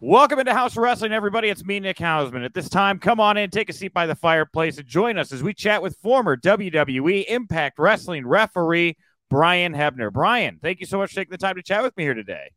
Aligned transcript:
Welcome 0.00 0.38
into 0.38 0.54
Haus 0.54 0.76
of 0.76 0.82
Wrestling, 0.84 1.10
everybody. 1.10 1.48
It's 1.48 1.64
me, 1.64 1.80
Nick 1.80 1.96
Hausman. 1.96 2.44
At 2.44 2.54
this 2.54 2.68
time, 2.68 3.00
come 3.00 3.18
on 3.18 3.36
in, 3.36 3.50
take 3.50 3.68
a 3.68 3.72
seat 3.72 3.92
by 3.92 4.06
the 4.06 4.14
fireplace, 4.14 4.78
and 4.78 4.86
join 4.86 5.18
us 5.18 5.32
as 5.32 5.42
we 5.42 5.52
chat 5.52 5.82
with 5.82 5.96
former 5.96 6.36
WWE 6.36 7.24
Impact 7.26 7.80
Wrestling 7.80 8.24
referee 8.24 8.96
Brian 9.28 9.74
Hebner. 9.74 10.12
Brian, 10.12 10.60
thank 10.62 10.78
you 10.78 10.86
so 10.86 10.98
much 10.98 11.10
for 11.10 11.16
taking 11.16 11.32
the 11.32 11.36
time 11.36 11.56
to 11.56 11.64
chat 11.64 11.82
with 11.82 11.96
me 11.96 12.04
here 12.04 12.14
today. 12.14 12.52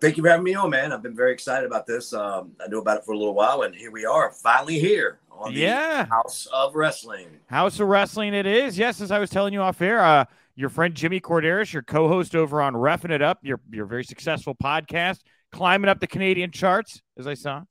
Thank 0.00 0.16
you 0.16 0.24
for 0.24 0.30
having 0.30 0.42
me 0.42 0.54
on, 0.54 0.70
man. 0.70 0.92
I've 0.92 1.00
been 1.00 1.14
very 1.14 1.32
excited 1.32 1.64
about 1.64 1.86
this. 1.86 2.12
Um, 2.12 2.56
I 2.60 2.66
knew 2.66 2.80
about 2.80 2.98
it 2.98 3.04
for 3.04 3.12
a 3.12 3.16
little 3.16 3.34
while, 3.34 3.62
and 3.62 3.72
here 3.72 3.92
we 3.92 4.04
are, 4.04 4.32
finally 4.32 4.80
here 4.80 5.20
on 5.30 5.54
the 5.54 5.60
yeah. 5.60 6.06
Haus 6.06 6.48
of 6.52 6.74
Wrestling. 6.74 7.28
Haus 7.48 7.78
of 7.78 7.86
Wrestling, 7.86 8.34
it 8.34 8.46
is. 8.46 8.76
Yes, 8.76 9.00
as 9.00 9.12
I 9.12 9.20
was 9.20 9.30
telling 9.30 9.52
you 9.52 9.62
off 9.62 9.80
air, 9.80 10.00
uh, 10.00 10.24
your 10.56 10.70
friend 10.70 10.92
Jimmy 10.92 11.20
Korderas, 11.20 11.72
your 11.72 11.84
co-host 11.84 12.34
over 12.34 12.60
on 12.60 12.74
Reffing 12.74 13.12
It 13.12 13.22
Up, 13.22 13.38
your 13.42 13.60
your 13.70 13.86
very 13.86 14.02
successful 14.02 14.56
podcast 14.56 15.20
climbing 15.52 15.88
up 15.88 16.00
the 16.00 16.06
Canadian 16.06 16.50
charts, 16.50 17.02
as 17.18 17.26
I 17.26 17.34
saw. 17.34 17.62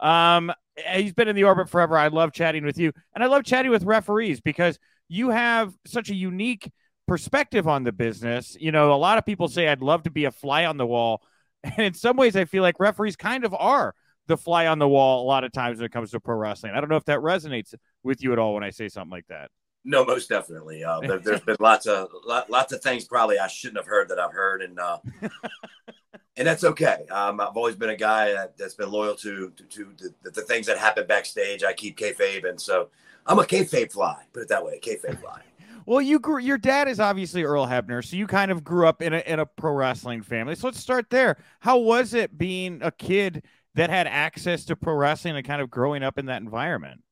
Um, 0.00 0.52
he's 0.92 1.12
been 1.12 1.28
in 1.28 1.36
the 1.36 1.44
orbit 1.44 1.68
forever. 1.68 1.96
I 1.96 2.08
love 2.08 2.32
chatting 2.32 2.64
with 2.64 2.78
you, 2.78 2.92
and 3.14 3.22
I 3.22 3.26
love 3.26 3.44
chatting 3.44 3.70
with 3.70 3.84
referees 3.84 4.40
because 4.40 4.78
you 5.08 5.30
have 5.30 5.74
such 5.86 6.10
a 6.10 6.14
unique 6.14 6.70
perspective 7.06 7.68
on 7.68 7.84
the 7.84 7.92
business. 7.92 8.56
You 8.58 8.72
know, 8.72 8.92
a 8.92 8.96
lot 8.96 9.18
of 9.18 9.26
people 9.26 9.48
say 9.48 9.68
I'd 9.68 9.82
love 9.82 10.04
to 10.04 10.10
be 10.10 10.24
a 10.24 10.30
fly 10.30 10.64
on 10.64 10.76
the 10.76 10.86
wall, 10.86 11.22
and 11.64 11.78
in 11.78 11.94
some 11.94 12.16
ways, 12.16 12.36
I 12.36 12.44
feel 12.44 12.62
like 12.62 12.80
referees 12.80 13.16
kind 13.16 13.44
of 13.44 13.54
are 13.54 13.94
the 14.26 14.36
fly 14.36 14.66
on 14.66 14.78
the 14.78 14.88
wall 14.88 15.22
a 15.22 15.26
lot 15.26 15.44
of 15.44 15.52
times 15.52 15.78
when 15.78 15.86
it 15.86 15.92
comes 15.92 16.10
to 16.12 16.20
pro 16.20 16.36
wrestling. 16.36 16.72
I 16.74 16.80
don't 16.80 16.88
know 16.88 16.96
if 16.96 17.04
that 17.06 17.20
resonates 17.20 17.74
with 18.02 18.22
you 18.22 18.32
at 18.32 18.38
all 18.38 18.54
when 18.54 18.64
I 18.64 18.70
say 18.70 18.88
something 18.88 19.10
like 19.10 19.26
that. 19.28 19.50
No, 19.84 20.04
most 20.04 20.30
definitely. 20.30 20.82
Uh, 20.82 21.00
there, 21.00 21.20
has 21.20 21.40
been 21.42 21.56
lots 21.60 21.86
of 21.86 22.08
lots 22.48 22.72
of 22.72 22.80
things 22.80 23.04
probably 23.04 23.38
I 23.38 23.48
shouldn't 23.48 23.76
have 23.76 23.86
heard 23.86 24.08
that 24.08 24.18
I've 24.18 24.32
heard, 24.32 24.62
and 24.62 24.78
uh, 24.80 24.98
and 26.36 26.46
that's 26.46 26.64
okay. 26.64 27.04
Um, 27.10 27.38
I've 27.38 27.56
always 27.56 27.76
been 27.76 27.90
a 27.90 27.96
guy 27.96 28.34
that's 28.56 28.74
been 28.74 28.90
loyal 28.90 29.14
to 29.16 29.50
to, 29.50 29.64
to 29.64 30.12
the, 30.22 30.30
the, 30.30 30.42
things 30.42 30.66
that 30.66 30.78
happen 30.78 31.06
backstage. 31.06 31.62
I 31.64 31.74
keep 31.74 31.98
kayfabe, 31.98 32.48
and 32.48 32.58
so 32.58 32.88
I'm 33.26 33.38
a 33.38 33.42
kayfabe 33.42 33.92
fly. 33.92 34.22
Put 34.32 34.44
it 34.44 34.48
that 34.48 34.64
way, 34.64 34.80
kayfabe 34.80 35.20
fly. 35.20 35.42
well, 35.86 36.00
you 36.00 36.18
grew. 36.18 36.38
Your 36.38 36.58
dad 36.58 36.88
is 36.88 36.98
obviously 36.98 37.44
Earl 37.44 37.66
Hebner, 37.66 38.02
so 38.02 38.16
you 38.16 38.26
kind 38.26 38.50
of 38.50 38.64
grew 38.64 38.86
up 38.86 39.02
in 39.02 39.12
a 39.12 39.22
in 39.26 39.38
a 39.38 39.44
pro 39.44 39.72
wrestling 39.72 40.22
family. 40.22 40.54
So 40.54 40.66
let's 40.66 40.80
start 40.80 41.10
there. 41.10 41.36
How 41.60 41.76
was 41.76 42.14
it 42.14 42.38
being 42.38 42.80
a 42.82 42.90
kid 42.90 43.44
that 43.74 43.90
had 43.90 44.06
access 44.06 44.64
to 44.64 44.76
pro 44.76 44.94
wrestling 44.94 45.36
and 45.36 45.46
kind 45.46 45.60
of 45.60 45.70
growing 45.70 46.02
up 46.02 46.18
in 46.18 46.24
that 46.26 46.40
environment? 46.40 47.02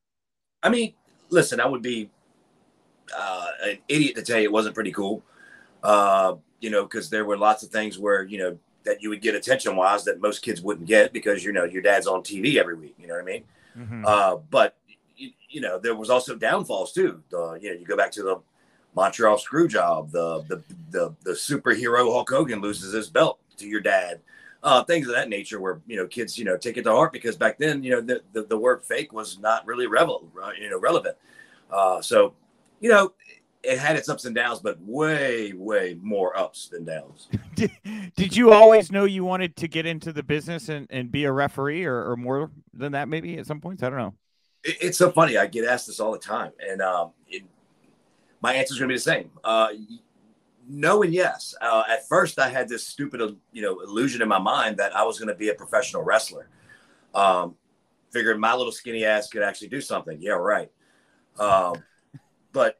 I 0.62 0.70
mean, 0.70 0.94
listen, 1.28 1.60
I 1.60 1.66
would 1.66 1.82
be 1.82 2.08
uh, 3.16 3.46
an 3.64 3.78
idiot 3.88 4.16
to 4.16 4.22
tell 4.22 4.38
you 4.38 4.44
it 4.44 4.52
wasn't 4.52 4.74
pretty 4.74 4.92
cool. 4.92 5.22
Uh, 5.82 6.36
you 6.60 6.70
know, 6.70 6.84
because 6.84 7.10
there 7.10 7.24
were 7.24 7.36
lots 7.36 7.62
of 7.62 7.70
things 7.70 7.98
where 7.98 8.24
you 8.24 8.38
know 8.38 8.58
that 8.84 9.02
you 9.02 9.08
would 9.08 9.22
get 9.22 9.34
attention 9.34 9.76
wise 9.76 10.04
that 10.04 10.20
most 10.20 10.42
kids 10.42 10.60
wouldn't 10.60 10.86
get 10.86 11.12
because 11.12 11.44
you 11.44 11.52
know 11.52 11.64
your 11.64 11.82
dad's 11.82 12.06
on 12.06 12.22
TV 12.22 12.56
every 12.56 12.74
week. 12.74 12.94
You 12.98 13.08
know 13.08 13.14
what 13.14 13.22
I 13.22 13.26
mean? 13.26 13.44
Mm-hmm. 13.76 14.04
Uh, 14.06 14.36
but 14.50 14.76
you, 15.16 15.30
you, 15.48 15.60
know 15.60 15.78
there 15.78 15.94
was 15.94 16.10
also 16.10 16.36
downfalls 16.36 16.92
too. 16.92 17.22
The, 17.30 17.58
you 17.60 17.70
know 17.70 17.80
you 17.80 17.86
go 17.86 17.96
back 17.96 18.12
to 18.12 18.22
the 18.22 18.40
Montreal 18.94 19.38
screw 19.38 19.68
job, 19.68 20.10
the 20.10 20.42
the 20.48 20.62
the, 20.90 21.14
the 21.22 21.32
superhero 21.32 22.12
Hulk 22.12 22.30
Hogan 22.30 22.60
loses 22.60 22.92
his 22.92 23.08
belt 23.08 23.38
to 23.58 23.66
your 23.66 23.80
dad. 23.80 24.20
Uh, 24.62 24.84
things 24.84 25.08
of 25.08 25.14
that 25.14 25.28
nature 25.28 25.60
where 25.60 25.80
you 25.86 25.96
know 25.96 26.06
kids 26.06 26.38
you 26.38 26.44
know 26.44 26.56
take 26.56 26.76
it 26.76 26.82
to 26.84 26.92
heart 26.92 27.12
because 27.12 27.36
back 27.36 27.58
then 27.58 27.82
you 27.82 27.90
know 27.90 28.00
the, 28.00 28.22
the, 28.32 28.44
the 28.44 28.56
word 28.56 28.84
fake 28.84 29.12
was 29.12 29.38
not 29.38 29.66
really 29.66 29.86
revel, 29.86 30.28
you 30.60 30.70
know 30.70 30.78
relevant. 30.78 31.16
Uh, 31.70 32.00
so 32.02 32.34
you 32.82 32.90
know 32.90 33.14
it 33.62 33.78
had 33.78 33.96
its 33.96 34.08
ups 34.08 34.24
and 34.24 34.34
downs, 34.34 34.60
but 34.60 34.80
way, 34.80 35.52
way 35.52 35.96
more 36.00 36.36
ups 36.36 36.68
than 36.68 36.84
downs. 36.84 37.28
did, 37.54 37.70
did 38.16 38.36
you 38.36 38.52
always 38.52 38.90
know 38.90 39.04
you 39.04 39.24
wanted 39.24 39.56
to 39.56 39.68
get 39.68 39.86
into 39.86 40.12
the 40.12 40.22
business 40.22 40.68
and, 40.68 40.86
and 40.90 41.12
be 41.12 41.24
a 41.24 41.32
referee 41.32 41.84
or, 41.84 42.10
or 42.10 42.16
more 42.16 42.50
than 42.74 42.92
that, 42.92 43.08
maybe 43.08 43.38
at 43.38 43.46
some 43.46 43.60
points? 43.60 43.82
I 43.82 43.88
don't 43.88 43.98
know. 43.98 44.14
It, 44.64 44.78
it's 44.80 44.98
so 44.98 45.10
funny. 45.12 45.36
I 45.36 45.46
get 45.46 45.64
asked 45.64 45.86
this 45.86 46.00
all 46.00 46.12
the 46.12 46.18
time. 46.18 46.52
And 46.68 46.82
um, 46.82 47.12
it, 47.28 47.44
my 48.40 48.54
answer 48.54 48.74
is 48.74 48.80
going 48.80 48.88
to 48.88 48.92
be 48.92 48.96
the 48.96 49.00
same. 49.00 49.30
Uh, 49.44 49.68
no 50.68 51.02
and 51.02 51.14
yes. 51.14 51.54
Uh, 51.60 51.84
at 51.88 52.08
first, 52.08 52.40
I 52.40 52.48
had 52.48 52.68
this 52.68 52.84
stupid, 52.84 53.36
you 53.52 53.62
know, 53.62 53.80
illusion 53.80 54.22
in 54.22 54.28
my 54.28 54.38
mind 54.38 54.78
that 54.78 54.94
I 54.96 55.04
was 55.04 55.18
going 55.18 55.28
to 55.28 55.34
be 55.36 55.50
a 55.50 55.54
professional 55.54 56.02
wrestler. 56.02 56.48
Um, 57.14 57.54
figured 58.10 58.40
my 58.40 58.54
little 58.54 58.72
skinny 58.72 59.04
ass 59.04 59.28
could 59.28 59.42
actually 59.42 59.68
do 59.68 59.80
something. 59.80 60.18
Yeah, 60.20 60.32
right. 60.32 60.70
Um, 61.38 61.82
but 62.52 62.78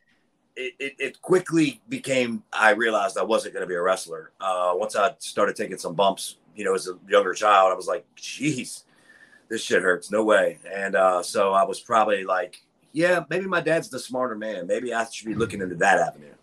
it, 0.57 0.75
it, 0.79 0.95
it, 0.99 1.23
quickly 1.23 1.81
became 1.89 2.43
I 2.53 2.71
realized 2.71 3.17
I 3.17 3.23
wasn't 3.23 3.55
going 3.55 3.63
to 3.63 3.69
be 3.69 3.75
a 3.75 3.83
wrestler. 3.83 4.33
Uh, 4.41 4.73
once 4.75 4.95
I 4.97 5.15
started 5.19 5.57
taking 5.57 5.79
some 5.79 5.95
bumps, 5.95 6.37
you 6.55 6.65
know, 6.65 6.75
as 6.75 6.89
a 6.89 6.99
younger 7.09 7.33
child, 7.33 7.73
I 7.73 7.75
was 7.75 7.87
like, 7.87 8.05
"Jeez, 8.17 8.85
this 9.49 9.63
shit 9.63 9.83
hurts. 9.83 10.11
No 10.11 10.25
way." 10.25 10.59
And 10.71 10.95
uh, 10.95 11.23
so 11.23 11.53
I 11.53 11.65
was 11.65 11.81
probably 11.81 12.25
like, 12.25 12.63
"Yeah, 12.93 13.25
maybe 13.31 13.47
my 13.47 13.61
dad's 13.61 13.89
the 13.89 13.99
smarter 13.99 14.35
man. 14.35 14.67
Maybe 14.67 14.93
I 14.93 15.07
should 15.09 15.27
be 15.27 15.35
looking 15.35 15.63
into 15.63 15.77
that 15.77 15.99
avenue." 15.99 16.35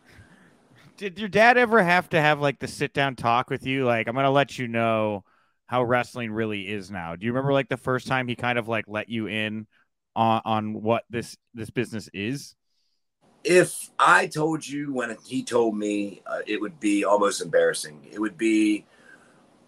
Did 0.97 1.17
your 1.17 1.29
dad 1.29 1.57
ever 1.57 1.81
have 1.81 2.09
to 2.09 2.19
have 2.19 2.41
like 2.41 2.59
the 2.59 2.67
sit 2.67 2.93
down 2.93 3.15
talk 3.15 3.49
with 3.49 3.65
you? 3.65 3.85
Like, 3.85 4.07
I'm 4.07 4.15
going 4.15 4.25
to 4.25 4.31
let 4.31 4.57
you 4.57 4.67
know 4.67 5.23
how 5.65 5.83
wrestling 5.83 6.31
really 6.31 6.67
is 6.67 6.89
now. 6.89 7.15
Do 7.15 7.25
you 7.25 7.31
remember 7.31 7.53
like 7.53 7.69
the 7.69 7.77
first 7.77 8.07
time 8.07 8.27
he 8.27 8.35
kind 8.35 8.57
of 8.57 8.67
like 8.67 8.85
let 8.87 9.07
you 9.07 9.27
in 9.27 9.67
on 10.15 10.41
on 10.43 10.73
what 10.73 11.03
this 11.11 11.37
this 11.53 11.69
business 11.69 12.09
is? 12.11 12.55
If 13.43 13.89
I 13.97 14.27
told 14.27 14.67
you 14.67 14.93
when 14.93 15.17
he 15.25 15.43
told 15.43 15.77
me, 15.77 16.21
uh, 16.25 16.39
it 16.45 16.59
would 16.59 16.79
be 16.79 17.05
almost 17.05 17.41
embarrassing. 17.41 18.07
It 18.11 18.19
would 18.19 18.37
be 18.37 18.85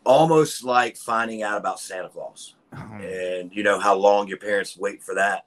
almost 0.04 0.64
like 0.64 0.98
finding 0.98 1.44
out 1.44 1.58
about 1.58 1.80
Santa 1.80 2.10
Claus 2.10 2.56
oh. 2.76 2.94
and 2.96 3.54
you 3.54 3.64
know 3.64 3.80
how 3.80 3.96
long 3.96 4.28
your 4.28 4.38
parents 4.38 4.78
wait 4.78 5.04
for 5.04 5.16
that. 5.16 5.46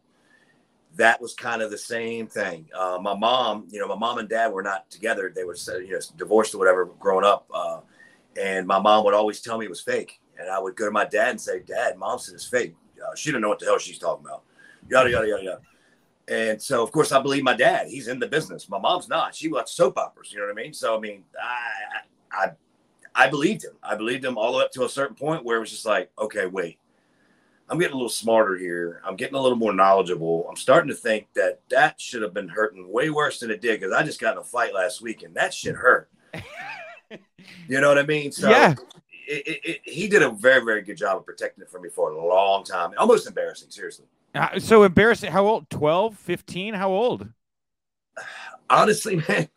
That 0.97 1.21
was 1.21 1.35
kind 1.35 1.61
of 1.61 1.73
the 1.73 1.79
same 1.79 2.29
thing. 2.29 2.69
Uh, 2.73 2.99
my 3.03 3.15
mom, 3.15 3.67
you 3.69 3.81
know, 3.81 3.89
my 3.89 3.97
mom 3.97 4.19
and 4.19 4.29
dad 4.29 4.53
were 4.53 4.62
not 4.62 4.89
together; 4.91 5.33
they 5.35 5.43
were, 5.43 5.56
you 5.81 5.91
know, 5.91 5.99
divorced 6.17 6.55
or 6.55 6.59
whatever, 6.59 6.85
growing 6.85 7.25
up. 7.25 7.49
Uh, 7.53 7.81
and 8.41 8.67
my 8.67 8.79
mom 8.79 9.05
would 9.05 9.15
always 9.15 9.41
tell 9.41 9.59
me 9.59 9.67
it 9.67 9.71
was 9.71 9.81
fake, 9.81 10.21
and 10.39 10.49
I 10.49 10.61
would 10.61 10.77
go 10.77 10.85
to 10.85 10.93
my 10.93 11.05
dad 11.05 11.31
and 11.31 11.41
say, 11.41 11.61
"Dad, 11.61 11.99
mom 11.99 12.21
said 12.21 12.35
it's 12.35 12.47
fake. 12.47 12.77
Uh, 13.05 13.15
she 13.17 13.31
didn't 13.31 13.43
know 13.43 13.49
what 13.49 13.59
the 13.59 13.67
hell 13.67 13.79
she's 13.79 13.99
talking 13.99 14.25
about." 14.25 14.45
Yada 14.89 15.11
yada 15.11 15.27
yada 15.27 15.43
yada. 15.43 15.61
And 16.29 16.61
so, 16.61 16.83
of 16.83 16.91
course, 16.91 17.12
I 17.12 17.21
believe 17.21 17.43
my 17.43 17.55
dad. 17.55 17.89
He's 17.89 18.09
in 18.09 18.19
the 18.19 18.27
business. 18.27 18.69
My 18.69 18.79
mom's 18.79 19.09
not. 19.09 19.35
She 19.35 19.49
watched 19.49 19.75
soap 19.75 19.99
operas. 19.99 20.33
You 20.33 20.39
know 20.39 20.47
what 20.47 20.59
I 20.59 20.62
mean? 20.62 20.73
So, 20.73 20.97
I 20.97 21.01
mean, 21.01 21.25
I, 21.43 22.45
I, 22.45 22.51
I 23.15 23.29
believed 23.29 23.65
him. 23.65 23.73
I 23.83 23.95
believed 23.95 24.25
him 24.25 24.39
all 24.39 24.53
the 24.53 24.59
way 24.59 24.65
up 24.65 24.73
to 24.73 24.85
a 24.85 24.89
certain 24.89 25.17
point 25.17 25.45
where 25.45 25.59
it 25.59 25.61
was 25.61 25.71
just 25.71 25.85
like, 25.85 26.11
okay, 26.19 26.47
wait, 26.47 26.79
I'm 27.69 27.79
getting 27.79 27.95
a 27.95 27.97
little 27.97 28.09
smarter 28.09 28.57
here. 28.57 29.01
I'm 29.05 29.17
getting 29.17 29.37
a 29.37 29.41
little 29.41 29.59
more 29.59 29.73
knowledgeable. 29.73 30.47
I'm 30.49 30.57
starting 30.57 30.89
to 30.89 30.95
think 30.95 31.29
that 31.35 31.61
that 31.71 32.01
should 32.01 32.23
have 32.23 32.35
been 32.35 32.49
hurting 32.49 32.91
way 32.91 33.11
worse 33.11 33.41
than 33.41 33.51
it 33.51 33.61
did 33.61 33.81
because 33.81 33.95
I 33.95 34.03
just 34.03 34.21
got 34.21 34.33
in 34.33 34.39
a 34.39 34.45
fight 34.45 34.75
last 34.75 35.01
week 35.01 35.23
and 35.23 35.35
that 35.35 35.55
shit 35.55 35.75
hurt. 35.75 36.09
you 37.11 37.81
know 37.81 37.89
what 37.89 37.99
I 37.99 38.05
mean? 38.05 38.33
So, 38.33 38.51
yeah. 38.51 38.75
It, 39.27 39.61
it, 39.65 39.81
he 39.85 40.09
did 40.09 40.23
a 40.23 40.31
very, 40.31 40.65
very 40.65 40.83
good 40.83 40.97
job 40.97 41.19
of 41.19 41.27
protecting 41.27 41.62
it 41.62 41.71
from 41.71 41.83
me 41.83 41.89
for 41.89 42.11
a 42.11 42.27
long 42.27 42.65
time. 42.65 42.93
Almost 42.99 43.27
embarrassing, 43.27 43.71
seriously. 43.71 44.07
Uh, 44.35 44.59
so 44.59 44.83
embarrassing. 44.83 45.31
How 45.31 45.47
old? 45.47 45.71
12, 45.71 46.19
15? 46.19 46.75
How 46.75 46.91
old? 46.91 47.29
Honestly, 48.71 49.23
man, 49.29 49.49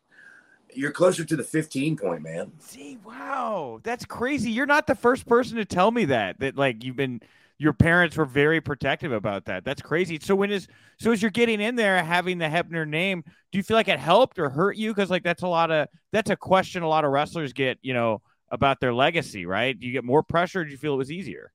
you're 0.74 0.92
closer 0.92 1.26
to 1.26 1.36
the 1.36 1.44
15 1.44 1.98
point, 1.98 2.22
man. 2.22 2.52
See, 2.60 2.98
wow. 3.04 3.80
That's 3.84 4.06
crazy. 4.06 4.52
You're 4.52 4.66
not 4.66 4.88
the 4.88 4.96
first 4.96 5.26
person 5.26 5.58
to 5.58 5.66
tell 5.66 5.92
me 5.92 6.06
that, 6.06 6.40
that 6.40 6.56
like 6.56 6.84
you've 6.84 6.96
been, 6.96 7.22
your 7.58 7.74
parents 7.74 8.16
were 8.16 8.26
very 8.26 8.62
protective 8.62 9.12
about 9.12 9.46
that. 9.46 9.66
That's 9.66 9.82
crazy. 9.82 10.20
So 10.22 10.36
when 10.36 10.52
is, 10.52 10.68
so 11.00 11.12
as 11.12 11.22
you're 11.22 11.32
getting 11.32 11.60
in 11.60 11.76
there, 11.76 12.04
having 12.04 12.38
the 12.38 12.46
Hebner 12.46 12.88
name, 12.88 13.24
do 13.52 13.58
you 13.58 13.64
feel 13.64 13.76
like 13.76 13.88
it 13.88 14.00
helped 14.00 14.38
or 14.38 14.50
hurt 14.50 14.78
you? 14.78 14.94
Cause 14.94 15.10
like 15.10 15.24
that's 15.24 15.42
a 15.42 15.48
lot 15.48 15.72
of, 15.72 15.88
that's 16.12 16.30
a 16.30 16.36
question 16.36 16.84
a 16.84 16.88
lot 16.88 17.06
of 17.06 17.12
wrestlers 17.12 17.54
get, 17.54 17.80
you 17.82 17.96
know, 17.96 18.22
about 18.50 18.80
their 18.80 18.94
legacy, 18.94 19.46
right? 19.46 19.78
Do 19.78 19.86
you 19.86 19.94
get 19.94 20.04
more 20.04 20.24
pressure? 20.24 20.64
do 20.64 20.72
you 20.72 20.78
feel 20.78 20.94
it 20.94 20.98
was 20.98 21.12
easier? 21.12 21.52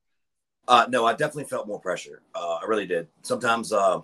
Uh, 0.69 0.86
no, 0.88 1.04
I 1.04 1.12
definitely 1.12 1.44
felt 1.44 1.66
more 1.66 1.80
pressure. 1.80 2.22
Uh, 2.34 2.58
I 2.62 2.67
really 2.67 2.87
did. 2.87 3.08
Sometimes, 3.22 3.72
uh, 3.72 4.00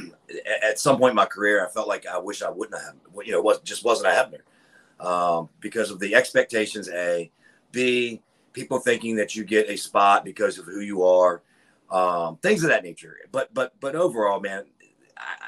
at 0.62 0.78
some 0.78 0.98
point 0.98 1.10
in 1.10 1.16
my 1.16 1.26
career, 1.26 1.64
I 1.64 1.70
felt 1.70 1.86
like 1.86 2.06
I 2.06 2.18
wish 2.18 2.42
I 2.42 2.50
wouldn't 2.50 2.80
have, 2.82 2.94
you 3.24 3.32
know, 3.32 3.40
was 3.40 3.60
just 3.60 3.84
wasn't 3.84 4.08
a 4.08 4.16
Hebner 4.16 5.04
um, 5.04 5.48
because 5.60 5.90
of 5.90 6.00
the 6.00 6.14
expectations. 6.14 6.88
A, 6.90 7.30
B, 7.70 8.22
people 8.52 8.80
thinking 8.80 9.16
that 9.16 9.36
you 9.36 9.44
get 9.44 9.70
a 9.70 9.76
spot 9.76 10.24
because 10.24 10.58
of 10.58 10.64
who 10.64 10.80
you 10.80 11.04
are, 11.04 11.42
um, 11.90 12.36
things 12.38 12.62
of 12.64 12.70
that 12.70 12.82
nature. 12.82 13.16
But 13.30 13.54
but 13.54 13.74
but 13.80 13.94
overall, 13.94 14.40
man, 14.40 14.64
I, 15.16 15.46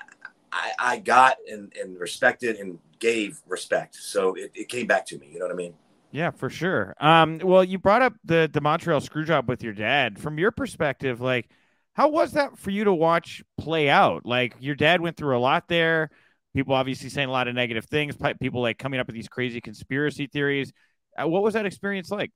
I, 0.52 0.72
I 0.78 0.98
got 0.98 1.38
and, 1.50 1.72
and 1.80 1.98
respected 1.98 2.56
and 2.56 2.78
gave 3.00 3.40
respect, 3.48 3.96
so 3.96 4.34
it, 4.34 4.52
it 4.54 4.68
came 4.68 4.86
back 4.86 5.06
to 5.06 5.18
me. 5.18 5.28
You 5.32 5.40
know 5.40 5.46
what 5.46 5.54
I 5.54 5.56
mean? 5.56 5.74
Yeah, 6.12 6.30
for 6.30 6.50
sure. 6.50 6.94
Um, 7.00 7.40
well, 7.42 7.64
you 7.64 7.78
brought 7.78 8.02
up 8.02 8.14
the 8.24 8.48
the 8.52 8.60
Montreal 8.60 9.00
screw 9.00 9.24
job 9.24 9.48
with 9.48 9.62
your 9.62 9.72
dad. 9.72 10.18
From 10.18 10.38
your 10.38 10.50
perspective, 10.50 11.20
like, 11.22 11.48
how 11.94 12.08
was 12.08 12.32
that 12.32 12.58
for 12.58 12.70
you 12.70 12.84
to 12.84 12.92
watch 12.92 13.42
play 13.58 13.88
out? 13.88 14.26
Like, 14.26 14.54
your 14.60 14.74
dad 14.74 15.00
went 15.00 15.16
through 15.16 15.36
a 15.36 15.40
lot 15.40 15.68
there. 15.68 16.10
People 16.54 16.74
obviously 16.74 17.08
saying 17.08 17.28
a 17.28 17.32
lot 17.32 17.48
of 17.48 17.54
negative 17.54 17.86
things. 17.86 18.14
People 18.40 18.60
like 18.60 18.78
coming 18.78 19.00
up 19.00 19.06
with 19.06 19.14
these 19.14 19.28
crazy 19.28 19.62
conspiracy 19.62 20.26
theories. 20.26 20.72
Uh, 21.16 21.26
what 21.26 21.42
was 21.42 21.54
that 21.54 21.64
experience 21.64 22.10
like? 22.10 22.30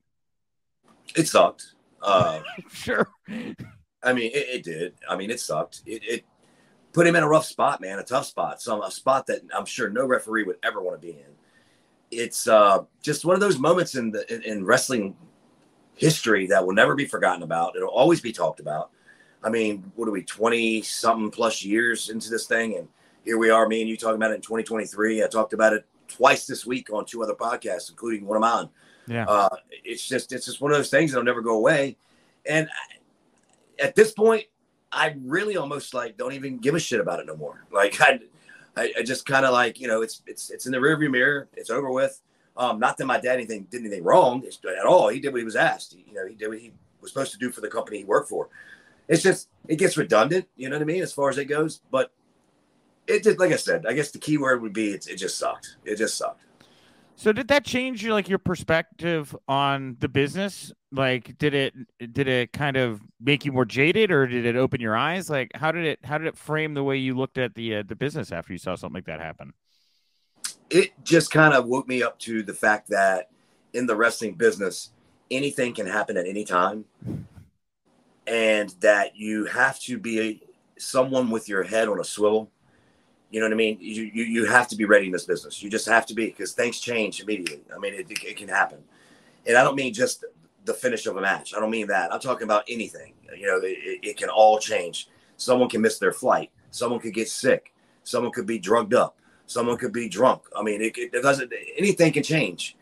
It 1.14 1.28
sucked. 1.28 1.74
Uh, 2.00 2.40
sure. 2.72 3.08
I 4.02 4.12
mean, 4.14 4.30
it, 4.32 4.48
it, 4.48 4.64
did. 4.64 4.94
I 5.08 5.16
mean, 5.16 5.30
it 5.30 5.40
sucked. 5.40 5.82
It, 5.84 6.02
it, 6.02 6.24
put 6.94 7.06
him 7.06 7.14
in 7.14 7.22
a 7.22 7.28
rough 7.28 7.44
spot, 7.44 7.82
man, 7.82 7.98
a 7.98 8.02
tough 8.02 8.24
spot. 8.24 8.62
Some 8.62 8.80
a 8.80 8.90
spot 8.90 9.26
that 9.26 9.42
I'm 9.54 9.66
sure 9.66 9.90
no 9.90 10.06
referee 10.06 10.44
would 10.44 10.56
ever 10.62 10.80
want 10.80 10.98
to 10.98 11.06
be 11.06 11.12
in. 11.12 11.36
It's 12.10 12.46
uh, 12.46 12.84
just 13.02 13.24
one 13.24 13.34
of 13.34 13.40
those 13.40 13.58
moments 13.58 13.94
in 13.94 14.10
the 14.10 14.32
in, 14.32 14.42
in 14.42 14.64
wrestling 14.64 15.16
history 15.96 16.46
that 16.46 16.64
will 16.64 16.74
never 16.74 16.94
be 16.94 17.06
forgotten 17.06 17.42
about. 17.42 17.74
It'll 17.74 17.88
always 17.88 18.20
be 18.20 18.32
talked 18.32 18.60
about. 18.60 18.90
I 19.42 19.50
mean, 19.50 19.90
what 19.96 20.08
are 20.08 20.12
we, 20.12 20.22
20 20.22 20.82
something 20.82 21.30
plus 21.30 21.64
years 21.64 22.10
into 22.10 22.30
this 22.30 22.46
thing? 22.46 22.76
And 22.76 22.88
here 23.24 23.38
we 23.38 23.50
are, 23.50 23.66
me 23.66 23.80
and 23.80 23.88
you 23.88 23.96
talking 23.96 24.16
about 24.16 24.30
it 24.30 24.36
in 24.36 24.40
2023. 24.42 25.24
I 25.24 25.26
talked 25.26 25.52
about 25.52 25.72
it 25.72 25.86
twice 26.08 26.46
this 26.46 26.66
week 26.66 26.92
on 26.92 27.04
two 27.04 27.22
other 27.22 27.34
podcasts, 27.34 27.90
including 27.90 28.26
one 28.26 28.36
of 28.36 28.40
mine. 28.40 28.68
Yeah. 29.06 29.24
Uh, 29.26 29.56
it's 29.84 30.06
just, 30.06 30.32
it's 30.32 30.46
just 30.46 30.60
one 30.60 30.72
of 30.72 30.76
those 30.76 30.90
things 30.90 31.12
that'll 31.12 31.24
never 31.24 31.42
go 31.42 31.56
away. 31.56 31.96
And 32.44 32.68
at 33.78 33.94
this 33.94 34.12
point, 34.12 34.44
I 34.92 35.14
really 35.24 35.56
almost 35.56 35.94
like 35.94 36.16
don't 36.16 36.32
even 36.32 36.58
give 36.58 36.74
a 36.74 36.78
shit 36.78 37.00
about 37.00 37.20
it 37.20 37.26
no 37.26 37.36
more. 37.36 37.64
Like 37.72 38.00
I, 38.00 38.20
I, 38.76 38.92
I 38.98 39.02
just 39.02 39.26
kind 39.26 39.46
of 39.46 39.52
like 39.52 39.80
you 39.80 39.88
know 39.88 40.02
it's 40.02 40.22
it's 40.26 40.50
it's 40.50 40.66
in 40.66 40.72
the 40.72 40.78
rearview 40.78 41.10
mirror. 41.10 41.48
It's 41.54 41.70
over 41.70 41.90
with. 41.90 42.20
Um, 42.56 42.78
not 42.78 42.96
that 42.96 43.06
my 43.06 43.20
dad 43.20 43.34
anything 43.34 43.66
did 43.70 43.80
anything 43.82 44.02
wrong 44.02 44.42
at 44.46 44.86
all. 44.86 45.08
He 45.08 45.20
did 45.20 45.32
what 45.32 45.38
he 45.38 45.44
was 45.44 45.56
asked. 45.56 45.92
He, 45.92 46.04
you 46.08 46.14
know, 46.14 46.26
he 46.26 46.34
did 46.34 46.48
what 46.48 46.58
he 46.58 46.72
was 47.02 47.10
supposed 47.12 47.32
to 47.32 47.38
do 47.38 47.50
for 47.50 47.60
the 47.60 47.68
company 47.68 47.98
he 47.98 48.04
worked 48.04 48.30
for. 48.30 48.48
It's 49.08 49.22
just 49.22 49.48
it 49.68 49.76
gets 49.76 49.96
redundant. 49.96 50.46
You 50.56 50.68
know 50.68 50.76
what 50.76 50.82
I 50.82 50.86
mean 50.86 51.02
as 51.02 51.12
far 51.12 51.28
as 51.28 51.38
it 51.38 51.46
goes. 51.46 51.80
But 51.90 52.12
it 53.06 53.22
did, 53.22 53.38
like 53.38 53.52
I 53.52 53.56
said. 53.56 53.86
I 53.86 53.92
guess 53.92 54.10
the 54.10 54.18
key 54.18 54.38
word 54.38 54.62
would 54.62 54.72
be 54.72 54.90
it, 54.90 55.06
it 55.06 55.16
just 55.16 55.38
sucked. 55.38 55.76
It 55.84 55.96
just 55.96 56.16
sucked. 56.16 56.42
So 57.18 57.32
did 57.32 57.48
that 57.48 57.64
change 57.64 58.04
your 58.04 58.12
like 58.12 58.28
your 58.28 58.38
perspective 58.38 59.34
on 59.48 59.96
the 60.00 60.08
business? 60.08 60.70
Like 60.92 61.36
did 61.38 61.54
it 61.54 61.74
did 62.12 62.28
it 62.28 62.52
kind 62.52 62.76
of 62.76 63.00
make 63.18 63.46
you 63.46 63.52
more 63.52 63.64
jaded 63.64 64.10
or 64.10 64.26
did 64.26 64.44
it 64.44 64.54
open 64.54 64.82
your 64.82 64.94
eyes? 64.94 65.30
Like 65.30 65.50
how 65.54 65.72
did 65.72 65.86
it 65.86 65.98
how 66.04 66.18
did 66.18 66.26
it 66.26 66.36
frame 66.36 66.74
the 66.74 66.84
way 66.84 66.98
you 66.98 67.16
looked 67.16 67.38
at 67.38 67.54
the 67.54 67.76
uh, 67.76 67.82
the 67.86 67.96
business 67.96 68.32
after 68.32 68.52
you 68.52 68.58
saw 68.58 68.74
something 68.76 68.96
like 68.96 69.06
that 69.06 69.20
happen? 69.20 69.54
It 70.68 70.92
just 71.04 71.30
kind 71.30 71.54
of 71.54 71.64
woke 71.64 71.88
me 71.88 72.02
up 72.02 72.18
to 72.20 72.42
the 72.42 72.54
fact 72.54 72.88
that 72.90 73.30
in 73.72 73.86
the 73.86 73.96
wrestling 73.96 74.34
business 74.34 74.90
anything 75.30 75.74
can 75.74 75.86
happen 75.86 76.18
at 76.18 76.26
any 76.26 76.44
time 76.44 76.84
and 78.26 78.74
that 78.80 79.16
you 79.16 79.46
have 79.46 79.80
to 79.80 79.98
be 79.98 80.42
someone 80.76 81.30
with 81.30 81.48
your 81.48 81.62
head 81.62 81.88
on 81.88 81.98
a 81.98 82.04
swivel 82.04 82.50
you 83.30 83.40
know 83.40 83.46
what 83.46 83.52
I 83.52 83.56
mean? 83.56 83.78
You, 83.80 84.04
you, 84.04 84.24
you 84.24 84.44
have 84.44 84.68
to 84.68 84.76
be 84.76 84.84
ready 84.84 85.06
in 85.06 85.12
this 85.12 85.24
business. 85.24 85.62
You 85.62 85.68
just 85.68 85.86
have 85.88 86.06
to 86.06 86.14
be 86.14 86.26
because 86.26 86.52
things 86.52 86.78
change 86.80 87.20
immediately. 87.20 87.60
I 87.74 87.78
mean, 87.78 87.94
it, 87.94 88.06
it, 88.10 88.36
can 88.36 88.48
happen. 88.48 88.78
And 89.46 89.56
I 89.56 89.64
don't 89.64 89.74
mean 89.74 89.92
just 89.92 90.24
the 90.64 90.74
finish 90.74 91.06
of 91.06 91.16
a 91.16 91.20
match. 91.20 91.52
I 91.54 91.60
don't 91.60 91.70
mean 91.70 91.88
that. 91.88 92.12
I'm 92.12 92.20
talking 92.20 92.44
about 92.44 92.64
anything. 92.68 93.14
You 93.36 93.46
know, 93.46 93.60
it, 93.62 94.00
it 94.02 94.16
can 94.16 94.28
all 94.28 94.58
change. 94.58 95.08
Someone 95.36 95.68
can 95.68 95.80
miss 95.80 95.98
their 95.98 96.12
flight. 96.12 96.50
Someone 96.70 97.00
could 97.00 97.14
get 97.14 97.28
sick. 97.28 97.74
Someone 98.04 98.32
could 98.32 98.46
be 98.46 98.58
drugged 98.58 98.94
up. 98.94 99.18
Someone 99.46 99.76
could 99.76 99.92
be 99.92 100.08
drunk. 100.08 100.42
I 100.56 100.62
mean, 100.62 100.80
it, 100.80 100.96
it 100.96 101.22
doesn't, 101.22 101.52
anything 101.76 102.12
can 102.12 102.22
change. 102.22 102.76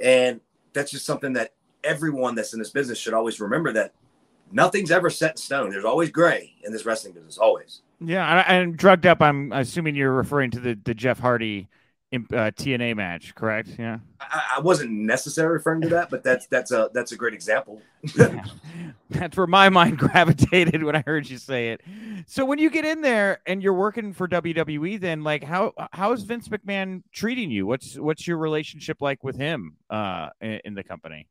And 0.00 0.40
that's 0.72 0.90
just 0.90 1.06
something 1.06 1.32
that 1.34 1.54
everyone 1.84 2.34
that's 2.34 2.52
in 2.52 2.58
this 2.58 2.70
business 2.70 2.98
should 2.98 3.14
always 3.14 3.40
remember 3.40 3.72
that 3.72 3.92
nothing's 4.52 4.90
ever 4.90 5.10
set 5.10 5.32
in 5.32 5.36
stone. 5.36 5.70
There's 5.70 5.84
always 5.84 6.10
gray 6.10 6.54
in 6.64 6.72
this 6.72 6.84
wrestling 6.86 7.14
business, 7.14 7.38
always. 7.38 7.82
Yeah, 8.00 8.44
and 8.46 8.76
drugged 8.76 9.06
up. 9.06 9.20
I'm 9.20 9.52
assuming 9.52 9.94
you're 9.94 10.12
referring 10.12 10.50
to 10.52 10.60
the 10.60 10.78
the 10.84 10.94
Jeff 10.94 11.18
Hardy 11.18 11.68
uh, 12.12 12.16
TNA 12.16 12.96
match, 12.96 13.34
correct? 13.34 13.70
Yeah. 13.78 13.98
I, 14.20 14.56
I, 14.56 14.60
wasn't 14.60 14.90
necessarily 14.90 15.54
referring 15.54 15.82
to 15.82 15.88
that, 15.90 16.08
but 16.10 16.22
that's 16.22 16.46
that's 16.46 16.70
a 16.70 16.90
that's 16.94 17.12
a 17.12 17.16
great 17.16 17.34
example. 17.34 17.82
yeah. 18.16 18.44
That's 19.10 19.36
where 19.36 19.46
my 19.46 19.68
mind 19.68 19.98
gravitated 19.98 20.82
when 20.82 20.96
I 20.96 21.02
heard 21.06 21.28
you 21.28 21.38
say 21.38 21.70
it. 21.70 21.82
So 22.26 22.44
when 22.44 22.58
you 22.58 22.70
get 22.70 22.84
in 22.84 23.02
there 23.02 23.40
and 23.46 23.62
you're 23.62 23.74
working 23.74 24.12
for 24.12 24.26
WWE, 24.26 24.98
then 25.00 25.22
like 25.22 25.44
how 25.44 25.72
how 25.92 26.12
is 26.12 26.22
Vince 26.22 26.48
McMahon 26.48 27.02
treating 27.12 27.50
you? 27.50 27.66
What's 27.66 27.98
what's 27.98 28.26
your 28.26 28.38
relationship 28.38 29.02
like 29.02 29.22
with 29.22 29.36
him 29.36 29.76
uh, 29.90 30.30
in, 30.40 30.60
in 30.64 30.74
the 30.74 30.84
company? 30.84 31.28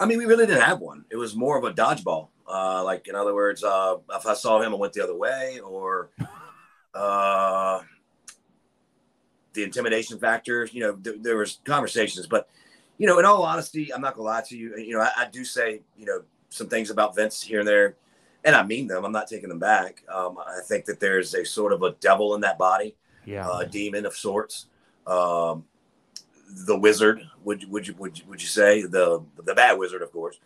I 0.00 0.06
mean, 0.06 0.18
we 0.18 0.24
really 0.24 0.46
didn't 0.46 0.62
have 0.62 0.80
one. 0.80 1.04
It 1.10 1.16
was 1.16 1.36
more 1.36 1.58
of 1.58 1.64
a 1.64 1.72
dodgeball. 1.72 2.28
Uh, 2.46 2.82
like 2.84 3.08
in 3.08 3.14
other 3.14 3.34
words, 3.34 3.62
uh, 3.62 3.96
if 4.14 4.26
I 4.26 4.34
saw 4.34 4.60
him, 4.60 4.72
I 4.72 4.76
went 4.76 4.92
the 4.92 5.02
other 5.02 5.16
way, 5.16 5.60
or 5.60 6.10
uh, 6.94 7.80
the 9.52 9.62
intimidation 9.62 10.18
factor. 10.18 10.68
You 10.72 10.80
know, 10.80 10.92
th- 10.94 11.22
there 11.22 11.36
was 11.36 11.58
conversations, 11.64 12.26
but 12.26 12.48
you 12.98 13.06
know, 13.06 13.18
in 13.18 13.24
all 13.24 13.42
honesty, 13.42 13.92
I'm 13.92 14.00
not 14.00 14.14
gonna 14.14 14.26
lie 14.26 14.42
to 14.42 14.56
you. 14.56 14.76
You 14.76 14.94
know, 14.94 15.00
I, 15.00 15.10
I, 15.16 15.28
do 15.30 15.44
say 15.44 15.82
you 15.96 16.06
know 16.06 16.22
some 16.50 16.68
things 16.68 16.90
about 16.90 17.14
Vince 17.14 17.42
here 17.42 17.60
and 17.60 17.68
there, 17.68 17.96
and 18.44 18.54
I 18.54 18.62
mean 18.64 18.86
them. 18.86 19.04
I'm 19.04 19.12
not 19.12 19.28
taking 19.28 19.48
them 19.48 19.58
back. 19.58 20.02
Um, 20.12 20.38
I 20.38 20.60
think 20.66 20.84
that 20.86 21.00
there's 21.00 21.34
a 21.34 21.44
sort 21.44 21.72
of 21.72 21.82
a 21.82 21.92
devil 22.00 22.34
in 22.34 22.40
that 22.42 22.58
body, 22.58 22.94
yeah, 23.24 23.48
a 23.58 23.66
demon 23.66 24.06
of 24.06 24.14
sorts. 24.14 24.66
Um, 25.06 25.64
the 26.66 26.78
wizard, 26.78 27.22
would 27.44 27.68
would 27.70 27.86
you 27.86 27.94
would 27.94 28.18
you, 28.18 28.24
would 28.28 28.42
you 28.42 28.48
say 28.48 28.82
the 28.82 29.22
the 29.42 29.54
bad 29.54 29.78
wizard, 29.78 30.02
of 30.02 30.12
course, 30.12 30.38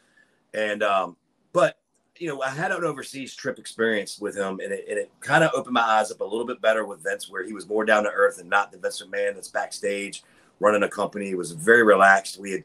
and 0.55 0.83
um, 0.83 1.17
but 1.53 1.79
you 2.19 2.29
know 2.29 2.43
I 2.43 2.51
had 2.51 2.73
an 2.73 2.85
overseas 2.85 3.35
trip 3.35 3.59
experience 3.59 4.19
with 4.19 4.37
him, 4.37 4.61
and 4.61 4.73
it, 4.73 4.85
and 4.89 4.99
it 4.99 5.11
kind 5.21 5.45
of 5.45 5.51
opened 5.55 5.75
my 5.75 5.83
eyes 5.83 6.11
up 6.11 6.21
a 6.21 6.25
little 6.25 6.47
bit 6.47 6.61
better 6.61 6.85
with 6.85 7.03
Vince, 7.03 7.31
where 7.31 7.45
he 7.45 7.53
was 7.53 7.69
more 7.69 7.85
down 7.85 8.05
to 8.05 8.11
earth 8.11 8.39
and 8.39 8.49
not 8.49 8.73
the 8.73 8.79
Vince 8.79 9.03
man 9.09 9.35
that's 9.35 9.49
backstage 9.49 10.23
running 10.61 10.83
a 10.83 10.89
company. 10.89 11.27
He 11.27 11.35
was 11.35 11.53
very 11.53 11.83
relaxed. 11.83 12.39
We 12.39 12.53
had 12.53 12.65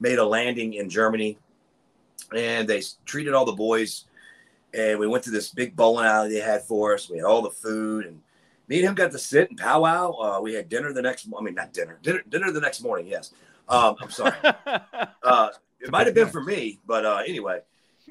made 0.00 0.18
a 0.18 0.24
landing 0.24 0.74
in 0.74 0.88
Germany, 0.88 1.38
and 2.34 2.68
they 2.68 2.82
treated 3.04 3.34
all 3.34 3.44
the 3.44 3.52
boys, 3.52 4.04
and 4.74 4.98
we 4.98 5.06
went 5.06 5.24
to 5.24 5.30
this 5.30 5.50
big 5.50 5.74
bowling 5.74 6.06
alley 6.06 6.30
they 6.30 6.40
had 6.40 6.62
for 6.62 6.94
us. 6.94 7.10
We 7.10 7.18
had 7.18 7.26
all 7.26 7.42
the 7.42 7.50
food 7.50 8.06
and 8.06 8.20
me 8.68 8.78
and 8.78 8.88
him 8.88 8.94
got 8.94 9.12
to 9.12 9.18
sit 9.18 9.50
and 9.50 9.58
powwow. 9.58 10.12
Uh, 10.12 10.40
we 10.40 10.54
had 10.54 10.68
dinner 10.68 10.92
the 10.92 11.02
next. 11.02 11.28
I 11.36 11.40
mean, 11.40 11.54
not 11.54 11.72
dinner. 11.72 11.98
Dinner. 12.02 12.22
Dinner 12.28 12.50
the 12.50 12.60
next 12.60 12.82
morning. 12.82 13.06
Yes. 13.06 13.32
Um, 13.68 13.96
I'm 14.00 14.10
sorry. 14.10 14.36
uh, 15.22 15.48
it 15.80 15.90
might 15.90 16.06
have 16.06 16.14
been 16.14 16.28
for 16.28 16.42
me, 16.42 16.80
but 16.86 17.04
uh, 17.04 17.22
anyway, 17.26 17.60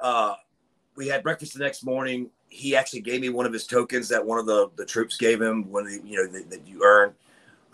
uh, 0.00 0.34
we 0.96 1.08
had 1.08 1.22
breakfast 1.22 1.54
the 1.54 1.60
next 1.60 1.84
morning. 1.84 2.30
He 2.48 2.76
actually 2.76 3.00
gave 3.00 3.20
me 3.20 3.28
one 3.28 3.46
of 3.46 3.52
his 3.52 3.66
tokens 3.66 4.08
that 4.08 4.24
one 4.24 4.38
of 4.38 4.46
the, 4.46 4.70
the 4.76 4.84
troops 4.84 5.16
gave 5.16 5.40
him. 5.40 5.70
when 5.70 5.84
the, 5.84 6.00
you 6.04 6.16
know 6.16 6.26
that, 6.26 6.50
that 6.50 6.66
you 6.66 6.82
earn. 6.84 7.14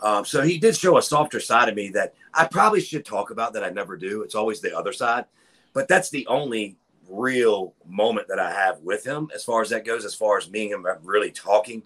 Um, 0.01 0.25
so 0.25 0.41
he 0.41 0.57
did 0.57 0.75
show 0.75 0.97
a 0.97 1.01
softer 1.01 1.39
side 1.39 1.69
of 1.69 1.75
me 1.75 1.89
that 1.89 2.13
I 2.33 2.45
probably 2.45 2.81
should 2.81 3.05
talk 3.05 3.31
about 3.31 3.53
that 3.53 3.63
I 3.63 3.69
never 3.69 3.95
do. 3.95 4.21
It's 4.21 4.35
always 4.35 4.59
the 4.59 4.77
other 4.77 4.91
side, 4.91 5.25
but 5.73 5.87
that's 5.87 6.09
the 6.09 6.27
only 6.27 6.77
real 7.07 7.73
moment 7.87 8.27
that 8.27 8.39
I 8.39 8.51
have 8.51 8.79
with 8.79 9.05
him 9.05 9.29
as 9.33 9.43
far 9.43 9.61
as 9.61 9.69
that 9.69 9.85
goes. 9.85 10.03
As 10.03 10.15
far 10.15 10.37
as 10.37 10.49
me 10.49 10.71
and 10.71 10.85
him 10.85 10.97
really 11.03 11.31
talking 11.31 11.83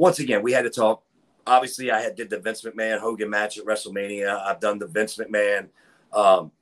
once 0.00 0.18
again, 0.18 0.42
we 0.42 0.52
had 0.52 0.62
to 0.62 0.70
talk. 0.70 1.02
Obviously, 1.46 1.90
I 1.90 2.00
had 2.00 2.14
did 2.14 2.30
the 2.30 2.38
Vince 2.38 2.62
McMahon 2.62 2.98
Hogan 2.98 3.28
match 3.28 3.58
at 3.58 3.66
WrestleMania. 3.66 4.40
I've 4.46 4.58
done 4.58 4.78
the 4.78 4.86
Vince 4.86 5.18
McMahon 5.18 5.68
um, 6.10 6.52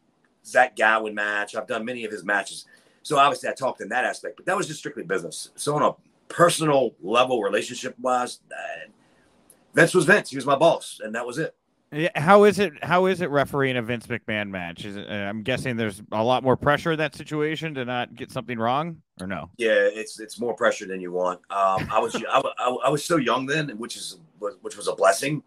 Zach 0.44 0.74
Gowen 0.74 1.14
match. 1.14 1.54
I've 1.54 1.68
done 1.68 1.84
many 1.84 2.04
of 2.04 2.10
his 2.10 2.24
matches. 2.24 2.66
So 3.02 3.18
obviously, 3.18 3.48
I 3.48 3.52
talked 3.52 3.80
in 3.80 3.88
that 3.90 4.04
aspect, 4.04 4.36
but 4.36 4.46
that 4.46 4.56
was 4.56 4.66
just 4.66 4.80
strictly 4.80 5.02
business. 5.02 5.50
So 5.56 5.74
on 5.76 5.82
a 5.82 5.94
personal 6.28 6.94
level, 7.02 7.42
relationship 7.42 7.98
wise, 7.98 8.40
uh, 8.52 8.90
Vince 9.74 9.94
was 9.94 10.04
Vince. 10.04 10.30
He 10.30 10.36
was 10.36 10.46
my 10.46 10.56
boss, 10.56 11.00
and 11.02 11.14
that 11.14 11.26
was 11.26 11.38
it. 11.38 11.54
Yeah, 11.90 12.10
how 12.16 12.44
is 12.44 12.58
it? 12.58 12.84
How 12.84 13.06
is 13.06 13.22
it 13.22 13.30
refereeing 13.30 13.78
a 13.78 13.82
Vince 13.82 14.06
McMahon 14.06 14.50
match? 14.50 14.84
Is 14.84 14.96
it, 14.96 15.08
uh, 15.08 15.12
I'm 15.12 15.42
guessing 15.42 15.76
there's 15.76 16.02
a 16.12 16.22
lot 16.22 16.42
more 16.42 16.56
pressure 16.56 16.92
in 16.92 16.98
that 16.98 17.14
situation 17.14 17.74
to 17.74 17.84
not 17.86 18.14
get 18.14 18.30
something 18.30 18.58
wrong, 18.58 19.00
or 19.20 19.26
no? 19.26 19.50
Yeah, 19.56 19.70
it's 19.72 20.20
it's 20.20 20.38
more 20.38 20.52
pressure 20.52 20.86
than 20.86 21.00
you 21.00 21.12
want. 21.12 21.40
Um, 21.48 21.88
I 21.90 21.98
was 21.98 22.14
I, 22.30 22.42
I, 22.58 22.76
I, 22.84 22.88
was 22.90 23.04
so 23.04 23.16
young 23.16 23.46
then, 23.46 23.70
which 23.78 23.96
is 23.96 24.18
which 24.38 24.76
was 24.76 24.86
a 24.88 24.94
blessing, 24.94 25.42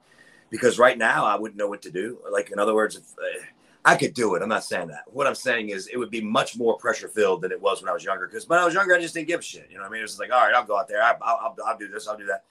because 0.49 0.79
right 0.79 0.97
now 0.97 1.25
I 1.25 1.35
wouldn't 1.35 1.59
know 1.59 1.67
what 1.67 1.83
to 1.83 1.91
do. 1.91 2.19
Like 2.31 2.49
in 2.49 2.57
other 2.57 2.73
words, 2.73 2.95
if, 2.95 3.03
uh, 3.03 3.45
I 3.83 3.95
could 3.95 4.13
do 4.13 4.35
it. 4.35 4.43
I'm 4.43 4.49
not 4.49 4.63
saying 4.63 4.89
that. 4.89 5.03
What 5.07 5.25
I'm 5.25 5.35
saying 5.35 5.69
is 5.69 5.87
it 5.87 5.97
would 5.97 6.11
be 6.11 6.21
much 6.21 6.55
more 6.55 6.77
pressure 6.77 7.07
filled 7.07 7.41
than 7.41 7.51
it 7.51 7.59
was 7.59 7.81
when 7.81 7.89
I 7.89 7.93
was 7.93 8.03
younger. 8.03 8.27
Because 8.27 8.47
when 8.47 8.59
I 8.59 8.65
was 8.65 8.75
younger, 8.75 8.93
I 8.93 9.01
just 9.01 9.15
didn't 9.15 9.27
give 9.27 9.39
a 9.39 9.43
shit. 9.43 9.67
You 9.69 9.77
know 9.77 9.83
what 9.83 9.89
I 9.89 9.91
mean? 9.91 9.99
It 10.01 10.03
was 10.03 10.19
like, 10.19 10.31
all 10.31 10.41
right, 10.41 10.53
I'll 10.53 10.65
go 10.65 10.77
out 10.77 10.87
there. 10.87 11.01
I, 11.01 11.13
will 11.13 11.55
I'll 11.65 11.77
do 11.77 11.87
this. 11.87 12.07
I'll 12.07 12.17
do 12.17 12.27
that. 12.27 12.43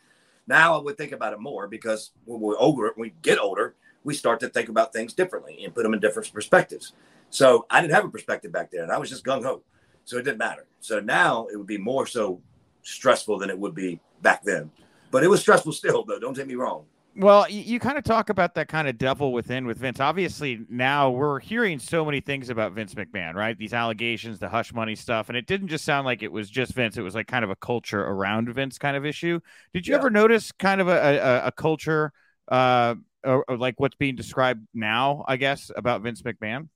Now 0.48 0.76
I 0.76 0.82
would 0.82 0.98
think 0.98 1.12
about 1.12 1.32
it 1.32 1.38
more 1.38 1.68
because 1.68 2.10
when 2.24 2.40
we're 2.40 2.58
older, 2.58 2.90
when 2.96 3.08
we 3.08 3.14
get 3.22 3.38
older 3.38 3.76
we 4.04 4.14
start 4.14 4.40
to 4.40 4.48
think 4.48 4.68
about 4.68 4.92
things 4.92 5.12
differently 5.12 5.64
and 5.64 5.74
put 5.74 5.82
them 5.82 5.94
in 5.94 6.00
different 6.00 6.32
perspectives. 6.32 6.92
So 7.30 7.66
I 7.70 7.80
didn't 7.80 7.94
have 7.94 8.04
a 8.04 8.10
perspective 8.10 8.52
back 8.52 8.70
then. 8.70 8.90
I 8.90 8.98
was 8.98 9.10
just 9.10 9.24
gung 9.24 9.44
ho. 9.44 9.62
So 10.04 10.16
it 10.18 10.24
didn't 10.24 10.38
matter. 10.38 10.66
So 10.80 11.00
now 11.00 11.46
it 11.52 11.56
would 11.56 11.66
be 11.66 11.78
more 11.78 12.06
so 12.06 12.40
stressful 12.82 13.38
than 13.38 13.50
it 13.50 13.58
would 13.58 13.74
be 13.74 14.00
back 14.22 14.42
then. 14.42 14.70
But 15.10 15.22
it 15.22 15.28
was 15.28 15.40
stressful 15.40 15.72
still, 15.72 16.04
though. 16.04 16.18
Don't 16.18 16.34
take 16.34 16.46
me 16.46 16.54
wrong. 16.54 16.86
Well, 17.16 17.48
you, 17.50 17.60
you 17.60 17.80
kind 17.80 17.98
of 17.98 18.04
talk 18.04 18.30
about 18.30 18.54
that 18.54 18.68
kind 18.68 18.88
of 18.88 18.96
devil 18.96 19.32
within 19.32 19.66
with 19.66 19.78
Vince. 19.78 20.00
Obviously, 20.00 20.64
now 20.68 21.10
we're 21.10 21.40
hearing 21.40 21.78
so 21.78 22.04
many 22.04 22.20
things 22.20 22.50
about 22.50 22.72
Vince 22.72 22.94
McMahon, 22.94 23.34
right? 23.34 23.58
These 23.58 23.74
allegations, 23.74 24.38
the 24.38 24.48
hush 24.48 24.72
money 24.72 24.94
stuff, 24.94 25.28
and 25.28 25.36
it 25.36 25.46
didn't 25.46 25.68
just 25.68 25.84
sound 25.84 26.06
like 26.06 26.22
it 26.22 26.30
was 26.30 26.48
just 26.48 26.72
Vince. 26.72 26.96
It 26.96 27.02
was 27.02 27.14
like 27.14 27.26
kind 27.26 27.44
of 27.44 27.50
a 27.50 27.56
culture 27.56 28.00
around 28.00 28.52
Vince 28.54 28.78
kind 28.78 28.96
of 28.96 29.04
issue. 29.04 29.40
Did 29.74 29.86
you 29.86 29.92
yeah. 29.92 29.98
ever 29.98 30.10
notice 30.10 30.52
kind 30.52 30.80
of 30.80 30.88
a, 30.88 31.18
a, 31.18 31.46
a 31.46 31.52
culture 31.52 32.12
uh, 32.48 32.94
or, 33.24 33.44
or 33.48 33.58
like 33.58 33.78
what's 33.78 33.96
being 33.96 34.16
described 34.16 34.66
now, 34.72 35.24
I 35.26 35.36
guess, 35.36 35.70
about 35.74 36.02
Vince 36.02 36.22
McMahon? 36.22 36.68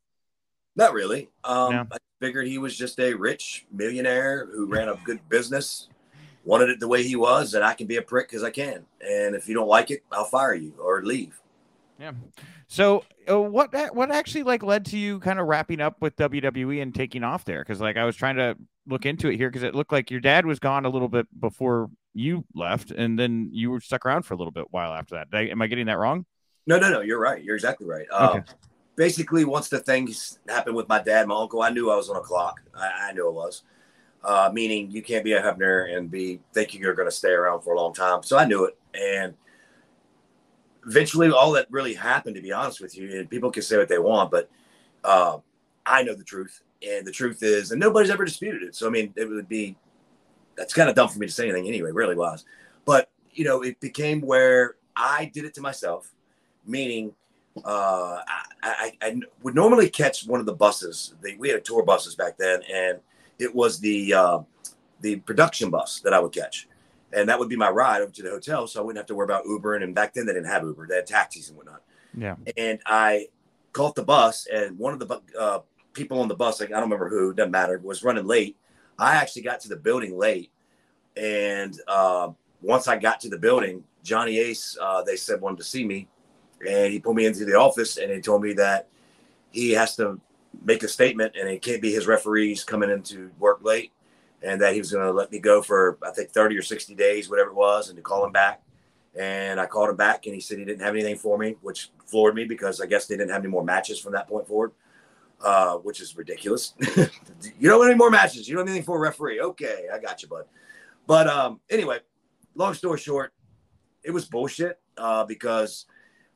Not 0.76 0.93
really. 0.93 1.29
Um, 1.45 1.73
yeah. 1.73 1.85
I 1.93 1.99
figured 2.21 2.49
he 2.49 2.59
was 2.59 2.76
just 2.76 2.99
a 2.99 3.14
rich 3.14 3.67
millionaire 3.71 4.49
who 4.53 4.67
ran 4.67 4.88
a 4.88 4.97
good 5.05 5.21
business, 5.29 5.88
wanted 6.44 6.70
it 6.70 6.80
the 6.80 6.88
way 6.88 7.02
he 7.02 7.16
was, 7.16 7.54
and 7.54 7.64
I 7.64 7.74
can 7.74 7.86
be 7.86 7.96
a 7.96 8.02
prick 8.02 8.28
because 8.28 8.42
I 8.42 8.50
can. 8.50 8.84
And 9.00 9.34
if 9.34 9.48
you 9.48 9.54
don't 9.54 9.68
like 9.68 9.90
it, 9.90 10.02
I'll 10.12 10.24
fire 10.24 10.54
you 10.54 10.74
or 10.78 11.02
leave. 11.02 11.40
Yeah. 11.98 12.12
So 12.66 13.04
uh, 13.30 13.40
what 13.40 13.72
what 13.94 14.10
actually 14.10 14.42
like 14.42 14.62
led 14.62 14.84
to 14.86 14.98
you 14.98 15.20
kind 15.20 15.38
of 15.38 15.46
wrapping 15.46 15.80
up 15.80 16.00
with 16.00 16.16
WWE 16.16 16.82
and 16.82 16.94
taking 16.94 17.22
off 17.22 17.44
there? 17.44 17.62
Because 17.62 17.80
like 17.80 17.96
I 17.96 18.04
was 18.04 18.16
trying 18.16 18.36
to 18.36 18.56
look 18.86 19.06
into 19.06 19.28
it 19.28 19.36
here 19.36 19.48
because 19.48 19.62
it 19.62 19.74
looked 19.74 19.92
like 19.92 20.10
your 20.10 20.20
dad 20.20 20.46
was 20.46 20.58
gone 20.58 20.84
a 20.84 20.88
little 20.88 21.08
bit 21.08 21.26
before 21.40 21.90
you 22.14 22.44
left, 22.54 22.90
and 22.90 23.18
then 23.18 23.48
you 23.52 23.70
were 23.70 23.80
stuck 23.80 24.06
around 24.06 24.22
for 24.22 24.34
a 24.34 24.36
little 24.36 24.52
bit 24.52 24.66
while 24.70 24.92
after 24.92 25.16
that. 25.16 25.28
I, 25.32 25.42
am 25.42 25.62
I 25.62 25.66
getting 25.66 25.86
that 25.86 25.98
wrong? 25.98 26.26
No, 26.66 26.78
no, 26.78 26.90
no. 26.90 27.00
You're 27.00 27.20
right. 27.20 27.42
You're 27.42 27.56
exactly 27.56 27.86
right. 27.86 28.06
Okay. 28.12 28.38
Um, 28.38 28.44
basically, 28.96 29.44
once 29.44 29.68
the 29.68 29.80
things 29.80 30.38
happened 30.48 30.76
with 30.76 30.88
my 30.88 31.02
dad, 31.02 31.26
my 31.26 31.36
uncle, 31.36 31.62
I 31.62 31.70
knew 31.70 31.90
I 31.90 31.96
was 31.96 32.08
on 32.08 32.16
a 32.16 32.20
clock. 32.20 32.60
I, 32.74 33.08
I 33.08 33.12
knew 33.12 33.28
it 33.28 33.34
was. 33.34 33.62
Uh, 34.25 34.50
meaning 34.52 34.90
you 34.90 35.02
can't 35.02 35.23
be 35.23 35.35
a 35.35 35.43
Hebner 35.43 35.95
and 35.95 36.11
be 36.11 36.40
thinking 36.54 36.81
you're 36.81 36.95
going 36.95 37.09
to 37.09 37.14
stay 37.14 37.31
around 37.31 37.61
for 37.61 37.75
a 37.75 37.76
long 37.76 37.93
time. 37.93 38.23
So 38.23 38.38
I 38.38 38.47
knew 38.47 38.64
it, 38.64 38.78
and 38.95 39.35
eventually, 40.87 41.31
all 41.31 41.52
that 41.52 41.66
really 41.71 41.95
happened, 41.95 42.37
to 42.37 42.43
be 42.43 42.52
honest 42.52 42.81
with 42.81 42.97
you, 42.97 43.19
and 43.19 43.28
people 43.28 43.50
can 43.50 43.62
say 43.62 43.76
what 43.76 43.88
they 43.88 43.99
want, 43.99 44.31
but 44.31 44.49
uh, 45.02 45.38
I 45.85 46.02
know 46.02 46.14
the 46.14 46.25
truth, 46.25 46.62
and 46.87 47.07
the 47.07 47.12
truth 47.12 47.43
is, 47.43 47.71
and 47.71 47.81
nobody's 47.81 48.11
ever 48.11 48.25
disputed 48.25 48.62
it. 48.62 48.75
So 48.75 48.87
I 48.87 48.90
mean, 48.90 49.12
it 49.16 49.28
would 49.28 49.49
be 49.49 49.76
that's 50.57 50.73
kind 50.73 50.88
of 50.88 50.95
dumb 50.95 51.09
for 51.09 51.19
me 51.19 51.26
to 51.26 51.33
say 51.33 51.49
anything 51.49 51.69
anyway. 51.69 51.90
Really 51.90 52.16
was, 52.16 52.45
but 52.85 53.11
you 53.33 53.45
know, 53.45 53.62
it 53.62 53.78
became 53.81 54.21
where 54.21 54.76
I 54.97 55.31
did 55.35 55.45
it 55.45 55.54
to 55.54 55.61
myself, 55.61 56.11
meaning 56.64 57.12
uh, 57.64 58.21
I, 58.26 58.45
I, 58.62 58.93
I, 59.02 59.21
would 59.43 59.54
normally 59.54 59.88
catch 59.88 60.26
one 60.26 60.40
of 60.40 60.47
the 60.47 60.54
buses. 60.54 61.14
They, 61.21 61.37
we 61.37 61.50
had 61.50 61.64
tour 61.64 61.85
buses 61.85 62.14
back 62.14 62.37
then, 62.37 62.62
and 62.73 62.99
it 63.38 63.55
was 63.55 63.81
the 63.81 64.14
uh, 64.14 64.38
the 65.00 65.17
production 65.17 65.71
bus 65.71 66.00
that 66.00 66.12
I 66.12 66.21
would 66.21 66.33
catch, 66.33 66.69
and 67.12 67.29
that 67.29 67.38
would 67.38 67.49
be 67.49 67.57
my 67.57 67.71
ride 67.71 68.03
over 68.03 68.12
to 68.12 68.23
the 68.23 68.31
hotel, 68.31 68.67
so 68.67 68.81
I 68.81 68.85
wouldn't 68.85 68.99
have 68.99 69.07
to 69.07 69.14
worry 69.14 69.25
about 69.25 69.45
Uber. 69.47 69.76
And 69.76 69.95
back 69.95 70.14
then, 70.14 70.26
they 70.26 70.33
didn't 70.33 70.49
have 70.49 70.64
Uber; 70.64 70.87
they 70.88 70.97
had 70.97 71.07
taxis 71.07 71.49
and 71.49 71.57
whatnot. 71.57 71.83
Yeah. 72.17 72.37
And 72.57 72.79
I 72.87 73.29
caught 73.73 73.95
the 73.95 74.05
bus, 74.05 74.47
and 74.53 74.79
one 74.79 74.93
of 74.95 75.00
the 75.00 75.21
uh, 75.38 75.61
people 75.93 76.21
on 76.21 76.29
the 76.29 76.37
bus, 76.37 76.61
like 76.61 76.71
I 76.71 76.75
don't 76.75 76.85
remember 76.85 77.09
who, 77.09 77.35
doesn't 77.35 77.50
matter, 77.50 77.81
was 77.83 78.03
running 78.03 78.26
late. 78.26 78.57
I 78.99 79.17
actually 79.17 79.43
got 79.43 79.61
to 79.61 79.69
the 79.69 79.76
building 79.76 80.17
late, 80.17 80.53
and 81.17 81.79
uh, 81.88 82.31
once 82.62 82.88
I 82.88 82.97
got 82.97 83.21
to 83.21 83.29
the 83.29 83.38
building, 83.38 83.85
Johnny 84.03 84.38
Ace, 84.38 84.76
uh, 84.81 85.03
they 85.03 85.17
said 85.17 85.41
wanted 85.41 85.59
to 85.59 85.64
see 85.64 85.85
me, 85.85 86.09
and 86.67 86.93
he 86.93 86.99
pulled 86.99 87.17
me 87.17 87.26
into 87.26 87.45
the 87.45 87.55
office 87.55 87.97
and 87.97 88.11
he 88.11 88.21
told 88.21 88.43
me 88.43 88.53
that 88.55 88.88
he 89.50 89.73
has 89.73 89.97
to 89.97 90.21
make 90.62 90.82
a 90.82 90.88
statement 90.88 91.34
and 91.38 91.49
it 91.49 91.62
can't 91.62 91.82
be 91.82 91.92
his 91.92 92.06
referees 92.06 92.64
coming 92.64 92.90
into 92.90 93.30
work 93.38 93.61
late 93.62 93.92
and 94.42 94.61
that 94.61 94.75
he 94.75 94.78
was 94.78 94.92
going 94.92 95.04
to 95.04 95.12
let 95.12 95.32
me 95.32 95.38
go 95.38 95.62
for 95.62 95.99
I 96.02 96.11
think 96.11 96.30
30 96.30 96.56
or 96.56 96.62
60 96.62 96.94
days, 96.94 97.30
whatever 97.30 97.50
it 97.50 97.56
was, 97.56 97.88
and 97.88 97.96
to 97.96 98.02
call 98.02 98.25
him 98.25 98.32
back. 98.32 98.62
And 99.18 99.61
I 99.61 99.66
called 99.66 99.90
him 99.90 99.96
back 99.96 100.26
and 100.26 100.34
he 100.34 100.40
said 100.40 100.58
he 100.58 100.64
didn't 100.64 100.82
have 100.82 100.94
anything 100.94 101.16
for 101.16 101.38
me, 101.38 101.56
which 101.62 101.90
floored 102.06 102.34
me 102.34 102.44
because 102.44 102.80
I 102.80 102.87
guess 102.87 103.06
they 103.06 103.16
didn't 103.16 103.30
have 103.30 103.42
any 103.42 103.50
more 103.50 103.64
matches 103.64 103.99
from 103.99 104.12
that 104.12 104.28
point 104.28 104.46
forward, 104.46 104.73
uh, 105.40 105.76
which 105.76 106.00
is 106.00 106.16
ridiculous. 106.16 106.75
you 106.99 107.68
don't 107.68 107.78
want 107.78 107.90
any 107.90 107.99
more 107.99 108.11
matches. 108.11 108.49
You 108.49 108.56
don't 108.56 108.66
have 108.66 108.68
anything 108.68 108.84
for 108.84 108.96
a 108.96 109.00
referee. 109.00 109.40
Okay, 109.40 109.87
I 109.92 109.99
got 109.99 110.23
you, 110.23 110.28
bud. 110.28 110.44
But 111.06 111.28
um, 111.28 111.61
anyway, 111.70 111.99
long 112.54 112.75
story 112.75 112.99
short, 112.99 113.32
it 114.02 114.11
was 114.11 114.25
bullshit 114.25 114.80
uh, 114.96 115.25
because 115.25 115.87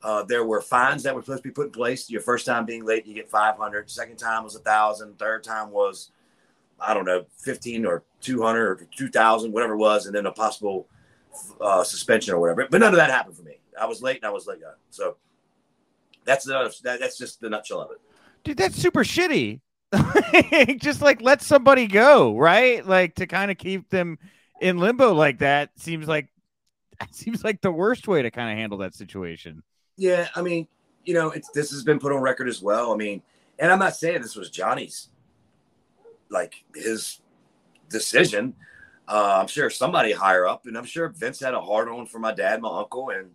uh, 0.01 0.23
there 0.23 0.45
were 0.45 0.61
fines 0.61 1.03
that 1.03 1.13
were 1.13 1.21
supposed 1.21 1.43
to 1.43 1.49
be 1.49 1.53
put 1.53 1.67
in 1.67 1.71
place. 1.71 2.09
Your 2.09 2.21
first 2.21 2.45
time 2.45 2.65
being 2.65 2.85
late, 2.85 3.05
you 3.05 3.13
get 3.13 3.29
500. 3.29 3.89
Second 3.89 4.17
time 4.17 4.43
was 4.43 4.55
a 4.55 4.59
thousand. 4.59 5.19
Third 5.19 5.43
time 5.43 5.71
was, 5.71 6.11
I 6.79 6.93
don't 6.93 7.05
know, 7.05 7.25
15 7.39 7.85
or 7.85 8.03
200 8.21 8.81
or 8.81 8.87
2000, 8.95 9.51
whatever 9.51 9.73
it 9.73 9.77
was. 9.77 10.05
And 10.05 10.15
then 10.15 10.25
a 10.25 10.31
possible 10.31 10.87
uh, 11.59 11.83
suspension 11.83 12.33
or 12.33 12.39
whatever. 12.39 12.67
But 12.69 12.79
none 12.79 12.93
of 12.93 12.97
that 12.97 13.09
happened 13.09 13.35
for 13.35 13.43
me. 13.43 13.59
I 13.79 13.85
was 13.85 14.01
late 14.01 14.17
and 14.17 14.25
I 14.25 14.31
was 14.31 14.47
late. 14.47 14.59
So 14.89 15.17
that's 16.23 16.45
the, 16.45 16.73
that, 16.83 16.99
that's 16.99 17.17
just 17.17 17.41
the 17.41 17.49
nutshell 17.49 17.81
of 17.81 17.91
it. 17.91 18.01
Dude, 18.43 18.57
that's 18.57 18.75
super 18.75 19.03
shitty. 19.03 19.59
just 20.77 21.01
like 21.01 21.21
let 21.21 21.41
somebody 21.41 21.87
go, 21.87 22.37
right? 22.37 22.85
Like 22.85 23.15
to 23.15 23.27
kind 23.27 23.51
of 23.51 23.57
keep 23.57 23.89
them 23.89 24.17
in 24.61 24.77
limbo 24.77 25.13
like 25.13 25.39
that 25.39 25.71
seems 25.77 26.07
like 26.07 26.27
seems 27.11 27.43
like 27.43 27.61
the 27.61 27.71
worst 27.71 28.07
way 28.07 28.21
to 28.21 28.31
kind 28.31 28.51
of 28.51 28.57
handle 28.57 28.77
that 28.79 28.93
situation. 28.93 29.63
Yeah, 29.99 30.29
I 30.33 30.41
mean, 30.41 30.65
you 31.03 31.13
know, 31.13 31.31
it's 31.31 31.49
this 31.49 31.71
has 31.71 31.83
been 31.83 31.99
put 31.99 32.13
on 32.13 32.21
record 32.21 32.47
as 32.47 32.61
well. 32.61 32.93
I 32.93 32.95
mean, 32.95 33.21
and 33.59 33.69
I'm 33.69 33.79
not 33.79 33.97
saying 33.97 34.21
this 34.21 34.37
was 34.37 34.49
Johnny's 34.49 35.09
like 36.29 36.63
his 36.73 37.19
decision. 37.89 38.55
Uh, 39.09 39.39
I'm 39.41 39.47
sure 39.47 39.69
somebody 39.69 40.13
higher 40.13 40.47
up, 40.47 40.67
and 40.67 40.77
I'm 40.77 40.85
sure 40.85 41.09
Vince 41.09 41.41
had 41.41 41.53
a 41.53 41.59
hard 41.59 41.89
on 41.89 42.05
for 42.05 42.17
my 42.17 42.33
dad, 42.33 42.61
my 42.61 42.79
uncle, 42.79 43.09
and 43.09 43.29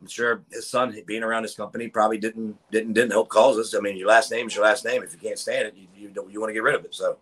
I'm 0.00 0.06
sure 0.06 0.44
his 0.50 0.66
son 0.66 0.96
being 1.06 1.22
around 1.22 1.42
his 1.42 1.54
company 1.54 1.88
probably 1.88 2.16
didn't 2.16 2.56
didn't 2.70 2.94
didn't 2.94 3.10
help 3.10 3.28
causes. 3.28 3.74
I 3.74 3.80
mean, 3.80 3.98
your 3.98 4.08
last 4.08 4.30
name 4.30 4.46
is 4.46 4.54
your 4.54 4.64
last 4.64 4.86
name. 4.86 5.02
If 5.02 5.12
you 5.12 5.18
can't 5.18 5.38
stand 5.38 5.68
it, 5.68 5.74
you 5.76 5.88
you, 5.94 6.28
you 6.30 6.40
want 6.40 6.48
to 6.48 6.54
get 6.54 6.62
rid 6.62 6.74
of 6.74 6.86
it. 6.86 6.94
So 6.94 7.18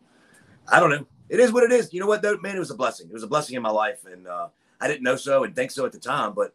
I 0.71 0.78
don't 0.78 0.90
know. 0.90 1.07
It 1.28 1.40
is 1.40 1.52
what 1.52 1.64
it 1.64 1.73
is. 1.73 1.93
You 1.93 1.99
know 1.99 2.07
what 2.07 2.23
though, 2.23 2.37
man? 2.37 2.55
It 2.55 2.61
was 2.61 2.71
a 2.71 2.76
blessing. 2.76 3.09
It 3.09 3.12
was 3.12 3.25
a 3.25 3.28
blessing 3.28 3.57
in 3.57 3.62
my 3.62 3.71
life, 3.71 4.05
and 4.05 4.28
uh, 4.28 4.47
I 4.81 4.87
didn't 4.87 5.02
know 5.02 5.16
so 5.16 5.43
and 5.43 5.57
think 5.57 5.73
so 5.73 5.85
at 5.87 5.90
the 5.90 5.99
time, 5.99 6.35
but 6.35 6.55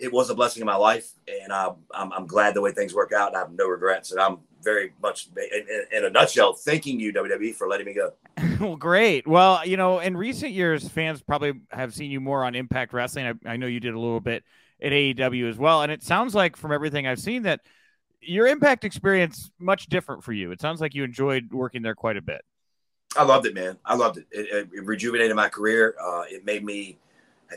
it 0.00 0.12
was 0.12 0.30
a 0.30 0.34
blessing 0.34 0.62
in 0.62 0.66
my 0.66 0.76
life, 0.76 1.12
and 1.28 1.52
I'm, 1.52 1.74
I'm, 1.92 2.12
I'm 2.12 2.26
glad 2.26 2.54
the 2.54 2.60
way 2.60 2.72
things 2.72 2.94
work 2.94 3.12
out. 3.12 3.28
And 3.28 3.36
I 3.36 3.40
have 3.40 3.52
no 3.52 3.68
regrets, 3.68 4.12
and 4.12 4.20
I'm 4.20 4.38
very 4.62 4.92
much, 5.02 5.28
in, 5.36 5.86
in, 5.92 6.04
a 6.04 6.10
nutshell, 6.10 6.54
thanking 6.54 6.98
you 6.98 7.12
WWE 7.12 7.54
for 7.54 7.68
letting 7.68 7.86
me 7.86 7.94
go. 7.94 8.12
well, 8.60 8.76
great. 8.76 9.26
Well, 9.26 9.64
you 9.66 9.76
know, 9.76 10.00
in 10.00 10.16
recent 10.16 10.52
years, 10.52 10.88
fans 10.88 11.22
probably 11.22 11.52
have 11.70 11.94
seen 11.94 12.10
you 12.10 12.20
more 12.20 12.44
on 12.44 12.54
Impact 12.54 12.92
Wrestling. 12.92 13.26
I, 13.26 13.52
I 13.52 13.56
know 13.56 13.66
you 13.66 13.80
did 13.80 13.94
a 13.94 14.00
little 14.00 14.20
bit 14.20 14.44
at 14.82 14.92
AEW 14.92 15.48
as 15.48 15.58
well, 15.58 15.82
and 15.82 15.92
it 15.92 16.02
sounds 16.02 16.34
like 16.34 16.56
from 16.56 16.72
everything 16.72 17.06
I've 17.06 17.20
seen 17.20 17.42
that 17.42 17.60
your 18.22 18.46
Impact 18.46 18.84
experience 18.84 19.50
much 19.58 19.86
different 19.86 20.24
for 20.24 20.32
you. 20.32 20.50
It 20.50 20.60
sounds 20.60 20.80
like 20.80 20.94
you 20.94 21.04
enjoyed 21.04 21.52
working 21.52 21.82
there 21.82 21.94
quite 21.94 22.16
a 22.16 22.22
bit. 22.22 22.42
I 23.16 23.24
loved 23.24 23.46
it, 23.46 23.54
man. 23.54 23.76
I 23.84 23.96
loved 23.96 24.18
it. 24.18 24.26
It, 24.30 24.46
it, 24.46 24.68
it 24.72 24.86
rejuvenated 24.86 25.34
my 25.34 25.48
career. 25.48 25.96
Uh, 26.00 26.22
it 26.28 26.44
made 26.44 26.64
me 26.64 26.98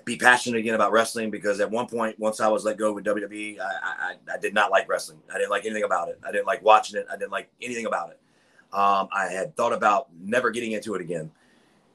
be 0.05 0.17
passionate 0.17 0.59
again 0.59 0.75
about 0.75 0.91
wrestling 0.91 1.29
because 1.29 1.59
at 1.59 1.69
one 1.69 1.87
point, 1.87 2.17
once 2.19 2.39
I 2.39 2.47
was 2.47 2.65
let 2.65 2.77
go 2.77 2.93
with 2.93 3.05
WWE, 3.05 3.59
I, 3.59 3.63
I, 3.63 4.15
I, 4.33 4.37
did 4.37 4.53
not 4.53 4.71
like 4.71 4.89
wrestling. 4.89 5.19
I 5.33 5.37
didn't 5.37 5.51
like 5.51 5.65
anything 5.65 5.83
about 5.83 6.09
it. 6.09 6.19
I 6.25 6.31
didn't 6.31 6.47
like 6.47 6.63
watching 6.63 6.99
it. 6.99 7.05
I 7.11 7.15
didn't 7.15 7.31
like 7.31 7.49
anything 7.61 7.85
about 7.85 8.09
it. 8.09 8.19
Um, 8.73 9.07
I 9.11 9.27
had 9.27 9.55
thought 9.55 9.73
about 9.73 10.07
never 10.19 10.49
getting 10.49 10.71
into 10.71 10.95
it 10.95 11.01
again. 11.01 11.31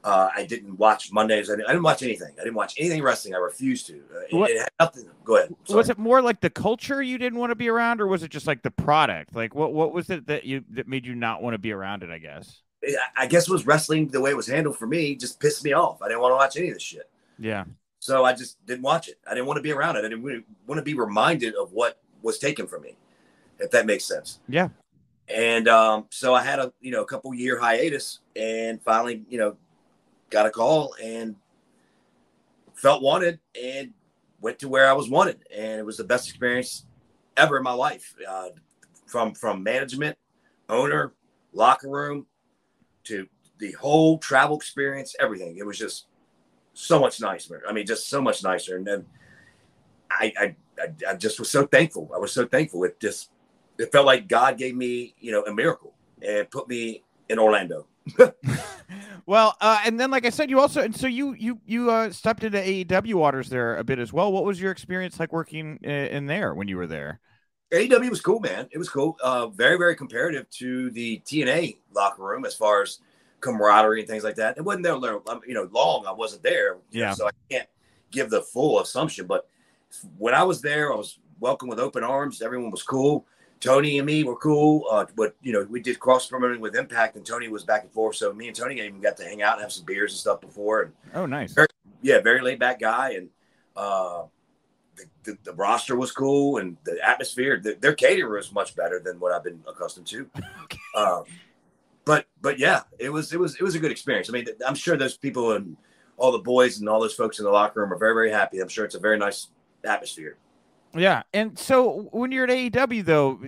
Uh, 0.04 0.30
I 0.34 0.44
didn't 0.44 0.78
watch 0.78 1.12
Mondays. 1.12 1.50
I 1.50 1.54
didn't, 1.56 1.66
I 1.68 1.72
didn't, 1.72 1.82
watch 1.82 2.04
anything. 2.04 2.32
I 2.38 2.44
didn't 2.44 2.54
watch 2.54 2.74
anything 2.78 3.02
wrestling. 3.02 3.34
I 3.34 3.38
refused 3.38 3.88
to. 3.88 4.00
Uh, 4.14 4.44
it, 4.44 4.50
it, 4.50 4.58
had 4.60 4.68
nothing. 4.78 5.10
Go 5.24 5.36
ahead. 5.36 5.54
Was 5.68 5.90
it 5.90 5.98
more 5.98 6.22
like 6.22 6.40
the 6.40 6.50
culture 6.50 7.02
you 7.02 7.18
didn't 7.18 7.38
want 7.38 7.50
to 7.50 7.56
be 7.56 7.68
around, 7.68 8.00
or 8.00 8.06
was 8.06 8.22
it 8.22 8.30
just 8.30 8.46
like 8.46 8.62
the 8.62 8.70
product? 8.70 9.34
Like 9.34 9.56
what 9.56 9.74
what 9.74 9.92
was 9.92 10.08
it 10.08 10.26
that 10.28 10.44
you 10.44 10.64
that 10.70 10.86
made 10.86 11.04
you 11.04 11.16
not 11.16 11.42
want 11.42 11.54
to 11.54 11.58
be 11.58 11.72
around 11.72 12.04
it? 12.04 12.10
I 12.10 12.18
guess. 12.18 12.60
I 13.16 13.26
guess 13.26 13.48
it 13.48 13.52
was 13.52 13.66
wrestling 13.66 14.06
the 14.06 14.20
way 14.20 14.30
it 14.30 14.36
was 14.36 14.46
handled 14.46 14.76
for 14.76 14.86
me 14.86 15.16
just 15.16 15.40
pissed 15.40 15.64
me 15.64 15.72
off. 15.72 16.00
I 16.00 16.06
didn't 16.06 16.20
want 16.20 16.32
to 16.32 16.36
watch 16.36 16.56
any 16.56 16.68
of 16.68 16.74
this 16.74 16.82
shit. 16.82 17.10
Yeah. 17.38 17.64
So 18.08 18.24
I 18.24 18.32
just 18.32 18.64
didn't 18.64 18.80
watch 18.80 19.08
it. 19.08 19.18
I 19.26 19.34
didn't 19.34 19.44
want 19.44 19.58
to 19.58 19.62
be 19.62 19.70
around 19.70 19.96
it. 19.96 19.98
I 19.98 20.08
didn't 20.08 20.22
want 20.66 20.78
to 20.78 20.82
be 20.82 20.94
reminded 20.94 21.54
of 21.56 21.74
what 21.74 22.00
was 22.22 22.38
taken 22.38 22.66
from 22.66 22.80
me, 22.80 22.96
if 23.58 23.70
that 23.72 23.84
makes 23.84 24.06
sense. 24.06 24.40
Yeah. 24.48 24.70
And 25.28 25.68
um, 25.68 26.06
so 26.08 26.34
I 26.34 26.42
had 26.42 26.58
a 26.58 26.72
you 26.80 26.90
know 26.90 27.02
a 27.02 27.04
couple 27.04 27.34
year 27.34 27.60
hiatus, 27.60 28.20
and 28.34 28.82
finally 28.82 29.26
you 29.28 29.38
know 29.38 29.58
got 30.30 30.46
a 30.46 30.50
call 30.50 30.94
and 31.04 31.36
felt 32.72 33.02
wanted, 33.02 33.40
and 33.62 33.92
went 34.40 34.58
to 34.60 34.70
where 34.70 34.88
I 34.88 34.94
was 34.94 35.10
wanted, 35.10 35.44
and 35.54 35.78
it 35.78 35.84
was 35.84 35.98
the 35.98 36.04
best 36.04 36.30
experience 36.30 36.86
ever 37.36 37.58
in 37.58 37.62
my 37.62 37.74
life. 37.74 38.14
Uh, 38.26 38.48
from 39.04 39.34
from 39.34 39.62
management, 39.62 40.16
owner, 40.70 41.12
locker 41.52 41.90
room, 41.90 42.24
to 43.04 43.28
the 43.58 43.72
whole 43.72 44.16
travel 44.16 44.56
experience, 44.56 45.14
everything. 45.20 45.58
It 45.58 45.66
was 45.66 45.76
just 45.76 46.06
so 46.78 47.00
much 47.00 47.20
nicer. 47.20 47.62
I 47.68 47.72
mean, 47.72 47.86
just 47.86 48.08
so 48.08 48.20
much 48.20 48.42
nicer. 48.42 48.76
And 48.76 48.86
then 48.86 49.04
I, 50.10 50.32
I, 50.38 50.56
I, 50.80 51.10
I 51.10 51.14
just 51.14 51.38
was 51.38 51.50
so 51.50 51.66
thankful. 51.66 52.10
I 52.14 52.18
was 52.18 52.32
so 52.32 52.46
thankful. 52.46 52.84
It 52.84 53.00
just, 53.00 53.30
it 53.78 53.90
felt 53.90 54.06
like 54.06 54.28
God 54.28 54.58
gave 54.58 54.76
me, 54.76 55.14
you 55.20 55.32
know, 55.32 55.42
a 55.42 55.52
miracle 55.52 55.92
and 56.22 56.48
put 56.50 56.68
me 56.68 57.02
in 57.28 57.38
Orlando. 57.38 57.86
well, 59.26 59.56
uh, 59.60 59.80
and 59.84 59.98
then, 60.00 60.10
like 60.10 60.24
I 60.24 60.30
said, 60.30 60.50
you 60.50 60.60
also, 60.60 60.82
and 60.82 60.96
so 60.96 61.06
you, 61.06 61.34
you, 61.34 61.60
you 61.66 61.90
uh, 61.90 62.10
stepped 62.10 62.44
into 62.44 62.58
AEW 62.58 63.14
waters 63.14 63.48
there 63.48 63.76
a 63.76 63.84
bit 63.84 63.98
as 63.98 64.12
well. 64.12 64.32
What 64.32 64.44
was 64.44 64.60
your 64.60 64.70
experience 64.70 65.20
like 65.20 65.32
working 65.32 65.78
in, 65.82 65.90
in 65.90 66.26
there 66.26 66.54
when 66.54 66.68
you 66.68 66.76
were 66.76 66.86
there? 66.86 67.20
AEW 67.72 68.08
was 68.08 68.22
cool, 68.22 68.40
man. 68.40 68.66
It 68.70 68.78
was 68.78 68.88
cool. 68.88 69.18
Uh, 69.22 69.48
very, 69.48 69.76
very 69.76 69.94
comparative 69.94 70.48
to 70.50 70.90
the 70.92 71.20
TNA 71.26 71.78
locker 71.92 72.22
room 72.22 72.46
as 72.46 72.54
far 72.54 72.82
as 72.82 73.00
camaraderie 73.40 74.00
and 74.00 74.08
things 74.08 74.24
like 74.24 74.36
that. 74.36 74.56
It 74.56 74.62
wasn't 74.62 74.84
there, 74.84 74.96
you 75.46 75.54
know, 75.54 75.68
long. 75.72 76.06
I 76.06 76.12
wasn't 76.12 76.42
there, 76.42 76.78
yeah. 76.90 77.12
So 77.12 77.26
I 77.26 77.30
can't 77.50 77.68
give 78.10 78.30
the 78.30 78.42
full 78.42 78.80
assumption. 78.80 79.26
But 79.26 79.48
when 80.16 80.34
I 80.34 80.42
was 80.42 80.60
there, 80.60 80.92
I 80.92 80.96
was 80.96 81.18
welcomed 81.40 81.70
with 81.70 81.80
open 81.80 82.04
arms. 82.04 82.42
Everyone 82.42 82.70
was 82.70 82.82
cool. 82.82 83.26
Tony 83.60 83.98
and 83.98 84.06
me 84.06 84.24
were 84.24 84.36
cool. 84.36 84.84
Uh, 84.90 85.06
but 85.16 85.34
you 85.42 85.52
know, 85.52 85.66
we 85.68 85.80
did 85.80 85.98
cross 85.98 86.26
promoting 86.26 86.60
with 86.60 86.76
Impact, 86.76 87.16
and 87.16 87.26
Tony 87.26 87.48
was 87.48 87.64
back 87.64 87.82
and 87.82 87.92
forth. 87.92 88.16
So 88.16 88.32
me 88.32 88.48
and 88.48 88.56
Tony 88.56 88.80
even 88.80 89.00
got 89.00 89.16
to 89.18 89.24
hang 89.24 89.42
out 89.42 89.54
and 89.54 89.62
have 89.62 89.72
some 89.72 89.84
beers 89.84 90.12
and 90.12 90.18
stuff 90.18 90.40
before. 90.40 90.82
And 90.82 90.92
oh, 91.14 91.26
nice. 91.26 91.52
Very, 91.52 91.68
yeah, 92.02 92.20
very 92.20 92.40
laid 92.40 92.58
back 92.58 92.80
guy, 92.80 93.12
and 93.12 93.28
uh, 93.76 94.22
the, 94.96 95.04
the, 95.24 95.38
the, 95.44 95.52
roster 95.54 95.96
was 95.96 96.12
cool, 96.12 96.58
and 96.58 96.76
the 96.84 96.98
atmosphere. 97.06 97.60
The, 97.62 97.76
their 97.80 97.94
caterer 97.94 98.36
was 98.36 98.52
much 98.52 98.76
better 98.76 99.00
than 99.00 99.18
what 99.18 99.32
I've 99.32 99.44
been 99.44 99.60
accustomed 99.66 100.06
to. 100.08 100.30
okay. 100.64 100.78
um, 100.96 101.24
but 102.08 102.24
but 102.40 102.58
yeah, 102.58 102.84
it 102.98 103.10
was 103.10 103.34
it 103.34 103.38
was 103.38 103.56
it 103.56 103.62
was 103.62 103.74
a 103.74 103.78
good 103.78 103.90
experience. 103.90 104.30
I 104.30 104.32
mean, 104.32 104.46
I'm 104.66 104.74
sure 104.74 104.96
those 104.96 105.18
people 105.18 105.52
and 105.52 105.76
all 106.16 106.32
the 106.32 106.38
boys 106.38 106.80
and 106.80 106.88
all 106.88 107.00
those 107.00 107.12
folks 107.12 107.38
in 107.38 107.44
the 107.44 107.50
locker 107.50 107.80
room 107.80 107.92
are 107.92 107.98
very 107.98 108.14
very 108.14 108.30
happy. 108.30 108.60
I'm 108.60 108.68
sure 108.68 108.86
it's 108.86 108.94
a 108.94 108.98
very 108.98 109.18
nice 109.18 109.48
atmosphere. 109.84 110.38
Yeah, 110.96 111.24
and 111.34 111.58
so 111.58 112.08
when 112.12 112.32
you're 112.32 112.44
at 112.44 112.50
AEW 112.50 113.04
though, 113.04 113.38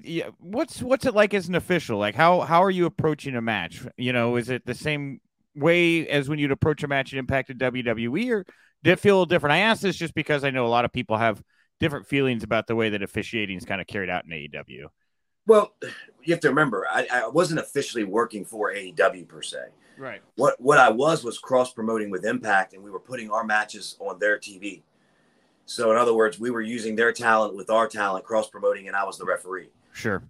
what's 0.40 0.82
what's 0.82 1.06
it 1.06 1.14
like 1.14 1.32
as 1.32 1.48
an 1.48 1.54
official? 1.54 1.98
Like 1.98 2.14
how 2.14 2.40
how 2.40 2.62
are 2.62 2.70
you 2.70 2.84
approaching 2.84 3.34
a 3.34 3.40
match? 3.40 3.82
You 3.96 4.12
know, 4.12 4.36
is 4.36 4.50
it 4.50 4.66
the 4.66 4.74
same 4.74 5.22
way 5.56 6.06
as 6.06 6.28
when 6.28 6.38
you'd 6.38 6.52
approach 6.52 6.82
a 6.82 6.88
match 6.88 7.14
at 7.14 7.18
Impact 7.18 7.48
at 7.48 7.56
WWE, 7.56 8.30
or 8.30 8.44
did 8.84 8.90
it 8.90 9.00
feel 9.00 9.14
a 9.14 9.16
little 9.16 9.24
different? 9.26 9.54
I 9.54 9.60
ask 9.60 9.80
this 9.80 9.96
just 9.96 10.12
because 10.12 10.44
I 10.44 10.50
know 10.50 10.66
a 10.66 10.68
lot 10.68 10.84
of 10.84 10.92
people 10.92 11.16
have 11.16 11.42
different 11.80 12.08
feelings 12.08 12.42
about 12.42 12.66
the 12.66 12.76
way 12.76 12.90
that 12.90 13.02
officiating 13.02 13.56
is 13.56 13.64
kind 13.64 13.80
of 13.80 13.86
carried 13.86 14.10
out 14.10 14.26
in 14.26 14.32
AEW. 14.32 14.88
Well, 15.46 15.74
you 16.22 16.34
have 16.34 16.40
to 16.40 16.48
remember, 16.48 16.86
I, 16.88 17.06
I 17.12 17.28
wasn't 17.28 17.60
officially 17.60 18.04
working 18.04 18.44
for 18.44 18.72
AEW 18.72 19.26
per 19.26 19.42
se. 19.42 19.58
Right. 19.98 20.22
What 20.36 20.58
what 20.60 20.78
I 20.78 20.88
was 20.88 21.24
was 21.24 21.38
cross 21.38 21.74
promoting 21.74 22.08
with 22.10 22.24
Impact, 22.24 22.72
and 22.72 22.82
we 22.82 22.90
were 22.90 23.00
putting 23.00 23.30
our 23.30 23.44
matches 23.44 23.96
on 24.00 24.18
their 24.18 24.38
TV. 24.38 24.82
So 25.66 25.90
in 25.90 25.98
other 25.98 26.14
words, 26.14 26.40
we 26.40 26.50
were 26.50 26.62
using 26.62 26.96
their 26.96 27.12
talent 27.12 27.54
with 27.54 27.68
our 27.68 27.86
talent, 27.86 28.24
cross 28.24 28.48
promoting, 28.48 28.88
and 28.88 28.96
I 28.96 29.04
was 29.04 29.18
the 29.18 29.26
referee. 29.26 29.68
Sure. 29.92 30.22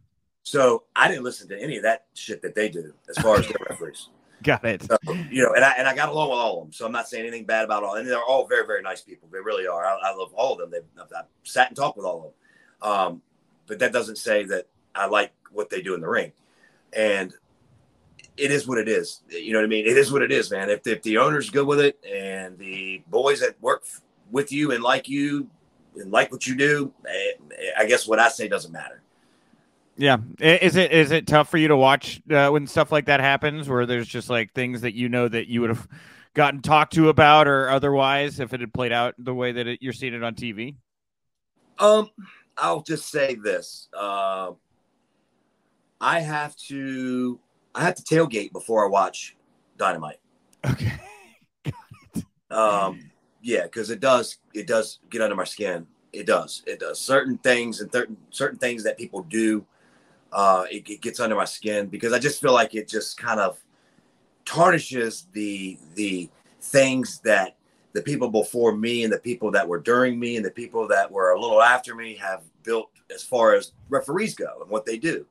So 0.42 0.82
I 0.96 1.06
didn't 1.06 1.22
listen 1.22 1.48
to 1.50 1.60
any 1.60 1.76
of 1.76 1.84
that 1.84 2.06
shit 2.14 2.42
that 2.42 2.56
they 2.56 2.68
do 2.68 2.92
as 3.08 3.16
far 3.18 3.36
as 3.36 3.46
their 3.46 3.56
referees. 3.70 4.08
Got 4.42 4.64
it. 4.64 4.82
So, 4.82 4.96
you 5.30 5.44
know, 5.44 5.54
and 5.54 5.64
I 5.64 5.72
and 5.72 5.86
I 5.86 5.94
got 5.94 6.08
along 6.08 6.30
with 6.30 6.38
all 6.38 6.58
of 6.58 6.64
them, 6.64 6.72
so 6.72 6.86
I'm 6.86 6.92
not 6.92 7.08
saying 7.08 7.24
anything 7.24 7.44
bad 7.44 7.64
about 7.64 7.84
all. 7.84 7.94
And 7.94 8.08
they're 8.08 8.22
all 8.22 8.46
very 8.48 8.66
very 8.66 8.82
nice 8.82 9.02
people. 9.02 9.28
They 9.30 9.38
really 9.38 9.66
are. 9.66 9.84
I, 9.84 10.10
I 10.10 10.14
love 10.14 10.32
all 10.34 10.54
of 10.54 10.58
them. 10.58 10.70
They've 10.70 11.04
I've 11.16 11.26
sat 11.44 11.68
and 11.68 11.76
talked 11.76 11.96
with 11.96 12.06
all 12.06 12.16
of 12.16 12.22
them. 12.24 12.32
Um, 12.90 13.22
but 13.66 13.78
that 13.78 13.92
doesn't 13.92 14.16
say 14.16 14.44
that 14.44 14.66
I 14.94 15.06
like 15.06 15.32
what 15.50 15.70
they 15.70 15.82
do 15.82 15.94
in 15.94 16.00
the 16.00 16.08
ring. 16.08 16.32
And 16.92 17.32
it 18.36 18.50
is 18.50 18.66
what 18.66 18.78
it 18.78 18.88
is. 18.88 19.22
You 19.28 19.52
know 19.52 19.58
what 19.58 19.66
I 19.66 19.68
mean? 19.68 19.86
It 19.86 19.96
is 19.96 20.10
what 20.12 20.22
it 20.22 20.32
is, 20.32 20.50
man. 20.50 20.70
If, 20.70 20.86
if 20.86 21.02
the 21.02 21.18
owner's 21.18 21.50
good 21.50 21.66
with 21.66 21.80
it 21.80 22.02
and 22.04 22.58
the 22.58 23.02
boys 23.08 23.40
that 23.40 23.60
work 23.60 23.84
with 24.30 24.50
you 24.50 24.72
and 24.72 24.82
like 24.82 25.08
you 25.08 25.48
and 25.96 26.10
like 26.10 26.32
what 26.32 26.46
you 26.46 26.56
do, 26.56 26.92
eh, 27.06 27.32
I 27.78 27.86
guess 27.86 28.06
what 28.06 28.18
I 28.18 28.28
say 28.28 28.48
doesn't 28.48 28.72
matter. 28.72 29.02
Yeah, 29.96 30.16
is 30.38 30.76
it 30.76 30.92
is 30.92 31.10
it 31.10 31.26
tough 31.26 31.50
for 31.50 31.58
you 31.58 31.68
to 31.68 31.76
watch 31.76 32.22
uh, 32.30 32.48
when 32.48 32.66
stuff 32.66 32.90
like 32.90 33.04
that 33.06 33.20
happens, 33.20 33.68
where 33.68 33.84
there's 33.84 34.08
just 34.08 34.30
like 34.30 34.54
things 34.54 34.80
that 34.80 34.94
you 34.94 35.10
know 35.10 35.28
that 35.28 35.46
you 35.46 35.60
would 35.60 35.68
have 35.68 35.86
gotten 36.34 36.62
talked 36.62 36.94
to 36.94 37.10
about 37.10 37.46
or 37.46 37.68
otherwise 37.68 38.40
if 38.40 38.54
it 38.54 38.60
had 38.60 38.72
played 38.72 38.92
out 38.92 39.14
the 39.18 39.34
way 39.34 39.52
that 39.52 39.66
it, 39.66 39.82
you're 39.82 39.92
seeing 39.92 40.14
it 40.14 40.22
on 40.22 40.34
TV? 40.34 40.76
Um, 41.78 42.08
I'll 42.56 42.80
just 42.80 43.10
say 43.10 43.34
this: 43.34 43.88
uh, 43.92 44.52
I 46.00 46.20
have 46.20 46.56
to 46.68 47.38
I 47.74 47.82
have 47.84 47.94
to 47.96 48.02
tailgate 48.02 48.52
before 48.52 48.84
I 48.84 48.88
watch 48.88 49.36
Dynamite. 49.76 50.20
Okay. 50.68 50.92
um, 52.50 53.10
yeah, 53.42 53.64
because 53.64 53.90
it 53.90 54.00
does 54.00 54.38
it 54.54 54.66
does 54.66 55.00
get 55.10 55.22
under 55.22 55.36
my 55.36 55.44
skin. 55.44 55.86
It 56.12 56.26
does. 56.26 56.62
It 56.66 56.80
does. 56.80 57.00
Certain 57.00 57.38
things 57.38 57.80
and 57.80 57.92
certain 57.92 58.16
certain 58.30 58.58
things 58.58 58.82
that 58.84 58.98
people 58.98 59.22
do, 59.22 59.64
uh, 60.32 60.64
it, 60.70 60.88
it 60.88 61.00
gets 61.00 61.20
under 61.20 61.36
my 61.36 61.44
skin 61.44 61.86
because 61.86 62.12
I 62.12 62.18
just 62.18 62.40
feel 62.40 62.52
like 62.52 62.74
it 62.74 62.88
just 62.88 63.16
kind 63.16 63.40
of 63.40 63.58
tarnishes 64.44 65.28
the 65.32 65.78
the 65.94 66.30
things 66.60 67.20
that 67.20 67.56
the 67.92 68.02
people 68.02 68.28
before 68.30 68.76
me 68.76 69.04
and 69.04 69.12
the 69.12 69.18
people 69.18 69.50
that 69.50 69.66
were 69.66 69.78
during 69.78 70.18
me 70.18 70.36
and 70.36 70.44
the 70.44 70.50
people 70.50 70.86
that 70.88 71.10
were 71.10 71.32
a 71.32 71.40
little 71.40 71.62
after 71.62 71.94
me 71.94 72.14
have 72.14 72.42
built 72.62 72.90
as 73.12 73.22
far 73.22 73.54
as 73.54 73.72
referees 73.88 74.34
go 74.34 74.58
and 74.60 74.70
what 74.70 74.86
they 74.86 74.96
do. 74.96 75.26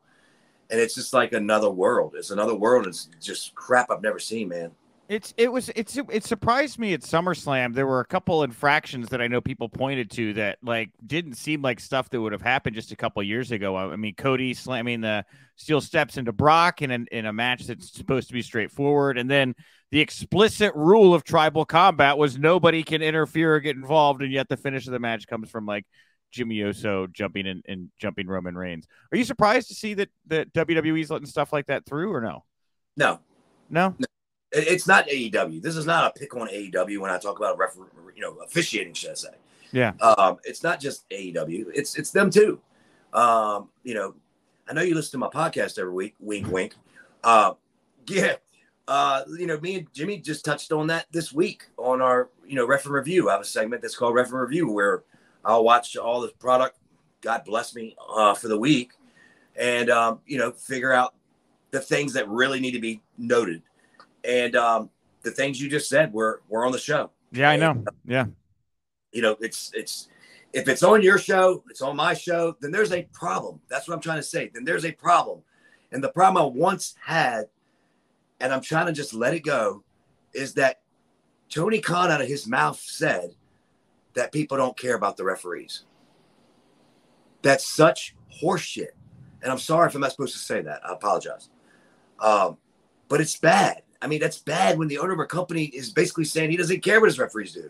And 0.69 0.79
it's 0.79 0.95
just 0.95 1.13
like 1.13 1.33
another 1.33 1.69
world. 1.69 2.13
It's 2.15 2.31
another 2.31 2.55
world. 2.55 2.87
It's 2.87 3.09
just 3.21 3.55
crap 3.55 3.89
I've 3.89 4.01
never 4.01 4.19
seen, 4.19 4.49
man. 4.49 4.71
It's 5.09 5.33
it 5.37 5.51
was 5.51 5.69
it's 5.75 5.97
it 5.97 6.23
surprised 6.23 6.77
me 6.77 6.93
at 6.93 7.01
SummerSlam. 7.01 7.73
There 7.73 7.87
were 7.87 7.99
a 7.99 8.05
couple 8.05 8.43
infractions 8.43 9.09
that 9.09 9.19
I 9.19 9.27
know 9.27 9.41
people 9.41 9.67
pointed 9.67 10.11
to 10.11 10.33
that 10.33 10.59
like 10.61 10.91
didn't 11.03 11.33
seem 11.33 11.63
like 11.63 11.79
stuff 11.79 12.11
that 12.11 12.21
would 12.21 12.31
have 12.31 12.43
happened 12.43 12.75
just 12.75 12.91
a 12.91 12.95
couple 12.95 13.23
years 13.23 13.51
ago. 13.51 13.75
I 13.75 13.95
mean, 13.95 14.13
Cody 14.13 14.53
slamming 14.53 15.01
the 15.01 15.25
steel 15.55 15.81
steps 15.81 16.17
into 16.17 16.31
Brock 16.31 16.83
in, 16.83 16.91
an, 16.91 17.07
in 17.11 17.25
a 17.25 17.33
match 17.33 17.65
that's 17.65 17.91
supposed 17.91 18.27
to 18.27 18.35
be 18.35 18.43
straightforward, 18.43 19.17
and 19.17 19.27
then 19.27 19.55
the 19.89 19.99
explicit 19.99 20.75
rule 20.75 21.15
of 21.15 21.23
tribal 21.23 21.65
combat 21.65 22.15
was 22.15 22.37
nobody 22.37 22.83
can 22.83 23.01
interfere 23.01 23.55
or 23.55 23.59
get 23.59 23.75
involved, 23.75 24.21
and 24.21 24.31
yet 24.31 24.47
the 24.47 24.57
finish 24.57 24.85
of 24.85 24.93
the 24.93 24.99
match 24.99 25.25
comes 25.25 25.49
from 25.49 25.65
like 25.65 25.87
Jimmy 26.31 26.55
Uso 26.55 27.07
jumping 27.07 27.45
in 27.45 27.61
and 27.67 27.89
jumping 27.97 28.27
Roman 28.27 28.55
Reigns. 28.55 28.87
Are 29.11 29.17
you 29.17 29.23
surprised 29.23 29.67
to 29.69 29.75
see 29.75 29.93
that 29.95 30.09
that 30.27 30.53
WWE's 30.53 31.09
letting 31.09 31.27
stuff 31.27 31.53
like 31.53 31.67
that 31.67 31.85
through, 31.85 32.13
or 32.13 32.21
no? 32.21 32.43
No, 32.97 33.19
no. 33.69 33.95
no. 33.97 34.05
It's 34.51 34.87
not 34.87 35.07
AEW. 35.07 35.61
This 35.61 35.75
is 35.75 35.85
not 35.85 36.05
a 36.05 36.19
pick 36.19 36.35
on 36.35 36.47
AEW 36.47 36.99
when 36.99 37.11
I 37.11 37.19
talk 37.19 37.37
about 37.37 37.57
refer- 37.57 37.87
you 38.15 38.21
know, 38.21 38.33
officiating, 38.43 38.93
should 38.93 39.11
I 39.11 39.13
say? 39.13 39.29
Yeah. 39.71 39.93
Um, 40.01 40.37
it's 40.43 40.63
not 40.63 40.79
just 40.79 41.07
AEW. 41.09 41.67
It's 41.73 41.95
it's 41.95 42.11
them 42.11 42.29
too. 42.29 42.59
Um, 43.13 43.69
you 43.83 43.93
know, 43.93 44.15
I 44.67 44.73
know 44.73 44.81
you 44.81 44.95
listen 44.95 45.11
to 45.11 45.17
my 45.17 45.29
podcast 45.29 45.79
every 45.79 45.93
week. 45.93 46.15
Wink, 46.19 46.47
wink. 46.51 46.75
Uh, 47.23 47.53
yeah. 48.07 48.35
Uh, 48.87 49.21
you 49.37 49.45
know, 49.45 49.59
me 49.59 49.75
and 49.75 49.93
Jimmy 49.93 50.17
just 50.17 50.43
touched 50.43 50.71
on 50.71 50.87
that 50.87 51.05
this 51.11 51.31
week 51.31 51.67
on 51.77 52.01
our, 52.01 52.29
you 52.45 52.55
know, 52.55 52.65
ref 52.65 52.85
and 52.85 52.93
review. 52.93 53.29
I 53.29 53.33
have 53.33 53.41
a 53.41 53.45
segment 53.45 53.83
that's 53.83 53.95
called 53.95 54.15
ref 54.15 54.31
and 54.31 54.39
review 54.39 54.71
where 54.71 55.03
I'll 55.45 55.63
watch 55.63 55.95
all 55.95 56.21
the 56.21 56.29
product. 56.39 56.77
God 57.21 57.43
bless 57.45 57.75
me 57.75 57.95
uh, 58.15 58.33
for 58.33 58.47
the 58.47 58.57
week, 58.57 58.91
and 59.55 59.89
um, 59.89 60.19
you 60.25 60.37
know, 60.37 60.51
figure 60.51 60.93
out 60.93 61.15
the 61.71 61.79
things 61.79 62.13
that 62.13 62.27
really 62.29 62.59
need 62.59 62.71
to 62.71 62.79
be 62.79 63.01
noted 63.17 63.61
and 64.23 64.55
um, 64.55 64.89
the 65.23 65.31
things 65.31 65.61
you 65.61 65.69
just 65.69 65.89
said 65.89 66.13
were 66.13 66.41
were 66.49 66.65
on 66.65 66.71
the 66.71 66.79
show. 66.79 67.11
Yeah, 67.31 67.49
I 67.49 67.57
know. 67.57 67.83
Yeah, 68.05 68.25
you 69.11 69.21
know, 69.21 69.37
it's 69.39 69.71
it's 69.73 70.07
if 70.53 70.67
it's 70.67 70.83
on 70.83 71.01
your 71.01 71.17
show, 71.17 71.63
it's 71.69 71.81
on 71.81 71.95
my 71.95 72.13
show, 72.13 72.55
then 72.59 72.71
there's 72.71 72.91
a 72.91 73.03
problem. 73.13 73.61
That's 73.69 73.87
what 73.87 73.95
I'm 73.95 74.01
trying 74.01 74.17
to 74.17 74.23
say. 74.23 74.49
Then 74.53 74.63
there's 74.63 74.85
a 74.85 74.91
problem, 74.91 75.41
and 75.91 76.03
the 76.03 76.09
problem 76.09 76.43
I 76.43 76.47
once 76.47 76.95
had, 77.03 77.45
and 78.39 78.53
I'm 78.53 78.61
trying 78.61 78.87
to 78.87 78.93
just 78.93 79.13
let 79.13 79.33
it 79.33 79.41
go, 79.41 79.83
is 80.33 80.53
that 80.55 80.81
Tony 81.49 81.79
Khan 81.79 82.11
out 82.11 82.21
of 82.21 82.27
his 82.27 82.47
mouth 82.47 82.79
said 82.79 83.35
that 84.13 84.31
people 84.31 84.57
don't 84.57 84.77
care 84.77 84.95
about 84.95 85.17
the 85.17 85.23
referees. 85.23 85.83
That's 87.41 87.65
such 87.65 88.15
horseshit. 88.41 88.89
And 89.41 89.51
I'm 89.51 89.59
sorry 89.59 89.87
if 89.87 89.95
I'm 89.95 90.01
not 90.01 90.11
supposed 90.11 90.33
to 90.33 90.39
say 90.39 90.61
that. 90.61 90.81
I 90.85 90.93
apologize. 90.93 91.49
Um, 92.19 92.57
but 93.07 93.21
it's 93.21 93.37
bad. 93.37 93.83
I 94.01 94.07
mean, 94.07 94.19
that's 94.19 94.39
bad 94.39 94.77
when 94.77 94.87
the 94.87 94.97
owner 94.97 95.13
of 95.13 95.19
a 95.19 95.25
company 95.25 95.65
is 95.65 95.91
basically 95.91 96.25
saying 96.25 96.51
he 96.51 96.57
doesn't 96.57 96.83
care 96.83 96.99
what 96.99 97.09
his 97.09 97.19
referees 97.19 97.53
do. 97.53 97.69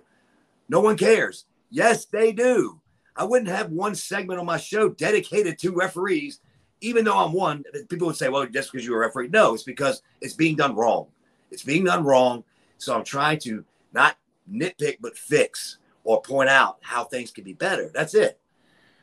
No 0.67 0.79
one 0.79 0.97
cares. 0.97 1.45
Yes, 1.69 2.05
they 2.05 2.31
do. 2.31 2.79
I 3.15 3.23
wouldn't 3.23 3.49
have 3.49 3.71
one 3.71 3.95
segment 3.95 4.39
on 4.39 4.45
my 4.45 4.57
show 4.57 4.89
dedicated 4.89 5.59
to 5.59 5.73
referees, 5.73 6.39
even 6.81 7.03
though 7.03 7.17
I'm 7.17 7.33
one. 7.33 7.63
People 7.89 8.07
would 8.07 8.15
say, 8.15 8.29
well, 8.29 8.45
just 8.45 8.71
because 8.71 8.85
you're 8.85 9.03
a 9.03 9.07
referee. 9.07 9.29
No, 9.29 9.53
it's 9.53 9.63
because 9.63 10.01
it's 10.21 10.35
being 10.35 10.55
done 10.55 10.75
wrong. 10.75 11.07
It's 11.51 11.63
being 11.63 11.83
done 11.83 12.03
wrong. 12.03 12.43
So 12.77 12.95
I'm 12.95 13.03
trying 13.03 13.39
to 13.39 13.65
not 13.91 14.15
nitpick, 14.49 14.97
but 15.01 15.17
fix 15.17 15.78
or 16.03 16.21
point 16.21 16.49
out 16.49 16.77
how 16.81 17.03
things 17.03 17.31
can 17.31 17.43
be 17.43 17.53
better. 17.53 17.89
That's 17.93 18.13
it. 18.13 18.39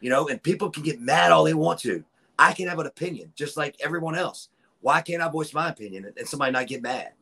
You 0.00 0.10
know, 0.10 0.28
and 0.28 0.42
people 0.42 0.70
can 0.70 0.82
get 0.82 1.00
mad 1.00 1.32
all 1.32 1.44
they 1.44 1.54
want 1.54 1.80
to. 1.80 2.04
I 2.38 2.52
can 2.52 2.68
have 2.68 2.78
an 2.78 2.86
opinion 2.86 3.32
just 3.34 3.56
like 3.56 3.76
everyone 3.80 4.14
else. 4.14 4.48
Why 4.80 5.00
can't 5.00 5.22
I 5.22 5.28
voice 5.28 5.52
my 5.54 5.70
opinion 5.70 6.12
and 6.16 6.28
somebody 6.28 6.52
not 6.52 6.66
get 6.66 6.82
mad? 6.82 7.12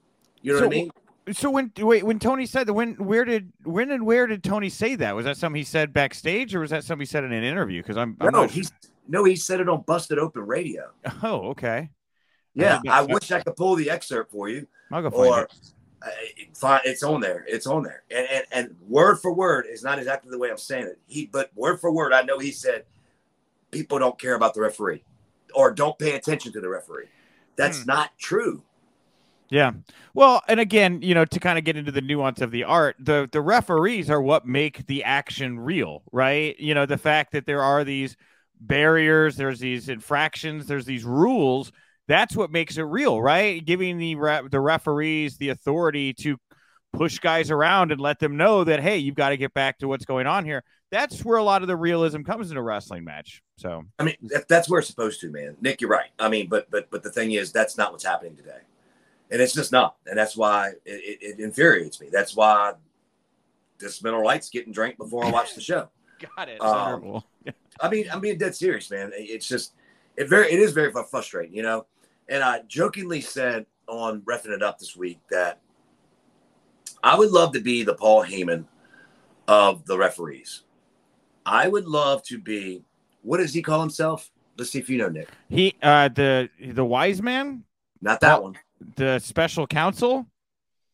You 0.42 0.52
know 0.52 0.58
so, 0.58 0.66
what 0.66 0.74
I 0.74 0.78
mean? 0.78 0.90
So 1.32 1.50
when 1.50 1.72
wait 1.78 2.04
when 2.04 2.18
Tony 2.18 2.44
said 2.44 2.66
that 2.66 2.74
when 2.74 2.94
where 2.96 3.24
did 3.24 3.50
when 3.62 3.90
and 3.90 4.04
where 4.04 4.26
did 4.26 4.44
Tony 4.44 4.68
say 4.68 4.94
that? 4.96 5.16
Was 5.16 5.24
that 5.24 5.38
something 5.38 5.58
he 5.58 5.64
said 5.64 5.92
backstage 5.92 6.54
or 6.54 6.60
was 6.60 6.70
that 6.70 6.84
something 6.84 7.00
he 7.00 7.06
said 7.06 7.24
in 7.24 7.32
an 7.32 7.44
interview? 7.44 7.80
Because 7.80 7.96
I'm, 7.96 8.16
I'm 8.20 8.32
no 8.32 8.46
he's 8.46 8.70
no 9.08 9.24
he 9.24 9.34
said 9.34 9.60
it 9.60 9.68
on 9.68 9.82
Busted 9.82 10.18
Open 10.18 10.42
Radio. 10.42 10.90
Oh 11.22 11.48
okay. 11.50 11.90
Yeah, 12.54 12.80
I, 12.86 13.00
I 13.00 13.02
wish 13.02 13.32
I 13.32 13.40
could 13.40 13.56
pull 13.56 13.74
the 13.74 13.90
excerpt 13.90 14.30
for 14.30 14.48
you. 14.48 14.66
I'll 14.92 15.02
go 15.02 15.10
find 15.10 15.26
or, 15.26 15.42
it. 15.44 15.52
Uh, 16.04 16.78
it's 16.84 17.02
on 17.02 17.20
there. 17.20 17.44
It's 17.48 17.66
on 17.66 17.82
there, 17.82 18.02
and, 18.10 18.26
and 18.30 18.44
and 18.52 18.76
word 18.88 19.16
for 19.16 19.32
word 19.32 19.66
is 19.70 19.82
not 19.82 19.98
exactly 19.98 20.30
the 20.30 20.38
way 20.38 20.50
I'm 20.50 20.58
saying 20.58 20.86
it. 20.86 20.98
He, 21.06 21.26
but 21.26 21.50
word 21.54 21.80
for 21.80 21.90
word, 21.90 22.12
I 22.12 22.22
know 22.22 22.38
he 22.38 22.52
said 22.52 22.84
people 23.70 23.98
don't 23.98 24.18
care 24.18 24.34
about 24.34 24.54
the 24.54 24.60
referee 24.60 25.02
or 25.54 25.72
don't 25.72 25.98
pay 25.98 26.12
attention 26.12 26.52
to 26.52 26.60
the 26.60 26.68
referee. 26.68 27.08
That's 27.56 27.82
hmm. 27.82 27.86
not 27.86 28.10
true. 28.18 28.62
Yeah. 29.50 29.72
Well, 30.14 30.42
and 30.48 30.58
again, 30.58 31.02
you 31.02 31.14
know, 31.14 31.24
to 31.24 31.40
kind 31.40 31.58
of 31.58 31.64
get 31.64 31.76
into 31.76 31.92
the 31.92 32.00
nuance 32.00 32.40
of 32.40 32.50
the 32.50 32.64
art, 32.64 32.96
the 32.98 33.28
the 33.30 33.40
referees 33.40 34.10
are 34.10 34.20
what 34.20 34.46
make 34.46 34.86
the 34.86 35.04
action 35.04 35.58
real, 35.58 36.02
right? 36.12 36.58
You 36.58 36.74
know, 36.74 36.86
the 36.86 36.98
fact 36.98 37.32
that 37.32 37.46
there 37.46 37.62
are 37.62 37.84
these 37.84 38.16
barriers, 38.60 39.36
there's 39.36 39.60
these 39.60 39.88
infractions, 39.88 40.66
there's 40.66 40.86
these 40.86 41.04
rules. 41.04 41.72
That's 42.06 42.36
what 42.36 42.50
makes 42.50 42.76
it 42.76 42.82
real, 42.82 43.20
right? 43.20 43.64
Giving 43.64 43.98
the 43.98 44.14
re- 44.16 44.42
the 44.50 44.60
referees 44.60 45.36
the 45.36 45.50
authority 45.50 46.12
to 46.14 46.36
push 46.92 47.18
guys 47.18 47.50
around 47.50 47.92
and 47.92 48.00
let 48.00 48.18
them 48.18 48.36
know 48.36 48.64
that 48.64 48.80
hey, 48.80 48.98
you've 48.98 49.14
got 49.14 49.30
to 49.30 49.36
get 49.36 49.52
back 49.54 49.78
to 49.78 49.88
what's 49.88 50.04
going 50.04 50.26
on 50.26 50.44
here. 50.44 50.62
That's 50.90 51.24
where 51.24 51.38
a 51.38 51.42
lot 51.42 51.62
of 51.62 51.68
the 51.68 51.76
realism 51.76 52.22
comes 52.22 52.50
in 52.50 52.56
a 52.56 52.62
wrestling 52.62 53.04
match. 53.04 53.42
So 53.56 53.82
I 53.98 54.04
mean, 54.04 54.16
that's 54.48 54.68
where 54.68 54.78
it's 54.78 54.88
supposed 54.88 55.20
to, 55.20 55.30
man. 55.30 55.56
Nick, 55.60 55.80
you're 55.80 55.90
right. 55.90 56.10
I 56.18 56.28
mean, 56.28 56.48
but 56.48 56.70
but 56.70 56.90
but 56.90 57.02
the 57.02 57.10
thing 57.10 57.32
is, 57.32 57.52
that's 57.52 57.76
not 57.76 57.92
what's 57.92 58.04
happening 58.04 58.36
today, 58.36 58.60
and 59.30 59.40
it's 59.40 59.54
just 59.54 59.72
not, 59.72 59.96
and 60.06 60.16
that's 60.16 60.36
why 60.36 60.68
it, 60.68 60.80
it, 60.84 61.18
it 61.20 61.40
infuriates 61.40 62.00
me. 62.00 62.08
That's 62.12 62.36
why 62.36 62.74
this 63.78 64.02
Miller 64.02 64.22
Lite's 64.22 64.50
getting 64.50 64.72
drank 64.72 64.98
before 64.98 65.24
I 65.24 65.30
watch 65.30 65.54
the 65.54 65.60
show. 65.60 65.88
Got 66.36 66.48
it. 66.48 66.60
Um, 66.60 67.22
I 67.80 67.88
mean, 67.88 68.06
I'm 68.12 68.20
being 68.20 68.38
dead 68.38 68.54
serious, 68.54 68.90
man. 68.90 69.10
It's 69.14 69.48
just 69.48 69.72
it 70.16 70.28
very 70.28 70.52
it 70.52 70.60
is 70.60 70.72
very 70.72 70.92
frustrating, 70.92 71.54
you 71.54 71.62
know. 71.62 71.86
And 72.28 72.42
I 72.42 72.60
jokingly 72.66 73.20
said 73.20 73.66
on 73.86 74.22
refing 74.22 74.54
it 74.54 74.62
up 74.62 74.78
this 74.78 74.96
week 74.96 75.20
that 75.30 75.60
I 77.02 77.18
would 77.18 77.30
love 77.30 77.52
to 77.52 77.60
be 77.60 77.82
the 77.82 77.94
Paul 77.94 78.24
Heyman 78.24 78.64
of 79.46 79.84
the 79.84 79.98
referees. 79.98 80.62
I 81.44 81.68
would 81.68 81.86
love 81.86 82.22
to 82.24 82.38
be 82.38 82.82
what 83.22 83.38
does 83.38 83.52
he 83.54 83.62
call 83.62 83.80
himself? 83.80 84.30
Let's 84.56 84.70
see 84.70 84.78
if 84.78 84.88
you 84.88 84.98
know, 84.98 85.08
Nick. 85.08 85.28
He 85.48 85.74
uh 85.82 86.08
the 86.08 86.48
the 86.60 86.84
wise 86.84 87.20
man? 87.20 87.64
Not 88.00 88.20
that 88.20 88.42
one. 88.42 88.56
The 88.96 89.18
special 89.18 89.66
counsel? 89.66 90.26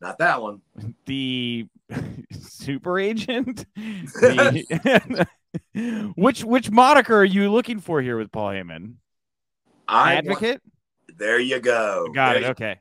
Not 0.00 0.18
that 0.18 0.40
one. 0.40 0.62
The 1.06 1.66
super 2.32 2.98
agent? 2.98 3.66
The, 4.14 5.26
which 6.14 6.44
which 6.44 6.70
moniker 6.70 7.16
are 7.16 7.24
you 7.24 7.50
looking 7.50 7.80
for 7.80 8.00
here 8.00 8.16
with 8.16 8.30
Paul 8.30 8.50
Heyman? 8.50 8.94
I 9.88 10.14
Advocate? 10.14 10.60
Want, 10.62 10.62
there 11.16 11.38
you 11.38 11.60
go. 11.60 12.08
Got 12.14 12.34
there 12.34 12.42
it. 12.42 12.50
Okay. 12.50 12.80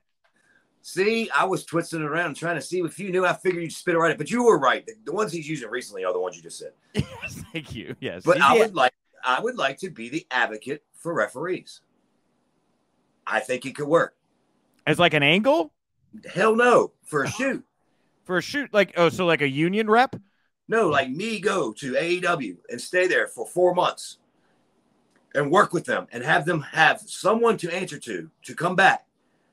See, 0.82 1.30
I 1.30 1.46
was 1.46 1.66
twisting 1.66 2.02
around 2.02 2.36
trying 2.36 2.56
to 2.56 2.62
see 2.62 2.80
if 2.80 2.98
you 3.00 3.12
knew. 3.12 3.26
I 3.26 3.34
figured 3.34 3.64
you'd 3.64 3.74
spit 3.74 3.96
it 3.96 3.98
right, 3.98 4.18
but 4.18 4.32
you 4.32 4.46
were 4.46 4.58
right. 4.58 4.86
The, 4.86 4.94
the, 5.06 5.12
ones 5.12 5.32
he's 5.32 5.48
using 5.48 5.70
recently 5.70 6.06
are 6.06 6.14
the 6.14 6.20
ones 6.20 6.38
you 6.38 6.42
just 6.42 6.58
said. 6.58 6.72
Thank 7.54 7.76
you. 7.76 7.96
Yes, 8.00 8.24
but 8.24 8.40
I 8.42 8.58
would 8.58 8.74
like, 8.74 8.94
I 9.24 9.42
would 9.42 9.58
like 9.58 9.78
to 9.80 9.90
be 9.90 10.10
the 10.10 10.26
advocate 10.32 10.84
for 10.94 11.14
referees. 11.14 11.82
I 13.28 13.40
think 13.42 13.66
it 13.66 13.76
could 13.76 13.88
work 13.88 14.16
as 14.88 15.00
like 15.00 15.14
an 15.14 15.24
angle. 15.24 15.72
Hell 16.34 16.56
no, 16.56 16.92
for 17.06 17.24
a 17.24 17.30
shoot. 17.32 17.64
for 18.24 18.38
a 18.38 18.42
shoot, 18.42 18.74
like 18.74 18.94
oh, 18.98 19.10
so 19.10 19.26
like 19.26 19.42
a 19.42 19.50
union 19.50 19.90
rep. 19.90 20.16
No, 20.68 20.88
like 20.90 21.10
me 21.10 21.40
go 21.40 21.74
to 21.74 21.94
AEW 21.94 22.58
and 22.70 22.80
stay 22.80 23.08
there 23.08 23.28
for 23.28 23.46
four 23.46 23.74
months 23.74 24.19
and 25.36 25.52
work 25.52 25.74
with 25.74 25.86
them 25.86 26.08
and 26.12 26.24
have 26.24 26.46
them 26.46 26.62
have 26.62 27.02
someone 27.06 27.58
to 27.58 27.74
answer 27.74 28.00
to 28.00 28.30
to 28.44 28.56
come 28.56 28.76
back 28.76 29.06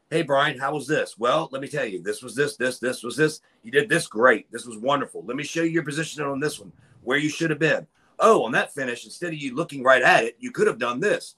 Hey, 0.08 0.22
Brian, 0.22 0.56
how 0.56 0.72
was 0.72 0.86
this? 0.86 1.18
Well, 1.18 1.48
let 1.50 1.60
me 1.60 1.66
tell 1.66 1.84
you, 1.84 2.00
this 2.00 2.22
was 2.22 2.36
this, 2.36 2.56
this, 2.56 2.78
this 2.78 3.02
was 3.02 3.16
this. 3.16 3.40
You 3.64 3.72
did 3.72 3.88
this 3.88 4.06
great. 4.06 4.50
This 4.52 4.64
was 4.64 4.78
wonderful. 4.78 5.24
Let 5.26 5.36
me 5.36 5.42
show 5.42 5.64
you 5.64 5.70
your 5.70 5.82
positioning 5.82 6.30
on 6.30 6.38
this 6.38 6.60
one, 6.60 6.70
where 7.02 7.18
you 7.18 7.28
should 7.28 7.50
have 7.50 7.58
been. 7.58 7.88
Oh, 8.20 8.44
on 8.44 8.52
that 8.52 8.72
finish, 8.72 9.04
instead 9.04 9.32
of 9.32 9.38
you 9.38 9.56
looking 9.56 9.82
right 9.82 10.02
at 10.02 10.22
it, 10.22 10.36
you 10.38 10.52
could 10.52 10.68
have 10.68 10.78
done 10.78 11.00
this 11.00 11.34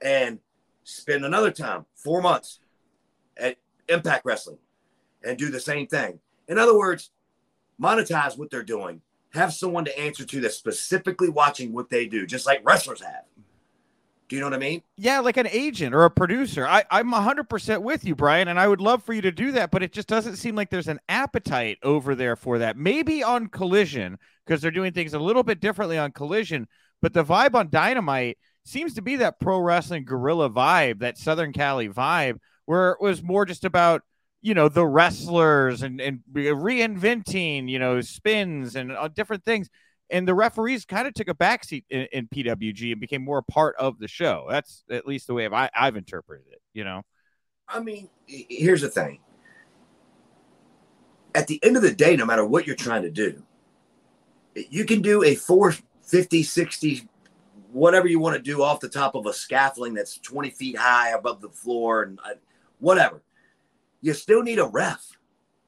and 0.00 0.38
spend 0.84 1.24
another 1.24 1.50
time, 1.50 1.84
four 1.96 2.22
months 2.22 2.60
at 3.36 3.56
Impact 3.88 4.24
Wrestling 4.24 4.58
and 5.24 5.36
do 5.36 5.50
the 5.50 5.58
same 5.58 5.88
thing. 5.88 6.20
In 6.46 6.58
other 6.58 6.78
words, 6.78 7.10
monetize 7.80 8.38
what 8.38 8.52
they're 8.52 8.62
doing. 8.62 9.00
Have 9.34 9.52
someone 9.52 9.84
to 9.84 9.98
answer 9.98 10.24
to 10.24 10.40
that's 10.40 10.56
specifically 10.56 11.28
watching 11.28 11.72
what 11.72 11.90
they 11.90 12.06
do, 12.06 12.24
just 12.24 12.46
like 12.46 12.60
wrestlers 12.64 13.02
have. 13.02 13.24
Do 14.32 14.36
you 14.36 14.40
know 14.40 14.46
what 14.46 14.54
I 14.54 14.60
mean? 14.60 14.82
Yeah, 14.96 15.20
like 15.20 15.36
an 15.36 15.48
agent 15.48 15.94
or 15.94 16.06
a 16.06 16.10
producer. 16.10 16.66
I, 16.66 16.84
I'm 16.90 17.12
100% 17.12 17.82
with 17.82 18.02
you, 18.06 18.14
Brian, 18.14 18.48
and 18.48 18.58
I 18.58 18.66
would 18.66 18.80
love 18.80 19.02
for 19.02 19.12
you 19.12 19.20
to 19.20 19.30
do 19.30 19.52
that, 19.52 19.70
but 19.70 19.82
it 19.82 19.92
just 19.92 20.08
doesn't 20.08 20.36
seem 20.36 20.56
like 20.56 20.70
there's 20.70 20.88
an 20.88 21.00
appetite 21.06 21.76
over 21.82 22.14
there 22.14 22.34
for 22.34 22.58
that. 22.60 22.78
Maybe 22.78 23.22
on 23.22 23.48
Collision, 23.48 24.16
because 24.46 24.62
they're 24.62 24.70
doing 24.70 24.94
things 24.94 25.12
a 25.12 25.18
little 25.18 25.42
bit 25.42 25.60
differently 25.60 25.98
on 25.98 26.12
Collision, 26.12 26.66
but 27.02 27.12
the 27.12 27.22
vibe 27.22 27.54
on 27.54 27.68
Dynamite 27.68 28.38
seems 28.64 28.94
to 28.94 29.02
be 29.02 29.16
that 29.16 29.38
pro 29.38 29.58
wrestling 29.58 30.06
guerrilla 30.06 30.48
vibe, 30.48 31.00
that 31.00 31.18
Southern 31.18 31.52
Cali 31.52 31.90
vibe, 31.90 32.38
where 32.64 32.92
it 32.92 33.02
was 33.02 33.22
more 33.22 33.44
just 33.44 33.66
about 33.66 34.00
you 34.40 34.54
know 34.54 34.70
the 34.70 34.86
wrestlers 34.86 35.82
and 35.82 36.00
and 36.00 36.20
reinventing 36.32 37.68
you 37.68 37.78
know 37.78 38.00
spins 38.00 38.76
and 38.76 38.92
uh, 38.92 39.08
different 39.08 39.44
things 39.44 39.68
and 40.12 40.28
the 40.28 40.34
referees 40.34 40.84
kind 40.84 41.08
of 41.08 41.14
took 41.14 41.28
a 41.28 41.34
backseat 41.34 41.84
in, 41.90 42.06
in, 42.12 42.28
PWG 42.28 42.92
and 42.92 43.00
became 43.00 43.24
more 43.24 43.38
a 43.38 43.42
part 43.42 43.74
of 43.76 43.98
the 43.98 44.06
show. 44.06 44.46
That's 44.48 44.84
at 44.90 45.06
least 45.06 45.26
the 45.26 45.34
way 45.34 45.48
I, 45.48 45.70
I've 45.74 45.96
interpreted 45.96 46.46
it. 46.52 46.60
You 46.74 46.84
know, 46.84 47.02
I 47.66 47.80
mean, 47.80 48.08
here's 48.26 48.82
the 48.82 48.88
thing. 48.88 49.18
At 51.34 51.46
the 51.46 51.58
end 51.64 51.76
of 51.76 51.82
the 51.82 51.94
day, 51.94 52.14
no 52.14 52.26
matter 52.26 52.44
what 52.44 52.66
you're 52.66 52.76
trying 52.76 53.02
to 53.02 53.10
do, 53.10 53.42
you 54.54 54.84
can 54.84 55.00
do 55.00 55.24
a 55.24 55.34
450, 55.34 56.42
60, 56.42 57.08
whatever 57.72 58.06
you 58.06 58.20
want 58.20 58.36
to 58.36 58.42
do 58.42 58.62
off 58.62 58.80
the 58.80 58.88
top 58.88 59.14
of 59.14 59.24
a 59.24 59.32
scaffolding 59.32 59.94
that's 59.94 60.18
20 60.18 60.50
feet 60.50 60.76
high 60.76 61.10
above 61.10 61.40
the 61.40 61.48
floor 61.48 62.02
and 62.02 62.20
uh, 62.24 62.34
whatever. 62.78 63.22
You 64.02 64.12
still 64.12 64.42
need 64.42 64.58
a 64.58 64.66
ref 64.66 65.16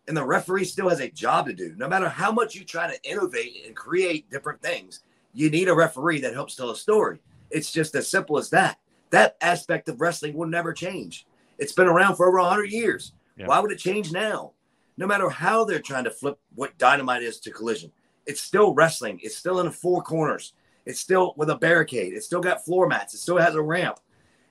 and 0.06 0.16
the 0.16 0.24
referee 0.24 0.64
still 0.64 0.88
has 0.88 1.00
a 1.00 1.08
job 1.08 1.46
to 1.46 1.52
do. 1.52 1.74
No 1.76 1.88
matter 1.88 2.08
how 2.08 2.30
much 2.30 2.54
you 2.54 2.64
try 2.64 2.90
to 2.90 3.10
innovate 3.10 3.64
and 3.66 3.74
create 3.74 4.30
different 4.30 4.60
things, 4.60 5.00
you 5.32 5.50
need 5.50 5.68
a 5.68 5.74
referee 5.74 6.20
that 6.20 6.34
helps 6.34 6.54
tell 6.54 6.70
a 6.70 6.76
story. 6.76 7.18
It's 7.50 7.72
just 7.72 7.94
as 7.94 8.08
simple 8.08 8.38
as 8.38 8.50
that. 8.50 8.78
That 9.10 9.36
aspect 9.40 9.88
of 9.88 10.00
wrestling 10.00 10.34
will 10.34 10.46
never 10.46 10.72
change. 10.72 11.26
It's 11.58 11.72
been 11.72 11.86
around 11.86 12.16
for 12.16 12.28
over 12.28 12.38
100 12.38 12.70
years. 12.70 13.12
Yeah. 13.36 13.46
Why 13.46 13.60
would 13.60 13.72
it 13.72 13.78
change 13.78 14.12
now? 14.12 14.52
No 14.96 15.06
matter 15.06 15.28
how 15.28 15.64
they're 15.64 15.80
trying 15.80 16.04
to 16.04 16.10
flip 16.10 16.38
what 16.54 16.76
dynamite 16.78 17.22
is 17.22 17.40
to 17.40 17.50
collision, 17.50 17.90
it's 18.26 18.40
still 18.40 18.74
wrestling. 18.74 19.18
It's 19.22 19.36
still 19.36 19.60
in 19.60 19.66
the 19.66 19.72
four 19.72 20.02
corners. 20.02 20.52
It's 20.86 21.00
still 21.00 21.34
with 21.36 21.50
a 21.50 21.56
barricade. 21.56 22.12
It 22.12 22.22
still 22.22 22.40
got 22.40 22.64
floor 22.64 22.86
mats. 22.86 23.14
It 23.14 23.18
still 23.18 23.38
has 23.38 23.54
a 23.54 23.62
ramp. 23.62 23.98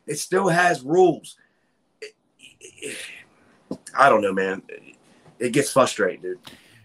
It 0.08 0.16
still 0.16 0.50
has 0.50 0.82
rules. 0.82 1.38
It, 2.02 2.14
it, 2.60 2.98
I 3.98 4.10
don't 4.10 4.22
know, 4.22 4.34
man 4.34 4.64
it 5.40 5.52
gets 5.52 5.72
frustrating, 5.72 6.22
dude. 6.22 6.40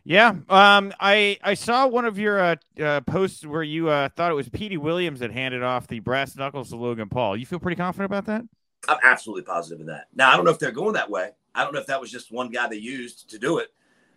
Yeah, 0.05 0.29
um, 0.49 0.95
I 1.01 1.39
I 1.43 1.53
saw 1.55 1.87
one 1.87 2.07
of 2.07 2.19
your 2.19 2.41
uh, 2.41 2.57
uh, 2.83 3.01
posts 3.03 3.45
where 3.45 3.63
you 3.63 3.91
uh, 3.91 4.09
thought 4.17 4.31
it 4.31 4.35
was 4.35 4.49
Petey 4.49 4.79
Williams 4.79 5.21
that 5.21 5.31
handed 5.31 5.63
off 5.63 5.87
the 5.87 6.01
brass 6.01 6.35
knuckles 6.35 6.71
to 6.71 6.77
Logan 6.77 7.09
Paul. 7.11 7.37
You 7.37 7.45
feel 7.45 7.59
pretty 7.59 7.77
confident 7.77 8.07
about 8.07 8.25
that? 8.25 8.43
I'm 8.89 8.99
absolutely 9.05 9.43
positive 9.43 9.81
in 9.81 9.87
that. 9.87 10.07
Now 10.15 10.33
I 10.33 10.37
don't 10.37 10.47
know 10.47 10.51
if 10.51 10.59
they're 10.59 10.73
going 10.73 10.95
that 10.95 11.11
way. 11.11 11.33
I 11.55 11.63
don't 11.63 11.75
know 11.75 11.81
if 11.81 11.87
that 11.89 12.01
was 12.01 12.11
just 12.11 12.33
one 12.33 12.49
guy 12.51 12.69
they 12.69 12.77
used 12.77 13.29
to 13.31 13.39
do 13.39 13.59
it. 13.59 13.69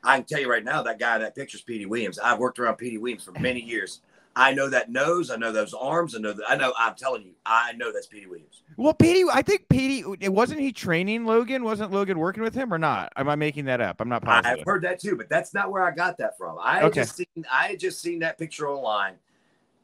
I 0.04 0.18
can 0.18 0.26
tell 0.26 0.40
you 0.40 0.50
right 0.50 0.64
now 0.64 0.82
that 0.84 1.00
guy 1.00 1.16
in 1.16 1.22
that 1.22 1.36
picture's 1.36 1.62
Petey 1.62 1.86
Williams. 1.86 2.20
I've 2.20 2.40
worked 2.40 2.60
around 2.60 2.76
Petey 2.76 2.98
Williams 2.98 3.24
for 3.24 3.34
many 3.40 3.60
years. 3.60 4.02
I 4.36 4.54
know 4.54 4.70
that 4.70 4.90
nose. 4.90 5.30
I 5.30 5.36
know 5.36 5.52
those 5.52 5.74
arms. 5.74 6.16
I 6.16 6.20
know 6.20 6.32
that. 6.32 6.50
I 6.50 6.56
know. 6.56 6.74
I'm 6.78 6.96
telling 6.96 7.24
you, 7.24 7.34
I 7.46 7.74
know 7.74 7.92
that's 7.92 8.08
Petey 8.08 8.28
Williams. 8.28 8.64
Well, 8.78 8.94
Petey, 8.94 9.26
I 9.32 9.42
think 9.42 9.68
Petey 9.70 10.04
wasn't 10.30 10.62
he 10.62 10.72
training 10.72 11.26
Logan? 11.26 11.64
Wasn't 11.64 11.92
Logan 11.92 12.18
working 12.18 12.42
with 12.42 12.56
him 12.56 12.74
or 12.74 12.78
not? 12.78 13.12
Am 13.18 13.28
I 13.28 13.36
making 13.36 13.66
that 13.66 13.82
up? 13.82 14.00
I'm 14.00 14.08
not 14.08 14.24
positive. 14.24 14.60
I've 14.60 14.66
heard 14.66 14.84
that 14.84 15.00
too, 15.00 15.18
but 15.18 15.30
that's 15.30 15.54
not 15.54 15.72
where 15.72 15.84
I 15.84 15.92
got 15.92 16.18
that 16.20 16.38
from. 16.38 16.58
I 16.62 16.84
okay. 16.84 17.02
just 17.02 17.18
seen. 17.18 17.46
I 17.52 17.68
had 17.68 17.80
just 17.80 18.02
seen 18.02 18.20
that 18.20 18.38
picture 18.38 18.70
online, 18.70 19.16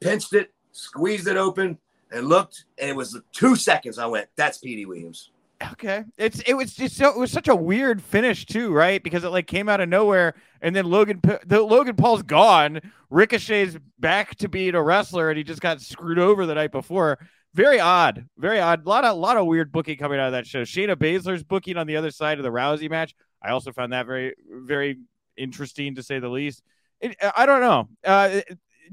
pinched 0.00 0.32
it, 0.32 0.52
squeezed 0.72 1.28
it 1.28 1.36
open, 1.36 1.76
and 2.10 2.26
looked, 2.26 2.64
and 2.78 2.88
it 2.88 2.96
was 2.96 3.20
two 3.32 3.54
seconds. 3.54 3.98
I 3.98 4.06
went, 4.06 4.28
"That's 4.36 4.58
Petey 4.58 4.86
Williams." 4.86 5.30
Okay, 5.72 6.04
it's 6.16 6.38
it 6.40 6.54
was 6.54 6.74
just 6.74 6.96
so 6.96 7.08
it 7.08 7.18
was 7.18 7.32
such 7.32 7.48
a 7.48 7.56
weird 7.56 8.00
finish 8.00 8.46
too, 8.46 8.72
right? 8.72 9.02
Because 9.02 9.24
it 9.24 9.30
like 9.30 9.48
came 9.48 9.68
out 9.68 9.80
of 9.80 9.88
nowhere, 9.88 10.34
and 10.60 10.74
then 10.74 10.84
Logan 10.84 11.20
the 11.46 11.60
Logan 11.62 11.96
Paul's 11.96 12.22
gone. 12.22 12.80
Ricochet's 13.10 13.76
back 13.98 14.36
to 14.36 14.48
being 14.48 14.76
a 14.76 14.82
wrestler, 14.82 15.30
and 15.30 15.36
he 15.36 15.42
just 15.42 15.60
got 15.60 15.80
screwed 15.80 16.18
over 16.20 16.46
the 16.46 16.54
night 16.54 16.70
before. 16.70 17.18
Very 17.54 17.80
odd, 17.80 18.26
very 18.36 18.60
odd. 18.60 18.86
A 18.86 18.88
lot 18.88 19.04
of 19.04 19.16
a 19.16 19.18
lot 19.18 19.36
of 19.36 19.46
weird 19.46 19.72
booking 19.72 19.96
coming 19.96 20.20
out 20.20 20.26
of 20.26 20.32
that 20.32 20.46
show. 20.46 20.62
Shayna 20.62 20.94
Baszler's 20.94 21.42
booking 21.42 21.76
on 21.76 21.88
the 21.88 21.96
other 21.96 22.12
side 22.12 22.38
of 22.38 22.44
the 22.44 22.50
Rousey 22.50 22.88
match. 22.88 23.16
I 23.42 23.50
also 23.50 23.72
found 23.72 23.92
that 23.92 24.06
very 24.06 24.34
very 24.48 24.98
interesting 25.36 25.96
to 25.96 26.04
say 26.04 26.20
the 26.20 26.28
least. 26.28 26.62
It, 27.00 27.16
I 27.36 27.46
don't 27.46 27.60
know. 27.60 27.88
Uh, 28.04 28.40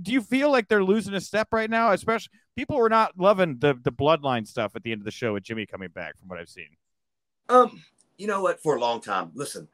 do 0.01 0.11
you 0.11 0.21
feel 0.21 0.51
like 0.51 0.67
they're 0.67 0.83
losing 0.83 1.13
a 1.13 1.21
step 1.21 1.49
right 1.51 1.69
now? 1.69 1.91
Especially 1.91 2.31
people 2.55 2.77
were 2.77 2.89
not 2.89 3.13
loving 3.17 3.57
the 3.59 3.77
the 3.83 3.91
bloodline 3.91 4.47
stuff 4.47 4.75
at 4.75 4.83
the 4.83 4.91
end 4.91 5.01
of 5.01 5.05
the 5.05 5.11
show 5.11 5.33
with 5.33 5.43
Jimmy 5.43 5.65
coming 5.65 5.89
back, 5.89 6.17
from 6.19 6.29
what 6.29 6.39
I've 6.39 6.49
seen. 6.49 6.69
Um, 7.49 7.83
you 8.17 8.27
know 8.27 8.41
what? 8.41 8.61
For 8.61 8.75
a 8.75 8.79
long 8.79 9.01
time, 9.01 9.31
listen, 9.33 9.67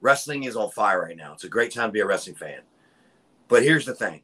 wrestling 0.00 0.44
is 0.44 0.56
on 0.56 0.70
fire 0.70 1.02
right 1.02 1.16
now. 1.16 1.32
It's 1.32 1.44
a 1.44 1.48
great 1.48 1.72
time 1.72 1.88
to 1.88 1.92
be 1.92 2.00
a 2.00 2.06
wrestling 2.06 2.36
fan. 2.36 2.60
But 3.48 3.62
here's 3.62 3.86
the 3.86 3.94
thing: 3.94 4.22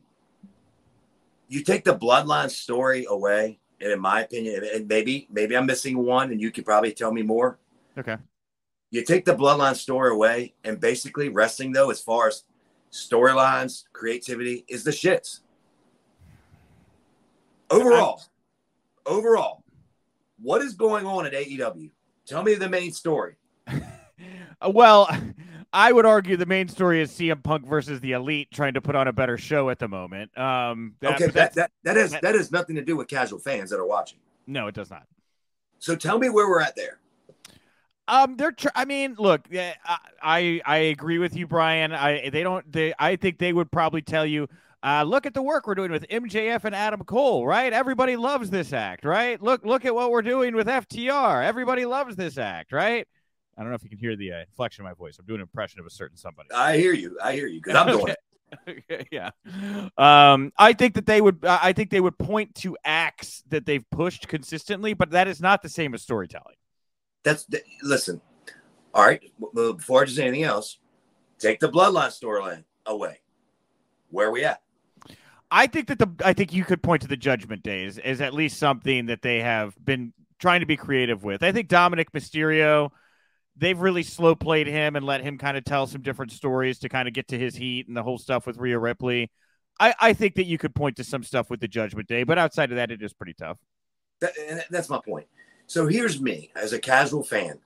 you 1.48 1.62
take 1.62 1.84
the 1.84 1.96
bloodline 1.96 2.50
story 2.50 3.06
away, 3.08 3.58
and 3.80 3.92
in 3.92 4.00
my 4.00 4.22
opinion, 4.22 4.64
and 4.74 4.88
maybe 4.88 5.26
maybe 5.30 5.56
I'm 5.56 5.66
missing 5.66 5.98
one, 5.98 6.30
and 6.30 6.40
you 6.40 6.50
could 6.50 6.64
probably 6.64 6.92
tell 6.92 7.12
me 7.12 7.22
more. 7.22 7.58
Okay. 7.98 8.16
You 8.90 9.04
take 9.04 9.24
the 9.24 9.34
bloodline 9.34 9.74
story 9.74 10.12
away, 10.12 10.54
and 10.64 10.80
basically 10.80 11.28
wrestling, 11.28 11.72
though, 11.72 11.90
as 11.90 12.00
far 12.00 12.28
as 12.28 12.44
storylines, 12.92 13.84
creativity, 13.92 14.64
is 14.68 14.84
the 14.84 14.90
shits. 14.90 15.40
Overall, 17.70 18.22
overall, 19.04 19.64
what 20.40 20.62
is 20.62 20.74
going 20.74 21.06
on 21.06 21.26
at 21.26 21.32
AEW? 21.32 21.90
Tell 22.26 22.42
me 22.42 22.54
the 22.54 22.68
main 22.68 22.92
story. 22.92 23.36
well, 24.66 25.08
I 25.72 25.92
would 25.92 26.06
argue 26.06 26.36
the 26.36 26.46
main 26.46 26.68
story 26.68 27.00
is 27.00 27.10
CM 27.10 27.42
Punk 27.42 27.66
versus 27.66 28.00
the 28.00 28.12
Elite 28.12 28.48
trying 28.52 28.74
to 28.74 28.80
put 28.80 28.94
on 28.94 29.08
a 29.08 29.12
better 29.12 29.36
show 29.36 29.70
at 29.70 29.78
the 29.78 29.88
moment. 29.88 30.36
Um, 30.38 30.94
that, 31.00 31.14
okay, 31.14 31.26
that, 31.26 31.54
that 31.54 31.70
that 31.82 31.96
has 31.96 32.12
that, 32.12 32.22
that 32.22 32.34
has 32.34 32.50
nothing 32.50 32.76
to 32.76 32.82
do 32.82 32.96
with 32.96 33.08
casual 33.08 33.38
fans 33.38 33.70
that 33.70 33.78
are 33.78 33.86
watching. 33.86 34.18
No, 34.46 34.68
it 34.68 34.74
does 34.74 34.90
not. 34.90 35.06
So 35.78 35.96
tell 35.96 36.18
me 36.18 36.28
where 36.28 36.48
we're 36.48 36.60
at 36.60 36.76
there. 36.76 36.98
Um, 38.08 38.36
they're. 38.36 38.52
Tr- 38.52 38.68
I 38.74 38.84
mean, 38.84 39.16
look, 39.18 39.48
I 40.22 40.60
I 40.64 40.76
agree 40.76 41.18
with 41.18 41.36
you, 41.36 41.46
Brian. 41.46 41.92
I 41.92 42.30
they 42.30 42.42
don't. 42.42 42.70
They 42.70 42.94
I 42.98 43.16
think 43.16 43.38
they 43.38 43.52
would 43.52 43.70
probably 43.70 44.02
tell 44.02 44.26
you. 44.26 44.48
Uh, 44.82 45.02
look 45.02 45.26
at 45.26 45.34
the 45.34 45.42
work 45.42 45.66
we're 45.66 45.74
doing 45.74 45.90
with 45.90 46.06
MJF 46.08 46.62
and 46.62 46.72
Adam 46.72 47.02
Cole, 47.02 47.44
right? 47.44 47.72
Everybody 47.72 48.14
loves 48.14 48.50
this 48.50 48.72
act, 48.72 49.04
right? 49.04 49.42
Look, 49.42 49.64
look 49.64 49.84
at 49.84 49.92
what 49.92 50.12
we're 50.12 50.22
doing 50.22 50.54
with 50.54 50.68
FTR. 50.68 51.44
Everybody 51.44 51.86
loves 51.86 52.14
this 52.14 52.38
act, 52.38 52.70
right? 52.70 53.04
I 53.56 53.62
don't 53.62 53.70
know 53.70 53.74
if 53.74 53.82
you 53.82 53.90
can 53.90 53.98
hear 53.98 54.16
the 54.16 54.32
uh, 54.32 54.40
inflection 54.40 54.84
of 54.84 54.90
my 54.90 54.94
voice. 54.94 55.18
I'm 55.18 55.26
doing 55.26 55.40
an 55.40 55.42
impression 55.42 55.80
of 55.80 55.86
a 55.86 55.90
certain 55.90 56.16
somebody. 56.16 56.50
I 56.54 56.76
hear 56.76 56.92
you. 56.92 57.18
I 57.20 57.32
hear 57.32 57.48
you 57.48 57.60
because 57.60 57.74
I'm 57.74 57.86
doing 57.88 58.08
it. 58.08 59.08
yeah. 59.10 59.30
Um, 59.96 60.52
I 60.56 60.72
think 60.72 60.94
that 60.94 61.06
they 61.06 61.20
would. 61.20 61.44
I 61.44 61.72
think 61.72 61.90
they 61.90 62.00
would 62.00 62.18
point 62.18 62.54
to 62.56 62.76
acts 62.84 63.42
that 63.48 63.66
they've 63.66 63.88
pushed 63.90 64.28
consistently, 64.28 64.94
but 64.94 65.10
that 65.10 65.26
is 65.26 65.40
not 65.40 65.62
the 65.62 65.68
same 65.68 65.94
as 65.94 66.02
storytelling. 66.02 66.56
That's 67.26 67.44
listen. 67.82 68.20
All 68.94 69.04
right. 69.04 69.20
Before 69.52 70.02
I 70.02 70.04
do 70.04 70.22
anything 70.22 70.44
else, 70.44 70.78
take 71.40 71.58
the 71.58 71.68
bloodline 71.68 72.16
storyline 72.16 72.62
away. 72.86 73.18
Where 74.10 74.28
are 74.28 74.30
we 74.30 74.44
at? 74.44 74.62
I 75.50 75.66
think 75.66 75.88
that 75.88 75.98
the 75.98 76.08
I 76.24 76.34
think 76.34 76.52
you 76.52 76.64
could 76.64 76.84
point 76.84 77.02
to 77.02 77.08
the 77.08 77.16
Judgment 77.16 77.64
Days 77.64 77.98
as 77.98 78.20
at 78.20 78.32
least 78.32 78.58
something 78.58 79.06
that 79.06 79.22
they 79.22 79.40
have 79.40 79.74
been 79.84 80.12
trying 80.38 80.60
to 80.60 80.66
be 80.66 80.76
creative 80.76 81.24
with. 81.24 81.42
I 81.42 81.50
think 81.50 81.66
Dominic 81.66 82.12
Mysterio, 82.12 82.90
they've 83.56 83.78
really 83.78 84.04
slow 84.04 84.36
played 84.36 84.68
him 84.68 84.94
and 84.94 85.04
let 85.04 85.20
him 85.20 85.36
kind 85.36 85.56
of 85.56 85.64
tell 85.64 85.88
some 85.88 86.02
different 86.02 86.30
stories 86.30 86.78
to 86.78 86.88
kind 86.88 87.08
of 87.08 87.14
get 87.14 87.26
to 87.28 87.38
his 87.38 87.56
heat 87.56 87.88
and 87.88 87.96
the 87.96 88.04
whole 88.04 88.18
stuff 88.18 88.46
with 88.46 88.56
Rhea 88.56 88.78
Ripley. 88.78 89.32
I, 89.80 89.94
I 90.00 90.12
think 90.12 90.36
that 90.36 90.44
you 90.44 90.58
could 90.58 90.76
point 90.76 90.96
to 90.98 91.04
some 91.04 91.24
stuff 91.24 91.50
with 91.50 91.58
the 91.58 91.68
Judgment 91.68 92.06
Day, 92.06 92.22
but 92.22 92.38
outside 92.38 92.70
of 92.70 92.76
that, 92.76 92.92
it 92.92 93.02
is 93.02 93.12
pretty 93.12 93.34
tough. 93.34 93.58
That, 94.20 94.32
that's 94.70 94.88
my 94.88 95.00
point. 95.04 95.26
So 95.66 95.86
here's 95.86 96.20
me 96.20 96.50
as 96.54 96.72
a 96.72 96.78
casual 96.78 97.24
fan. 97.24 97.58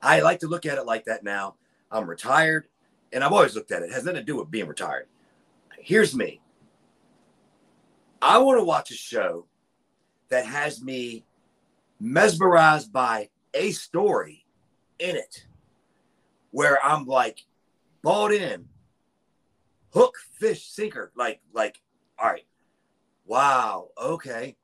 I 0.00 0.20
like 0.20 0.40
to 0.40 0.48
look 0.48 0.64
at 0.64 0.78
it 0.78 0.86
like 0.86 1.04
that 1.06 1.24
now. 1.24 1.56
I'm 1.90 2.08
retired, 2.08 2.68
and 3.12 3.24
I've 3.24 3.32
always 3.32 3.54
looked 3.54 3.72
at 3.72 3.82
it. 3.82 3.86
It 3.86 3.92
has 3.92 4.04
nothing 4.04 4.20
to 4.20 4.24
do 4.24 4.36
with 4.36 4.50
being 4.50 4.68
retired. 4.68 5.06
Here's 5.78 6.14
me. 6.14 6.40
I 8.20 8.38
want 8.38 8.60
to 8.60 8.64
watch 8.64 8.90
a 8.90 8.94
show 8.94 9.46
that 10.28 10.46
has 10.46 10.82
me 10.82 11.24
mesmerized 12.00 12.92
by 12.92 13.30
a 13.54 13.72
story 13.72 14.44
in 14.98 15.16
it 15.16 15.46
where 16.50 16.84
I'm 16.84 17.06
like 17.06 17.44
bought 18.02 18.32
in, 18.32 18.68
hook, 19.92 20.16
fish, 20.32 20.68
sinker. 20.68 21.12
Like, 21.16 21.40
like, 21.52 21.80
all 22.18 22.28
right, 22.28 22.46
wow, 23.26 23.88
okay. 24.00 24.56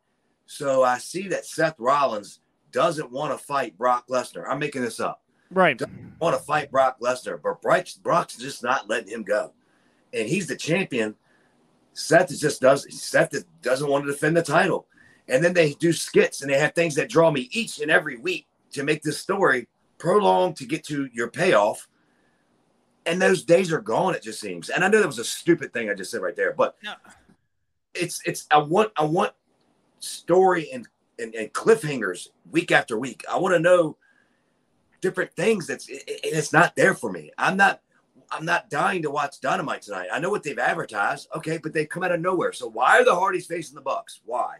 So 0.46 0.84
I 0.84 0.98
see 0.98 1.28
that 1.28 1.46
Seth 1.46 1.76
Rollins 1.78 2.40
doesn't 2.74 3.12
want 3.12 3.32
to 3.32 3.38
fight 3.42 3.78
Brock 3.78 4.08
Lesnar. 4.08 4.44
I'm 4.48 4.58
making 4.58 4.82
this 4.82 4.98
up. 4.98 5.22
Right. 5.50 5.78
Doesn't 5.78 6.16
want 6.20 6.36
to 6.36 6.42
fight 6.42 6.72
Brock 6.72 6.98
Lesnar, 7.00 7.40
but 7.40 7.62
Brock's, 7.62 7.94
Brock's 7.94 8.36
just 8.36 8.62
not 8.64 8.88
letting 8.88 9.08
him 9.08 9.22
go. 9.22 9.52
And 10.12 10.28
he's 10.28 10.48
the 10.48 10.56
champion. 10.56 11.14
Seth 11.92 12.36
just 12.36 12.60
does 12.60 12.86
Seth 13.00 13.32
doesn't 13.62 13.88
want 13.88 14.04
to 14.04 14.10
defend 14.10 14.36
the 14.36 14.42
title. 14.42 14.88
And 15.28 15.42
then 15.42 15.54
they 15.54 15.74
do 15.74 15.92
skits 15.92 16.42
and 16.42 16.50
they 16.50 16.58
have 16.58 16.74
things 16.74 16.96
that 16.96 17.08
draw 17.08 17.30
me 17.30 17.48
each 17.52 17.80
and 17.80 17.90
every 17.90 18.18
week 18.18 18.46
to 18.72 18.82
make 18.82 19.02
this 19.02 19.18
story 19.18 19.68
prolonged 19.98 20.56
to 20.56 20.66
get 20.66 20.84
to 20.84 21.08
your 21.12 21.28
payoff. 21.30 21.88
And 23.06 23.22
those 23.22 23.44
days 23.44 23.72
are 23.72 23.80
gone, 23.80 24.14
it 24.14 24.22
just 24.22 24.40
seems. 24.40 24.70
And 24.70 24.84
I 24.84 24.88
know 24.88 25.00
that 25.00 25.06
was 25.06 25.20
a 25.20 25.24
stupid 25.24 25.72
thing 25.72 25.88
I 25.88 25.94
just 25.94 26.10
said 26.10 26.20
right 26.20 26.34
there, 26.34 26.52
but 26.52 26.76
no. 26.82 26.94
it's 27.94 28.20
it's 28.26 28.46
I 28.50 28.58
want 28.58 28.90
I 28.96 29.04
want 29.04 29.32
story 30.00 30.70
and 30.72 30.88
and, 31.18 31.34
and 31.34 31.52
cliffhangers 31.52 32.28
week 32.50 32.72
after 32.72 32.98
week. 32.98 33.24
I 33.30 33.38
want 33.38 33.54
to 33.54 33.60
know 33.60 33.96
different 35.00 35.32
things. 35.34 35.66
That's 35.66 35.88
and 35.88 36.00
it's 36.06 36.52
not 36.52 36.76
there 36.76 36.94
for 36.94 37.12
me. 37.12 37.30
I'm 37.38 37.56
not 37.56 37.80
I'm 38.30 38.44
not 38.44 38.70
dying 38.70 39.02
to 39.02 39.10
watch 39.10 39.40
Dynamite 39.40 39.82
tonight. 39.82 40.08
I 40.12 40.18
know 40.18 40.30
what 40.30 40.42
they've 40.42 40.58
advertised, 40.58 41.28
okay, 41.36 41.58
but 41.58 41.72
they 41.72 41.86
come 41.86 42.02
out 42.02 42.12
of 42.12 42.20
nowhere. 42.20 42.52
So 42.52 42.68
why 42.68 42.98
are 42.98 43.04
the 43.04 43.14
Hardys 43.14 43.46
facing 43.46 43.74
the 43.74 43.80
Bucks? 43.80 44.20
Why? 44.24 44.56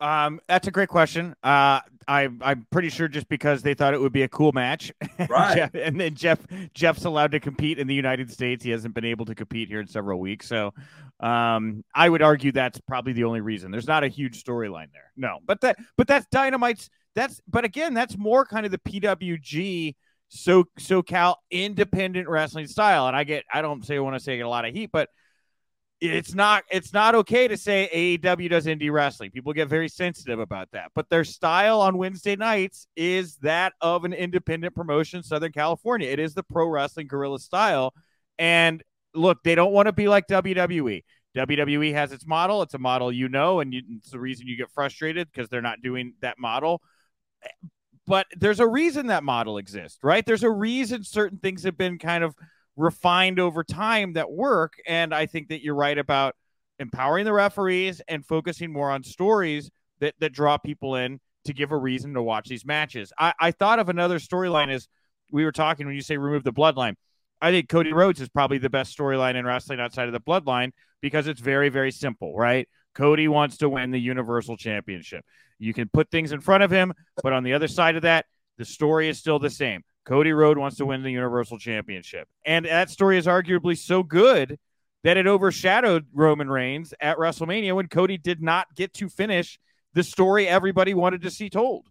Um, 0.00 0.40
that's 0.48 0.66
a 0.66 0.72
great 0.72 0.88
question. 0.88 1.36
Uh, 1.44 1.78
I, 2.08 2.28
I'm 2.40 2.66
pretty 2.72 2.88
sure 2.88 3.06
just 3.06 3.28
because 3.28 3.62
they 3.62 3.74
thought 3.74 3.94
it 3.94 4.00
would 4.00 4.12
be 4.12 4.22
a 4.22 4.28
cool 4.28 4.50
match, 4.50 4.92
right? 5.28 5.54
Jeff, 5.54 5.74
and 5.76 6.00
then 6.00 6.16
Jeff 6.16 6.40
Jeff's 6.74 7.04
allowed 7.04 7.30
to 7.32 7.40
compete 7.40 7.78
in 7.78 7.86
the 7.86 7.94
United 7.94 8.32
States. 8.32 8.64
He 8.64 8.70
hasn't 8.70 8.94
been 8.94 9.04
able 9.04 9.26
to 9.26 9.34
compete 9.36 9.68
here 9.68 9.80
in 9.80 9.86
several 9.86 10.18
weeks, 10.18 10.48
so 10.48 10.74
um, 11.22 11.84
I 11.94 12.08
would 12.08 12.22
argue 12.22 12.52
that's 12.52 12.80
probably 12.80 13.12
the 13.12 13.24
only 13.24 13.40
reason. 13.40 13.70
There's 13.70 13.86
not 13.86 14.04
a 14.04 14.08
huge 14.08 14.42
storyline 14.42 14.92
there, 14.92 15.12
no. 15.16 15.38
But 15.46 15.60
that, 15.60 15.76
but 15.96 16.06
that's 16.06 16.26
Dynamite's. 16.34 16.90
That's, 17.14 17.40
but 17.46 17.64
again, 17.64 17.94
that's 17.94 18.16
more 18.16 18.46
kind 18.46 18.64
of 18.64 18.72
the 18.72 18.78
PWG 18.78 19.94
so 20.28 20.64
SoCal 20.80 21.36
independent 21.50 22.26
wrestling 22.26 22.66
style. 22.66 23.06
And 23.06 23.14
I 23.14 23.24
get, 23.24 23.44
I 23.52 23.60
don't 23.60 23.84
say 23.84 23.96
I 23.96 24.00
want 24.00 24.16
to 24.16 24.20
say 24.20 24.38
get 24.38 24.46
a 24.46 24.48
lot 24.48 24.64
of 24.64 24.74
heat, 24.74 24.90
but 24.90 25.10
it's 26.00 26.34
not 26.34 26.64
it's 26.68 26.92
not 26.92 27.14
okay 27.14 27.46
to 27.46 27.56
say 27.56 28.18
AEW 28.18 28.50
does 28.50 28.66
indie 28.66 28.90
wrestling. 28.90 29.30
People 29.30 29.52
get 29.52 29.68
very 29.68 29.88
sensitive 29.88 30.40
about 30.40 30.68
that. 30.72 30.90
But 30.96 31.08
their 31.08 31.22
style 31.22 31.80
on 31.80 31.96
Wednesday 31.96 32.34
nights 32.34 32.88
is 32.96 33.36
that 33.36 33.74
of 33.80 34.04
an 34.04 34.12
independent 34.12 34.74
promotion, 34.74 35.22
Southern 35.22 35.52
California. 35.52 36.08
It 36.08 36.18
is 36.18 36.34
the 36.34 36.42
pro 36.42 36.66
wrestling 36.66 37.06
guerrilla 37.06 37.38
style. 37.38 37.94
And 38.36 38.82
look, 39.14 39.42
they 39.42 39.54
don't 39.54 39.72
want 39.72 39.86
to 39.86 39.92
be 39.92 40.08
like 40.08 40.26
WWE. 40.26 41.02
WWE 41.36 41.92
has 41.94 42.12
its 42.12 42.26
model. 42.26 42.62
It's 42.62 42.74
a 42.74 42.78
model 42.78 43.10
you 43.10 43.28
know, 43.28 43.60
and 43.60 43.72
you, 43.72 43.82
it's 43.96 44.10
the 44.10 44.20
reason 44.20 44.46
you 44.46 44.56
get 44.56 44.70
frustrated 44.70 45.28
because 45.32 45.48
they're 45.48 45.62
not 45.62 45.82
doing 45.82 46.14
that 46.20 46.38
model. 46.38 46.82
But 48.06 48.26
there's 48.36 48.60
a 48.60 48.66
reason 48.66 49.06
that 49.06 49.24
model 49.24 49.58
exists, 49.58 49.98
right? 50.02 50.24
There's 50.26 50.42
a 50.42 50.50
reason 50.50 51.04
certain 51.04 51.38
things 51.38 51.62
have 51.62 51.78
been 51.78 51.98
kind 51.98 52.24
of 52.24 52.34
refined 52.76 53.38
over 53.38 53.64
time 53.64 54.14
that 54.14 54.30
work. 54.30 54.74
And 54.86 55.14
I 55.14 55.26
think 55.26 55.48
that 55.48 55.62
you're 55.62 55.74
right 55.74 55.96
about 55.96 56.34
empowering 56.78 57.24
the 57.24 57.32
referees 57.32 58.02
and 58.08 58.26
focusing 58.26 58.72
more 58.72 58.90
on 58.90 59.02
stories 59.02 59.70
that, 60.00 60.14
that 60.18 60.32
draw 60.32 60.58
people 60.58 60.96
in 60.96 61.20
to 61.44 61.52
give 61.52 61.72
a 61.72 61.76
reason 61.76 62.14
to 62.14 62.22
watch 62.22 62.48
these 62.48 62.64
matches. 62.64 63.12
I, 63.18 63.32
I 63.40 63.50
thought 63.52 63.78
of 63.78 63.88
another 63.88 64.18
storyline 64.18 64.68
as 64.68 64.88
we 65.30 65.44
were 65.44 65.52
talking 65.52 65.86
when 65.86 65.94
you 65.94 66.02
say 66.02 66.16
remove 66.16 66.44
the 66.44 66.52
bloodline. 66.52 66.94
I 67.42 67.50
think 67.50 67.68
Cody 67.68 67.92
Rhodes 67.92 68.20
is 68.20 68.28
probably 68.28 68.58
the 68.58 68.70
best 68.70 68.96
storyline 68.96 69.34
in 69.34 69.44
wrestling 69.44 69.80
outside 69.80 70.06
of 70.06 70.12
the 70.12 70.20
bloodline 70.20 70.70
because 71.00 71.26
it's 71.26 71.40
very, 71.40 71.70
very 71.70 71.90
simple, 71.90 72.36
right? 72.36 72.68
Cody 72.94 73.26
wants 73.26 73.56
to 73.58 73.68
win 73.68 73.90
the 73.90 73.98
Universal 73.98 74.58
Championship. 74.58 75.24
You 75.58 75.74
can 75.74 75.88
put 75.88 76.08
things 76.08 76.30
in 76.30 76.40
front 76.40 76.62
of 76.62 76.70
him, 76.70 76.92
but 77.20 77.32
on 77.32 77.42
the 77.42 77.54
other 77.54 77.66
side 77.66 77.96
of 77.96 78.02
that, 78.02 78.26
the 78.58 78.64
story 78.64 79.08
is 79.08 79.18
still 79.18 79.40
the 79.40 79.50
same. 79.50 79.82
Cody 80.04 80.32
Rhodes 80.32 80.58
wants 80.58 80.76
to 80.76 80.86
win 80.86 81.02
the 81.02 81.10
Universal 81.10 81.58
Championship. 81.58 82.28
And 82.46 82.64
that 82.66 82.90
story 82.90 83.18
is 83.18 83.26
arguably 83.26 83.76
so 83.76 84.04
good 84.04 84.58
that 85.02 85.16
it 85.16 85.26
overshadowed 85.26 86.06
Roman 86.12 86.48
Reigns 86.48 86.94
at 87.00 87.16
WrestleMania 87.16 87.74
when 87.74 87.88
Cody 87.88 88.18
did 88.18 88.40
not 88.40 88.72
get 88.76 88.94
to 88.94 89.08
finish 89.08 89.58
the 89.94 90.04
story 90.04 90.46
everybody 90.46 90.94
wanted 90.94 91.22
to 91.22 91.30
see 91.30 91.50
told. 91.50 91.88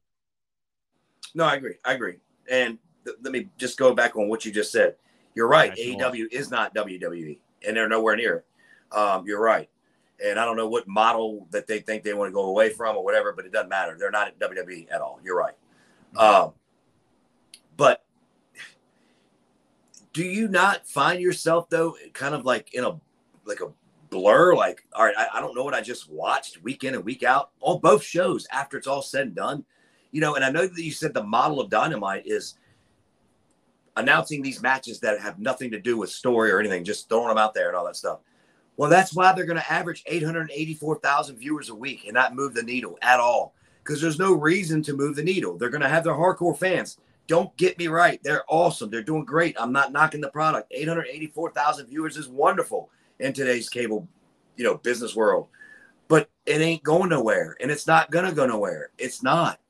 No, 1.36 1.44
I 1.44 1.56
agree. 1.56 1.76
I 1.84 1.94
agree. 1.94 2.18
And 2.50 2.78
th- 3.06 3.18
let 3.22 3.34
me 3.34 3.50
just 3.58 3.78
go 3.78 3.94
back 3.94 4.16
on 4.16 4.30
what 4.30 4.46
you 4.46 4.52
just 4.52 4.72
said. 4.72 4.96
You're 5.36 5.48
right. 5.48 5.74
AEW 5.76 6.28
is 6.32 6.52
not 6.52 6.76
WWE, 6.76 7.38
and 7.66 7.76
they're 7.76 7.88
nowhere 7.88 8.16
near 8.16 8.36
it. 8.38 8.96
Um, 8.96 9.26
you're 9.26 9.42
right. 9.42 9.70
And 10.24 10.40
I 10.40 10.46
don't 10.46 10.58
know 10.58 10.68
what 10.68 10.88
model 10.88 11.48
that 11.52 11.68
they 11.68 11.80
think 11.80 12.04
they 12.04 12.14
want 12.14 12.30
to 12.30 12.34
go 12.34 12.46
away 12.46 12.70
from 12.70 12.96
or 12.96 13.04
whatever, 13.04 13.34
but 13.34 13.46
it 13.46 13.52
doesn't 13.52 13.70
matter. 13.70 13.96
They're 13.98 14.12
not 14.12 14.28
at 14.28 14.40
WWE 14.40 14.92
at 14.92 15.02
all. 15.02 15.20
You're 15.24 15.38
right. 15.38 15.56
Um, 16.16 16.54
but 17.78 18.04
do 20.14 20.24
you 20.24 20.48
not 20.48 20.86
find 20.88 21.22
yourself 21.22 21.70
though, 21.70 21.96
kind 22.14 22.36
of 22.36 22.46
like 22.46 22.74
in 22.74 22.84
a 22.84 23.00
like 23.46 23.62
a 23.62 23.72
blur? 24.10 24.54
Like, 24.56 24.86
all 24.94 25.06
right, 25.06 25.16
I, 25.18 25.28
I 25.36 25.42
don't 25.42 25.56
know 25.56 25.64
what 25.64 25.74
I 25.74 25.82
just 25.82 26.12
watched 26.12 26.62
week 26.62 26.84
in 26.84 26.94
and 26.94 27.04
week 27.04 27.24
out 27.24 27.52
on 27.62 27.80
both 27.80 28.04
shows 28.04 28.46
after 28.52 28.78
it's 28.78 28.88
all 28.88 29.02
said 29.02 29.28
and 29.28 29.36
done. 29.36 29.66
You 30.12 30.20
know, 30.20 30.36
and 30.36 30.44
I 30.44 30.52
know 30.52 30.68
that 30.68 30.84
you 30.84 30.92
said 30.92 31.14
the 31.14 31.24
model 31.24 31.62
of 31.62 31.70
dynamite 31.70 32.28
is 32.28 32.56
announcing 33.98 34.42
these 34.42 34.62
matches 34.62 35.00
that 35.00 35.20
have 35.20 35.40
nothing 35.40 35.72
to 35.72 35.80
do 35.80 35.98
with 35.98 36.10
story 36.10 36.52
or 36.52 36.60
anything, 36.60 36.84
just 36.84 37.10
throwing 37.10 37.28
them 37.28 37.38
out 37.38 37.54
there 37.54 37.68
and 37.68 37.76
all 37.76 37.86
that 37.86 37.96
stuff. 37.96 38.20
Well, 38.78 38.90
that's 38.90 39.14
why 39.14 39.34
they're 39.34 39.46
going 39.46 39.60
to 39.60 39.72
average 39.72 40.04
884,000 40.06 41.38
viewers 41.38 41.70
a 41.70 41.76
week 41.76 42.06
and 42.06 42.14
not 42.14 42.36
move 42.36 42.54
the 42.54 42.64
needle 42.64 42.98
at 43.02 43.20
all 43.20 43.54
because 43.84 44.02
there's 44.02 44.18
no 44.18 44.34
reason 44.34 44.82
to 44.84 44.94
move 44.94 45.16
the 45.16 45.24
needle. 45.24 45.58
They're 45.58 45.70
going 45.70 45.82
to 45.82 45.90
have 45.90 46.04
their 46.04 46.14
hardcore 46.14 46.58
fans. 46.58 46.98
Don't 47.28 47.56
get 47.58 47.78
me 47.78 47.88
right. 47.88 48.20
They're 48.24 48.44
awesome. 48.50 48.90
They're 48.90 49.04
doing 49.04 49.26
great. 49.26 49.56
I'm 49.60 49.72
not 49.72 49.92
knocking 49.92 50.22
the 50.22 50.30
product. 50.32 50.72
884,000 50.72 51.88
viewers 51.88 52.18
is 52.18 52.28
wonderful 52.28 52.90
in 53.20 53.34
today's 53.34 53.70
cable, 53.70 54.08
you 54.56 54.64
know, 54.64 54.78
business 54.78 55.16
world. 55.16 55.48
but 56.12 56.30
it 56.46 56.60
ain't 56.60 56.84
going 56.84 57.08
nowhere 57.08 57.56
and 57.62 57.72
it's 57.72 57.88
not 57.88 58.12
going 58.12 58.26
to 58.26 58.34
go 58.34 58.46
nowhere. 58.46 58.90
It's 58.98 59.24
not 59.24 59.61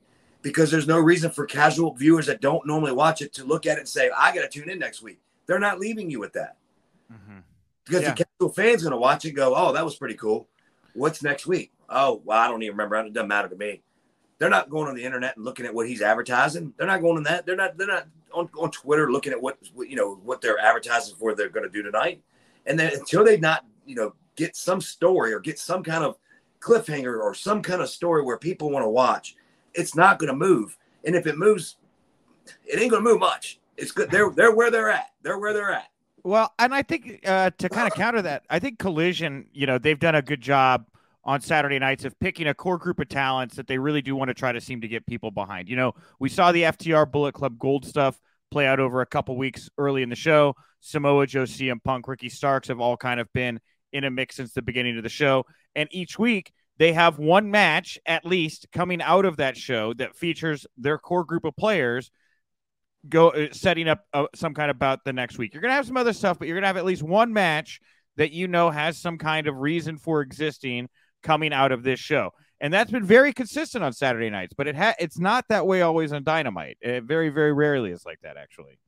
because 0.42 0.70
there's 0.70 0.86
no 0.86 0.98
reason 0.98 1.30
for 1.30 1.46
casual 1.46 1.94
viewers 1.94 2.26
that 2.26 2.40
don't 2.40 2.66
normally 2.66 2.92
watch 2.92 3.22
it 3.22 3.32
to 3.34 3.44
look 3.44 3.66
at 3.66 3.76
it 3.76 3.80
and 3.80 3.88
say, 3.88 4.10
I 4.16 4.34
got 4.34 4.42
to 4.42 4.48
tune 4.48 4.68
in 4.68 4.78
next 4.78 5.02
week. 5.02 5.20
They're 5.46 5.58
not 5.58 5.78
leaving 5.78 6.10
you 6.10 6.20
with 6.20 6.32
that. 6.34 6.56
Mm-hmm. 7.12 7.38
Because 7.84 8.02
yeah. 8.02 8.14
the 8.14 8.24
casual 8.24 8.52
fan's 8.52 8.82
going 8.82 8.92
to 8.92 8.98
watch 8.98 9.24
it 9.24 9.28
and 9.28 9.36
go, 9.36 9.54
oh, 9.56 9.72
that 9.72 9.84
was 9.84 9.96
pretty 9.96 10.14
cool. 10.14 10.48
What's 10.94 11.22
next 11.22 11.46
week? 11.46 11.72
Oh, 11.88 12.20
well, 12.24 12.38
I 12.38 12.48
don't 12.48 12.62
even 12.62 12.76
remember. 12.76 12.96
It 12.96 13.12
doesn't 13.12 13.28
matter 13.28 13.48
to 13.48 13.56
me. 13.56 13.82
They're 14.38 14.50
not 14.50 14.70
going 14.70 14.88
on 14.88 14.96
the 14.96 15.04
internet 15.04 15.36
and 15.36 15.44
looking 15.44 15.66
at 15.66 15.74
what 15.74 15.88
he's 15.88 16.02
advertising. 16.02 16.74
They're 16.76 16.86
not 16.86 17.00
going 17.00 17.18
on 17.18 17.22
that. 17.24 17.46
They're 17.46 17.56
not. 17.56 17.76
They're 17.78 17.86
not 17.86 18.08
on, 18.34 18.48
on 18.58 18.70
Twitter 18.70 19.12
looking 19.12 19.32
at 19.32 19.40
what 19.40 19.56
you 19.76 19.94
know 19.94 20.14
what 20.24 20.40
they're 20.40 20.58
advertising 20.58 21.14
for. 21.16 21.34
They're 21.34 21.48
going 21.48 21.64
to 21.64 21.70
do 21.70 21.82
tonight. 21.82 22.22
And 22.66 22.78
then 22.78 22.92
until 22.92 23.24
they 23.24 23.36
not 23.36 23.64
you 23.86 23.94
know 23.94 24.14
get 24.34 24.56
some 24.56 24.80
story 24.80 25.32
or 25.32 25.38
get 25.38 25.58
some 25.58 25.84
kind 25.84 26.02
of 26.02 26.16
cliffhanger 26.60 27.20
or 27.20 27.34
some 27.34 27.62
kind 27.62 27.82
of 27.82 27.88
story 27.88 28.22
where 28.22 28.36
people 28.36 28.70
want 28.70 28.84
to 28.84 28.88
watch, 28.88 29.36
it's 29.74 29.94
not 29.94 30.18
going 30.18 30.28
to 30.28 30.36
move. 30.36 30.76
And 31.04 31.14
if 31.14 31.26
it 31.26 31.36
moves, 31.36 31.76
it 32.66 32.80
ain't 32.80 32.90
going 32.90 33.04
to 33.04 33.10
move 33.10 33.20
much. 33.20 33.58
It's 33.76 33.92
good. 33.92 34.10
They're 34.10 34.30
they're 34.30 34.54
where 34.54 34.70
they're 34.70 34.90
at. 34.90 35.10
They're 35.22 35.38
where 35.38 35.52
they're 35.52 35.72
at. 35.72 35.88
Well, 36.24 36.52
and 36.58 36.74
I 36.74 36.82
think 36.82 37.20
uh, 37.26 37.50
to 37.58 37.68
kind 37.68 37.88
of 37.88 37.94
counter 37.94 38.22
that, 38.22 38.44
I 38.48 38.60
think 38.60 38.78
Collision, 38.78 39.46
you 39.52 39.66
know, 39.66 39.78
they've 39.78 39.98
done 39.98 40.14
a 40.14 40.22
good 40.22 40.40
job 40.40 40.86
on 41.24 41.40
Saturday 41.40 41.78
nights 41.78 42.04
of 42.04 42.18
picking 42.20 42.48
a 42.48 42.54
core 42.54 42.78
group 42.78 43.00
of 43.00 43.08
talents 43.08 43.56
that 43.56 43.66
they 43.66 43.78
really 43.78 44.02
do 44.02 44.14
want 44.14 44.28
to 44.28 44.34
try 44.34 44.52
to 44.52 44.60
seem 44.60 44.80
to 44.80 44.88
get 44.88 45.06
people 45.06 45.30
behind. 45.30 45.68
You 45.68 45.76
know, 45.76 45.94
we 46.18 46.28
saw 46.28 46.52
the 46.52 46.62
FTR 46.62 47.10
Bullet 47.10 47.32
Club 47.32 47.58
Gold 47.58 47.84
stuff 47.84 48.20
play 48.50 48.66
out 48.66 48.80
over 48.80 49.00
a 49.00 49.06
couple 49.06 49.36
weeks 49.36 49.68
early 49.78 50.02
in 50.02 50.08
the 50.08 50.16
show. 50.16 50.54
Samoa 50.80 51.26
Joe, 51.26 51.44
CM 51.44 51.82
Punk, 51.82 52.08
Ricky 52.08 52.28
Starks 52.28 52.68
have 52.68 52.80
all 52.80 52.96
kind 52.96 53.20
of 53.20 53.32
been 53.32 53.60
in 53.92 54.04
a 54.04 54.10
mix 54.10 54.36
since 54.36 54.52
the 54.52 54.62
beginning 54.62 54.96
of 54.96 55.02
the 55.02 55.08
show. 55.08 55.44
And 55.74 55.88
each 55.92 56.18
week 56.18 56.52
they 56.82 56.92
have 56.92 57.16
one 57.16 57.48
match 57.48 57.96
at 58.06 58.26
least 58.26 58.66
coming 58.72 59.00
out 59.00 59.24
of 59.24 59.36
that 59.36 59.56
show 59.56 59.94
that 59.94 60.16
features 60.16 60.66
their 60.76 60.98
core 60.98 61.22
group 61.22 61.44
of 61.44 61.54
players 61.54 62.10
go 63.08 63.28
uh, 63.28 63.46
setting 63.52 63.88
up 63.88 64.00
uh, 64.12 64.26
some 64.34 64.52
kind 64.52 64.68
of 64.68 64.80
bout 64.80 65.04
the 65.04 65.12
next 65.12 65.38
week. 65.38 65.54
You're 65.54 65.60
going 65.60 65.70
to 65.70 65.76
have 65.76 65.86
some 65.86 65.96
other 65.96 66.12
stuff, 66.12 66.40
but 66.40 66.48
you're 66.48 66.56
going 66.56 66.62
to 66.62 66.66
have 66.66 66.76
at 66.76 66.84
least 66.84 67.04
one 67.04 67.32
match 67.32 67.78
that 68.16 68.32
you 68.32 68.48
know 68.48 68.68
has 68.68 68.98
some 68.98 69.16
kind 69.16 69.46
of 69.46 69.58
reason 69.58 69.96
for 69.96 70.22
existing 70.22 70.88
coming 71.22 71.52
out 71.52 71.70
of 71.70 71.84
this 71.84 72.00
show. 72.00 72.30
And 72.60 72.74
that's 72.74 72.90
been 72.90 73.06
very 73.06 73.32
consistent 73.32 73.84
on 73.84 73.92
Saturday 73.92 74.28
nights, 74.28 74.54
but 74.56 74.66
it 74.66 74.74
ha- 74.74 74.96
it's 74.98 75.20
not 75.20 75.44
that 75.50 75.68
way 75.68 75.82
always 75.82 76.12
on 76.12 76.24
Dynamite. 76.24 76.78
It 76.80 77.04
very, 77.04 77.28
very 77.28 77.52
rarely 77.52 77.92
is 77.92 78.04
like 78.04 78.18
that, 78.24 78.36
actually. 78.36 78.80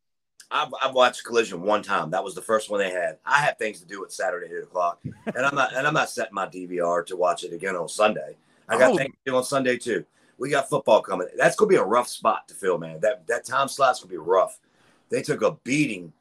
I've, 0.50 0.72
I've 0.82 0.94
watched 0.94 1.24
Collision 1.24 1.62
one 1.62 1.82
time. 1.82 2.10
That 2.10 2.22
was 2.22 2.34
the 2.34 2.42
first 2.42 2.70
one 2.70 2.80
they 2.80 2.90
had. 2.90 3.18
I 3.24 3.38
have 3.38 3.58
things 3.58 3.80
to 3.80 3.86
do 3.86 4.04
at 4.04 4.12
Saturday 4.12 4.46
eight 4.46 4.62
o'clock, 4.62 5.00
and 5.04 5.46
I'm 5.46 5.54
not 5.54 5.74
and 5.74 5.86
I'm 5.86 5.94
not 5.94 6.10
setting 6.10 6.34
my 6.34 6.46
DVR 6.46 7.04
to 7.06 7.16
watch 7.16 7.44
it 7.44 7.52
again 7.52 7.76
on 7.76 7.88
Sunday. 7.88 8.36
I 8.68 8.78
got 8.78 8.92
oh. 8.92 8.96
things 8.96 9.14
to 9.24 9.30
do 9.30 9.36
on 9.36 9.44
Sunday 9.44 9.76
too. 9.76 10.04
We 10.38 10.50
got 10.50 10.68
football 10.68 11.00
coming. 11.00 11.28
That's 11.36 11.56
gonna 11.56 11.68
be 11.68 11.76
a 11.76 11.84
rough 11.84 12.08
spot 12.08 12.48
to 12.48 12.54
fill, 12.54 12.78
man. 12.78 13.00
That 13.00 13.26
that 13.26 13.44
time 13.44 13.68
slot's 13.68 14.00
gonna 14.00 14.10
be 14.10 14.18
rough. 14.18 14.58
They 15.10 15.22
took 15.22 15.42
a 15.42 15.52
beating. 15.52 16.12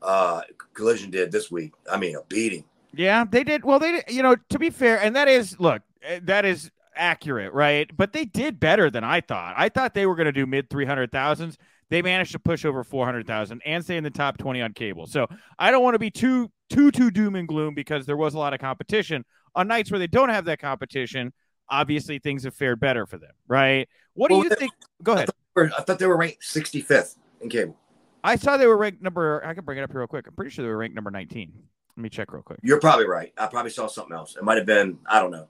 Uh, 0.00 0.42
Collision 0.74 1.10
did 1.10 1.32
this 1.32 1.50
week. 1.50 1.72
I 1.90 1.96
mean, 1.96 2.14
a 2.14 2.22
beating. 2.28 2.64
Yeah, 2.94 3.24
they 3.28 3.44
did. 3.44 3.64
Well, 3.64 3.78
they 3.78 3.92
did. 3.92 4.04
You 4.08 4.22
know, 4.22 4.36
to 4.48 4.58
be 4.58 4.70
fair, 4.70 5.00
and 5.00 5.16
that 5.16 5.28
is 5.28 5.58
look, 5.58 5.82
eh, 6.02 6.20
that 6.22 6.44
is 6.44 6.70
accurate, 6.94 7.52
right? 7.52 7.90
But 7.96 8.12
they 8.12 8.24
did 8.24 8.60
better 8.60 8.90
than 8.90 9.04
I 9.04 9.20
thought. 9.20 9.54
I 9.56 9.68
thought 9.68 9.94
they 9.94 10.06
were 10.06 10.16
going 10.16 10.26
to 10.26 10.32
do 10.32 10.46
mid 10.46 10.68
three 10.70 10.84
hundred 10.84 11.12
thousands. 11.12 11.58
They 11.90 12.02
managed 12.02 12.32
to 12.32 12.38
push 12.38 12.64
over 12.64 12.84
four 12.84 13.06
hundred 13.06 13.26
thousand 13.26 13.62
and 13.64 13.82
stay 13.82 13.96
in 13.96 14.04
the 14.04 14.10
top 14.10 14.38
twenty 14.38 14.60
on 14.60 14.72
cable. 14.74 15.06
So 15.06 15.26
I 15.58 15.70
don't 15.70 15.82
want 15.82 15.94
to 15.94 15.98
be 15.98 16.10
too 16.10 16.50
too 16.68 16.90
too 16.90 17.10
doom 17.10 17.34
and 17.34 17.48
gloom 17.48 17.74
because 17.74 18.06
there 18.06 18.16
was 18.16 18.34
a 18.34 18.38
lot 18.38 18.52
of 18.52 18.60
competition 18.60 19.24
on 19.54 19.68
nights 19.68 19.90
where 19.90 19.98
they 19.98 20.06
don't 20.06 20.28
have 20.28 20.44
that 20.46 20.60
competition. 20.60 21.32
Obviously, 21.70 22.18
things 22.18 22.44
have 22.44 22.54
fared 22.54 22.80
better 22.80 23.06
for 23.06 23.18
them, 23.18 23.32
right? 23.46 23.88
What 24.14 24.30
well, 24.30 24.42
do 24.42 24.48
you 24.48 24.54
think? 24.54 24.72
Go 25.02 25.12
ahead. 25.12 25.30
I 25.56 25.60
thought, 25.60 25.80
I 25.80 25.82
thought 25.82 25.98
they 25.98 26.06
were 26.06 26.16
ranked 26.16 26.44
sixty 26.44 26.80
fifth 26.80 27.16
in 27.40 27.48
cable. 27.48 27.76
I 28.22 28.36
saw 28.36 28.56
they 28.56 28.66
were 28.66 28.76
ranked 28.76 29.02
number. 29.02 29.42
I 29.44 29.54
can 29.54 29.64
bring 29.64 29.78
it 29.78 29.82
up 29.82 29.90
here 29.90 30.00
real 30.00 30.08
quick. 30.08 30.26
I'm 30.26 30.34
pretty 30.34 30.50
sure 30.50 30.64
they 30.64 30.70
were 30.70 30.76
ranked 30.76 30.94
number 30.94 31.10
nineteen. 31.10 31.52
Let 31.96 32.02
me 32.02 32.08
check 32.10 32.32
real 32.32 32.42
quick. 32.42 32.60
You're 32.62 32.80
probably 32.80 33.06
right. 33.06 33.32
I 33.38 33.46
probably 33.46 33.70
saw 33.70 33.86
something 33.86 34.14
else. 34.14 34.36
It 34.36 34.44
might 34.44 34.56
have 34.56 34.66
been. 34.66 34.98
I 35.06 35.20
don't 35.20 35.30
know. 35.30 35.48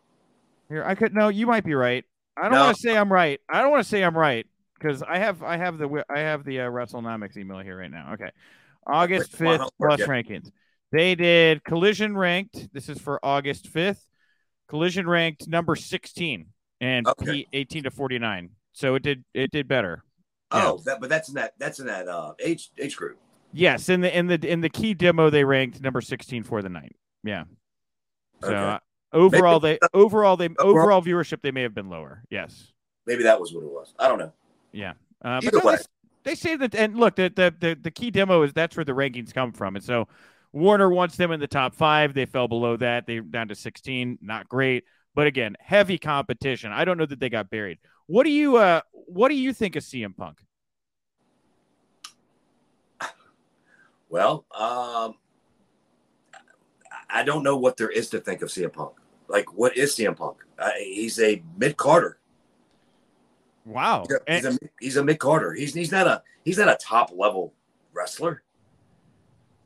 Here, 0.68 0.84
I 0.84 0.94
could. 0.94 1.14
No, 1.14 1.28
you 1.28 1.46
might 1.46 1.64
be 1.64 1.74
right. 1.74 2.04
I 2.36 2.42
don't 2.42 2.52
no. 2.52 2.64
want 2.64 2.76
to 2.76 2.82
say 2.82 2.96
I'm 2.96 3.12
right. 3.12 3.40
I 3.48 3.60
don't 3.60 3.70
want 3.70 3.82
to 3.82 3.88
say 3.88 4.04
I'm 4.04 4.16
right 4.16 4.46
because 4.78 5.02
I 5.02 5.18
have 5.18 5.42
I 5.42 5.56
have 5.56 5.78
the 5.78 6.04
I 6.08 6.20
have 6.20 6.44
the 6.44 6.60
uh, 6.60 6.70
WrestleNomics 6.70 7.36
email 7.36 7.58
here 7.58 7.78
right 7.78 7.90
now. 7.90 8.12
Okay, 8.14 8.30
August 8.86 9.32
fifth 9.32 9.68
plus 9.78 10.00
rankings. 10.02 10.50
They 10.92 11.14
did 11.14 11.64
Collision 11.64 12.16
ranked. 12.16 12.72
This 12.72 12.88
is 12.88 12.98
for 12.98 13.24
August 13.24 13.68
fifth. 13.68 14.04
Collision 14.68 15.08
ranked 15.08 15.48
number 15.48 15.76
sixteen 15.76 16.48
and 16.80 17.06
okay. 17.06 17.24
P 17.24 17.48
eighteen 17.52 17.84
to 17.84 17.90
forty 17.90 18.18
nine. 18.18 18.50
So 18.72 18.94
it 18.94 19.02
did 19.02 19.24
it 19.34 19.50
did 19.50 19.68
better. 19.68 20.04
Oh, 20.50 20.76
yeah. 20.76 20.82
that, 20.86 21.00
but 21.00 21.10
that's 21.10 21.28
in 21.28 21.34
that 21.34 21.54
that's 21.58 21.78
in 21.78 21.86
that 21.86 22.08
uh, 22.08 22.32
age 22.40 22.70
age 22.78 22.96
group. 22.96 23.18
Yes, 23.52 23.88
in 23.88 24.00
the 24.00 24.16
in 24.16 24.26
the 24.26 24.50
in 24.50 24.60
the 24.60 24.68
key 24.68 24.94
demo 24.94 25.30
they 25.30 25.44
ranked 25.44 25.80
number 25.80 26.00
16 26.00 26.44
for 26.44 26.62
the 26.62 26.68
night. 26.68 26.96
Yeah. 27.24 27.44
So 28.42 28.48
okay. 28.48 28.56
uh, 28.56 28.78
overall 29.12 29.60
maybe, 29.60 29.78
they 29.80 29.98
overall 29.98 30.36
they 30.36 30.48
overall 30.58 31.02
viewership 31.02 31.42
they 31.42 31.50
may 31.50 31.62
have 31.62 31.74
been 31.74 31.88
lower. 31.88 32.22
Yes. 32.30 32.72
Maybe 33.06 33.22
that 33.24 33.40
was 33.40 33.54
what 33.54 33.64
it 33.64 33.70
was. 33.70 33.94
I 33.98 34.08
don't 34.08 34.18
know. 34.18 34.32
Yeah. 34.72 34.94
Uh, 35.24 35.40
Either 35.42 35.60
way. 35.60 35.76
They, 35.76 36.30
they 36.30 36.34
say 36.34 36.56
that 36.56 36.74
and 36.74 36.96
look 36.96 37.16
the, 37.16 37.32
the 37.34 37.54
the 37.58 37.74
the 37.74 37.90
key 37.90 38.10
demo 38.10 38.42
is 38.42 38.52
that's 38.52 38.76
where 38.76 38.84
the 38.84 38.92
rankings 38.92 39.32
come 39.32 39.52
from. 39.52 39.76
And 39.76 39.84
so 39.84 40.08
Warner 40.52 40.90
wants 40.90 41.16
them 41.16 41.30
in 41.30 41.40
the 41.40 41.46
top 41.46 41.74
5. 41.74 42.14
They 42.14 42.26
fell 42.26 42.48
below 42.48 42.76
that. 42.76 43.06
They 43.06 43.20
down 43.20 43.48
to 43.48 43.54
16. 43.54 44.18
Not 44.22 44.48
great. 44.48 44.84
But 45.14 45.26
again, 45.26 45.56
heavy 45.60 45.98
competition. 45.98 46.72
I 46.72 46.84
don't 46.84 46.98
know 46.98 47.06
that 47.06 47.20
they 47.20 47.28
got 47.28 47.50
buried. 47.50 47.78
What 48.06 48.24
do 48.24 48.30
you 48.30 48.56
uh 48.56 48.80
what 48.92 49.28
do 49.28 49.34
you 49.34 49.52
think 49.52 49.76
of 49.76 49.82
CM 49.82 50.16
Punk? 50.16 50.38
Well, 54.08 54.46
um, 54.56 55.16
I 57.10 57.22
don't 57.24 57.42
know 57.42 57.56
what 57.56 57.76
there 57.76 57.90
is 57.90 58.08
to 58.10 58.20
think 58.20 58.42
of 58.42 58.48
CM 58.48 58.72
Punk. 58.72 58.92
Like, 59.28 59.52
what 59.54 59.76
is 59.76 59.94
CM 59.94 60.16
Punk? 60.16 60.38
Uh, 60.58 60.70
he's 60.78 61.20
a 61.20 61.42
mid 61.58 61.76
carder. 61.76 62.18
Wow, 63.68 64.06
he's 64.26 64.44
a, 64.44 64.58
he's 64.80 64.96
a 64.96 65.04
mid 65.04 65.18
carder. 65.18 65.52
He's 65.52 65.74
he's 65.74 65.92
not 65.92 66.06
a 66.06 66.22
he's 66.44 66.58
not 66.58 66.68
a 66.68 66.76
top 66.76 67.10
level 67.14 67.52
wrestler. 67.92 68.42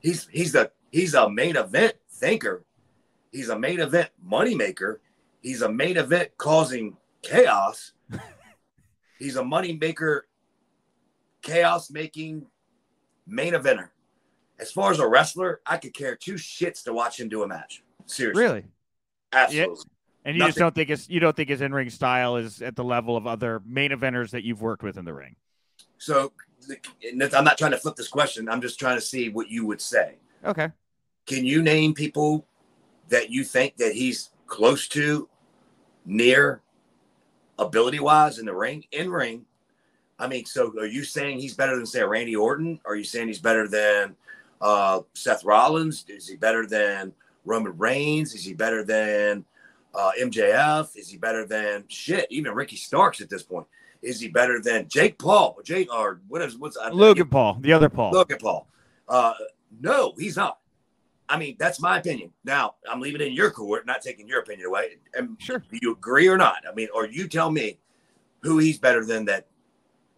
He's 0.01 0.27
he's 0.33 0.53
the 0.53 0.73
he's 0.91 1.15
a 1.15 1.31
main 1.31 1.57
event 1.57 1.95
thinker. 2.11 2.65
He's 3.31 3.49
a 3.49 3.59
main 3.59 3.81
event 3.81 4.11
moneymaker. 4.27 4.99
He's 5.41 5.62
a 5.62 5.71
main 5.71 5.97
event 5.97 6.31
causing 6.37 6.97
chaos. 7.23 7.93
he's 9.19 9.37
a 9.37 9.43
moneymaker, 9.43 10.23
chaos 11.43 11.91
making 11.91 12.47
main 13.27 13.53
eventer 13.55 13.91
as 14.62 14.71
far 14.71 14.93
as 14.93 15.01
a 15.01 15.07
wrestler, 15.07 15.61
I 15.67 15.77
could 15.77 15.93
care 15.93 16.15
two 16.15 16.35
shits 16.35 16.85
to 16.85 16.93
watch 16.93 17.19
him 17.19 17.29
do 17.29 17.43
a 17.43 17.49
match. 17.49 17.83
Seriously. 18.07 18.43
Really? 18.43 18.65
Absolutely. 19.33 19.85
And 20.25 20.37
you 20.37 20.39
Nothing. 20.39 20.51
just 20.51 20.59
don't 20.59 20.75
think 20.75 20.89
his 20.89 21.11
you 21.11 21.21
don't 21.21 21.35
think 21.35 21.49
his 21.49 21.61
in 21.61 21.73
ring 21.73 21.91
style 21.91 22.37
is 22.37 22.63
at 22.63 22.77
the 22.77 22.85
level 22.85 23.17
of 23.17 23.27
other 23.27 23.61
main 23.67 23.91
eventers 23.91 24.31
that 24.31 24.45
you've 24.45 24.63
worked 24.63 24.83
with 24.83 24.97
in 24.97 25.05
the 25.05 25.13
ring. 25.13 25.35
So 25.99 26.33
I'm 27.11 27.45
not 27.45 27.59
trying 27.59 27.73
to 27.73 27.77
flip 27.77 27.97
this 27.97 28.09
question. 28.09 28.49
I'm 28.49 28.61
just 28.61 28.79
trying 28.79 28.97
to 28.97 29.01
see 29.01 29.29
what 29.29 29.49
you 29.51 29.67
would 29.67 29.81
say. 29.81 30.15
Okay. 30.45 30.71
Can 31.27 31.45
you 31.45 31.63
name 31.63 31.95
people 31.95 32.47
that 33.09 33.31
you 33.31 33.45
think 33.45 33.77
that 33.77 33.95
he's 33.95 34.31
close 34.47 34.89
to, 34.89 35.29
near, 36.07 36.61
ability 37.59 38.01
wise 38.01 38.39
in 38.39 38.47
the 38.47 38.55
ring? 38.55 38.85
In 38.93 39.11
ring. 39.11 39.45
I 40.19 40.29
mean, 40.29 40.45
so 40.45 40.73
are 40.79 40.87
you 40.87 41.03
saying 41.03 41.41
he's 41.41 41.55
better 41.55 41.77
than 41.77 41.87
say 41.87 42.03
Randy 42.03 42.37
Orton? 42.37 42.79
Are 42.85 42.95
you 42.95 43.05
saying 43.05 43.27
he's 43.27 43.41
better 43.41 43.67
than 43.67 44.15
uh, 44.61 45.01
Seth 45.15 45.45
Rollins? 45.45 46.05
Is 46.09 46.29
he 46.29 46.37
better 46.37 46.67
than 46.67 47.13
Roman 47.45 47.77
Reigns? 47.77 48.35
Is 48.35 48.45
he 48.45 48.55
better 48.55 48.85
than 48.85 49.45
uh, 49.94 50.12
MJF? 50.20 50.96
Is 50.96 51.09
he 51.09 51.16
better 51.16 51.46
than 51.46 51.85
shit? 51.88 52.26
Even 52.31 52.55
Ricky 52.55 52.76
Starks 52.76 53.20
at 53.20 53.28
this 53.28 53.42
point. 53.42 53.66
Is 54.02 54.20
he 54.20 54.28
better 54.28 54.61
than 54.61 54.88
Jake 54.88 55.18
Paul? 55.18 55.59
Jake 55.64 55.93
or 55.93 56.20
what 56.28 56.43
is 56.43 56.57
what's 56.57 56.76
Logan 56.93 57.28
Paul? 57.28 57.59
The 57.61 57.72
other 57.72 57.88
Paul. 57.88 58.11
Logan 58.12 58.38
Paul. 58.38 58.66
Uh, 59.09 59.34
no, 59.80 60.12
he's 60.18 60.36
not. 60.36 60.59
I 61.28 61.38
mean, 61.38 61.57
that's 61.59 61.80
my 61.80 61.99
opinion. 61.99 62.32
Now, 62.45 62.74
I'm 62.90 63.01
leaving 63.01 63.20
it 63.20 63.28
in 63.28 63.32
your 63.32 63.51
court, 63.51 63.86
not 63.86 64.03
taking 64.03 64.26
your 64.26 64.40
opinion 64.40 64.66
away. 64.66 64.97
And 65.14 65.36
sure. 65.38 65.59
Do 65.70 65.78
you 65.80 65.93
agree 65.93 66.28
or 66.28 66.36
not? 66.36 66.64
I 66.68 66.74
mean, 66.74 66.88
or 66.95 67.07
you 67.07 67.28
tell 67.28 67.51
me 67.51 67.78
who 68.40 68.59
he's 68.59 68.78
better 68.78 69.05
than 69.05 69.24
that, 69.26 69.47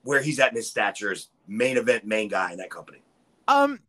where 0.03 0.22
he's 0.22 0.41
at 0.41 0.51
in 0.51 0.57
his 0.57 0.68
stature 0.68 1.12
as 1.12 1.29
main 1.47 1.77
event 1.77 2.05
main 2.05 2.29
guy 2.29 2.53
in 2.53 2.59
that 2.59 2.70
company. 2.70 2.99
Um, 3.47 3.81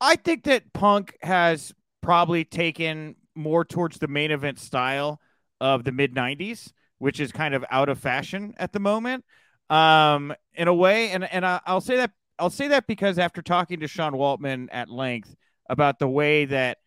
I 0.00 0.16
think 0.16 0.44
that 0.44 0.72
Punk 0.72 1.16
has 1.22 1.74
probably 2.00 2.44
taken 2.44 3.16
more 3.36 3.64
towards 3.64 3.98
the 3.98 4.08
main 4.08 4.30
event 4.30 4.58
style 4.58 5.20
of 5.60 5.84
the 5.84 5.92
mid 5.92 6.14
90s, 6.14 6.72
which 6.98 7.20
is 7.20 7.32
kind 7.32 7.54
of 7.54 7.64
out 7.70 7.88
of 7.88 7.98
fashion 7.98 8.54
at 8.58 8.72
the 8.72 8.80
moment. 8.80 9.24
Um, 9.68 10.34
in 10.54 10.68
a 10.68 10.74
way, 10.74 11.10
and 11.10 11.24
and 11.24 11.44
I, 11.44 11.60
I'll 11.66 11.80
say 11.80 11.96
that 11.96 12.12
I'll 12.38 12.50
say 12.50 12.68
that 12.68 12.86
because 12.86 13.18
after 13.18 13.42
talking 13.42 13.80
to 13.80 13.88
Sean 13.88 14.12
Waltman 14.12 14.68
at 14.70 14.88
length 14.88 15.34
about 15.68 15.98
the 15.98 16.08
way 16.08 16.44
that 16.44 16.78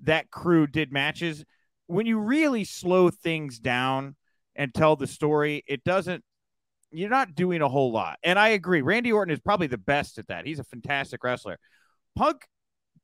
that 0.00 0.30
crew 0.30 0.66
did 0.66 0.92
matches, 0.92 1.44
when 1.86 2.06
you 2.06 2.18
really 2.18 2.64
slow 2.64 3.10
things 3.10 3.58
down 3.58 4.16
and 4.54 4.74
tell 4.74 4.96
the 4.96 5.06
story, 5.06 5.64
it 5.66 5.82
doesn't 5.84 6.22
you're 6.92 7.10
not 7.10 7.34
doing 7.34 7.62
a 7.62 7.68
whole 7.68 7.92
lot. 7.92 8.18
And 8.22 8.38
I 8.38 8.48
agree. 8.48 8.80
Randy 8.80 9.12
Orton 9.12 9.32
is 9.32 9.40
probably 9.40 9.66
the 9.66 9.78
best 9.78 10.18
at 10.18 10.28
that. 10.28 10.46
He's 10.46 10.58
a 10.58 10.64
fantastic 10.64 11.22
wrestler. 11.22 11.58
Punk 12.14 12.46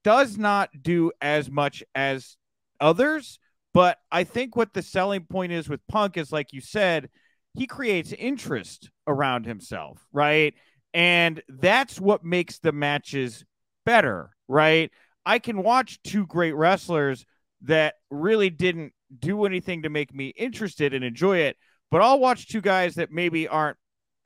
does 0.05 0.39
not 0.39 0.71
do 0.81 1.13
as 1.21 1.51
much 1.51 1.83
as 1.95 2.37
others, 2.83 3.39
but 3.73 3.99
I 4.11 4.25
think 4.25 4.57
what 4.57 4.75
the 4.75 4.83
selling 4.83 5.25
point 5.25 5.53
is 5.53 5.69
with 5.69 5.87
Punk 5.89 6.17
is 6.17 6.33
like 6.33 6.53
you 6.53 6.61
said, 6.61 7.09
he 7.55 7.67
creates 7.67 8.13
interest 8.13 8.91
around 9.07 9.47
himself, 9.47 10.05
right? 10.13 10.55
And 10.93 11.43
that's 11.49 12.01
what 12.01 12.25
makes 12.25 12.59
the 12.59 12.73
matches 12.73 13.45
better, 13.87 14.31
right? 14.49 14.91
I 15.25 15.39
can 15.39 15.63
watch 15.63 16.03
two 16.03 16.27
great 16.27 16.53
wrestlers 16.53 17.25
that 17.63 17.95
really 18.11 18.51
didn't 18.51 18.93
do 19.19 19.45
anything 19.45 19.83
to 19.83 19.89
make 19.89 20.15
me 20.15 20.29
interested 20.37 20.93
and 20.93 21.05
enjoy 21.05 21.39
it, 21.39 21.57
but 21.91 22.03
I'll 22.03 22.19
watch 22.19 22.49
two 22.49 22.61
guys 22.61 22.97
that 22.97 23.13
maybe 23.13 23.47
aren't 23.47 23.77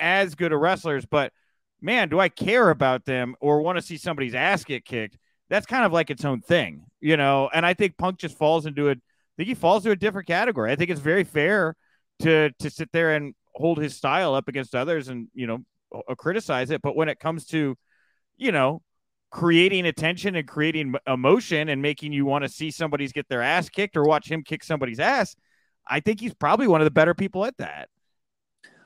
as 0.00 0.34
good 0.34 0.52
of 0.52 0.60
wrestlers, 0.60 1.04
but 1.04 1.32
man, 1.80 2.08
do 2.08 2.18
I 2.18 2.28
care 2.28 2.70
about 2.70 3.04
them 3.04 3.34
or 3.40 3.60
want 3.60 3.76
to 3.76 3.82
see 3.82 3.96
somebody's 3.96 4.34
ass 4.34 4.64
get 4.64 4.84
kicked? 4.84 5.18
That's 5.48 5.66
kind 5.66 5.84
of 5.84 5.92
like 5.92 6.10
its 6.10 6.24
own 6.24 6.40
thing, 6.40 6.84
you 7.00 7.16
know. 7.16 7.48
And 7.52 7.64
I 7.64 7.74
think 7.74 7.96
Punk 7.96 8.18
just 8.18 8.36
falls 8.36 8.66
into 8.66 8.88
it. 8.88 8.98
I 8.98 9.34
think 9.36 9.48
he 9.48 9.54
falls 9.54 9.84
to 9.84 9.90
a 9.90 9.96
different 9.96 10.26
category. 10.26 10.72
I 10.72 10.76
think 10.76 10.90
it's 10.90 11.00
very 11.00 11.24
fair 11.24 11.76
to 12.20 12.50
to 12.58 12.70
sit 12.70 12.90
there 12.92 13.14
and 13.14 13.34
hold 13.54 13.78
his 13.78 13.96
style 13.96 14.34
up 14.34 14.48
against 14.48 14.74
others 14.74 15.08
and 15.08 15.28
you 15.34 15.46
know 15.46 15.58
uh, 15.94 16.14
criticize 16.14 16.70
it. 16.70 16.82
But 16.82 16.96
when 16.96 17.08
it 17.08 17.20
comes 17.20 17.46
to 17.46 17.76
you 18.36 18.52
know 18.52 18.82
creating 19.30 19.86
attention 19.86 20.36
and 20.36 20.46
creating 20.48 20.94
emotion 21.06 21.68
and 21.68 21.82
making 21.82 22.12
you 22.12 22.24
want 22.24 22.42
to 22.42 22.48
see 22.48 22.70
somebody's 22.70 23.12
get 23.12 23.28
their 23.28 23.42
ass 23.42 23.68
kicked 23.68 23.96
or 23.96 24.04
watch 24.04 24.30
him 24.30 24.42
kick 24.42 24.64
somebody's 24.64 25.00
ass, 25.00 25.36
I 25.86 26.00
think 26.00 26.20
he's 26.20 26.34
probably 26.34 26.66
one 26.66 26.80
of 26.80 26.86
the 26.86 26.90
better 26.90 27.14
people 27.14 27.44
at 27.44 27.56
that. 27.58 27.88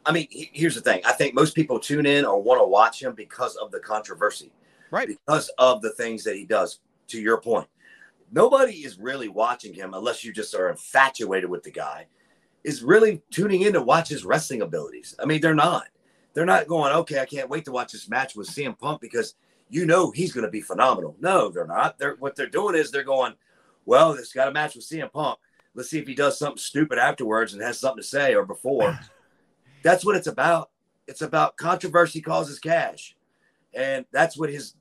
I 0.05 0.13
mean, 0.13 0.27
here's 0.31 0.75
the 0.75 0.81
thing. 0.81 1.03
I 1.05 1.13
think 1.13 1.35
most 1.35 1.55
people 1.55 1.79
tune 1.79 2.07
in 2.07 2.25
or 2.25 2.43
want 2.43 2.61
to 2.61 2.67
watch 2.67 3.03
him 3.03 3.15
because 3.15 3.57
of 3.57 3.71
the 3.71 3.81
controversy, 3.81 4.51
right? 4.91 5.09
Because 5.09 5.51
of 5.59 5.83
the 5.83 5.91
things 5.91 6.25
that 6.25 6.37
he 6.37 6.45
does. 6.45 6.81
To 7.09 7.21
your 7.21 7.41
point, 7.41 7.67
nobody 8.31 8.85
is 8.85 8.99
really 8.99 9.27
watching 9.27 9.75
him 9.75 9.95
unless 9.95 10.23
you 10.25 10.33
just 10.33 10.55
are 10.55 10.71
infatuated 10.71 11.51
with 11.51 11.65
the 11.65 11.73
guy. 11.73 12.07
Is 12.63 12.85
really 12.85 13.23
tuning 13.31 13.63
in 13.63 13.73
to 13.73 13.83
watch 13.83 14.09
his 14.09 14.25
wrestling 14.25 14.63
abilities. 14.63 15.17
I 15.21 15.25
mean, 15.25 15.41
they're 15.41 15.55
not. 15.55 15.87
They're 16.35 16.45
not 16.45 16.69
going. 16.69 16.93
Okay, 16.93 17.19
I 17.19 17.25
can't 17.25 17.49
wait 17.49 17.65
to 17.65 17.73
watch 17.73 17.93
this 17.93 18.09
match 18.09 18.37
with 18.37 18.49
CM 18.49 18.79
Punk 18.79 19.01
because 19.01 19.35
you 19.71 19.87
know 19.87 20.11
he's 20.11 20.33
going 20.33 20.45
to 20.45 20.51
be 20.51 20.61
phenomenal. 20.61 21.17
No, 21.19 21.49
they're 21.49 21.67
not. 21.67 21.99
They're 21.99 22.17
what 22.17 22.37
they're 22.37 22.49
doing 22.49 22.77
is 22.77 22.91
they're 22.91 23.03
going. 23.03 23.33
Well, 23.87 24.15
this 24.15 24.33
got 24.33 24.47
a 24.47 24.53
match 24.53 24.77
with 24.77 24.87
CM 24.87 25.11
Punk. 25.11 25.39
Let's 25.75 25.91
see 25.91 25.99
if 25.99 26.07
he 26.07 26.15
does 26.15 26.39
something 26.39 26.59
stupid 26.59 26.99
afterwards 26.99 27.55
and 27.55 27.63
has 27.63 27.81
something 27.81 28.03
to 28.03 28.09
say 28.09 28.35
or 28.35 28.45
before. 28.45 28.99
That's 29.83 30.05
what 30.05 30.17
it's 30.17 30.27
about. 30.27 30.71
It's 31.07 31.23
about 31.23 31.57
controversy 31.57 32.21
causes 32.21 32.59
cash. 32.59 33.17
And 33.75 34.05
that's 34.13 34.37
what 34.37 34.51
his 34.51 34.75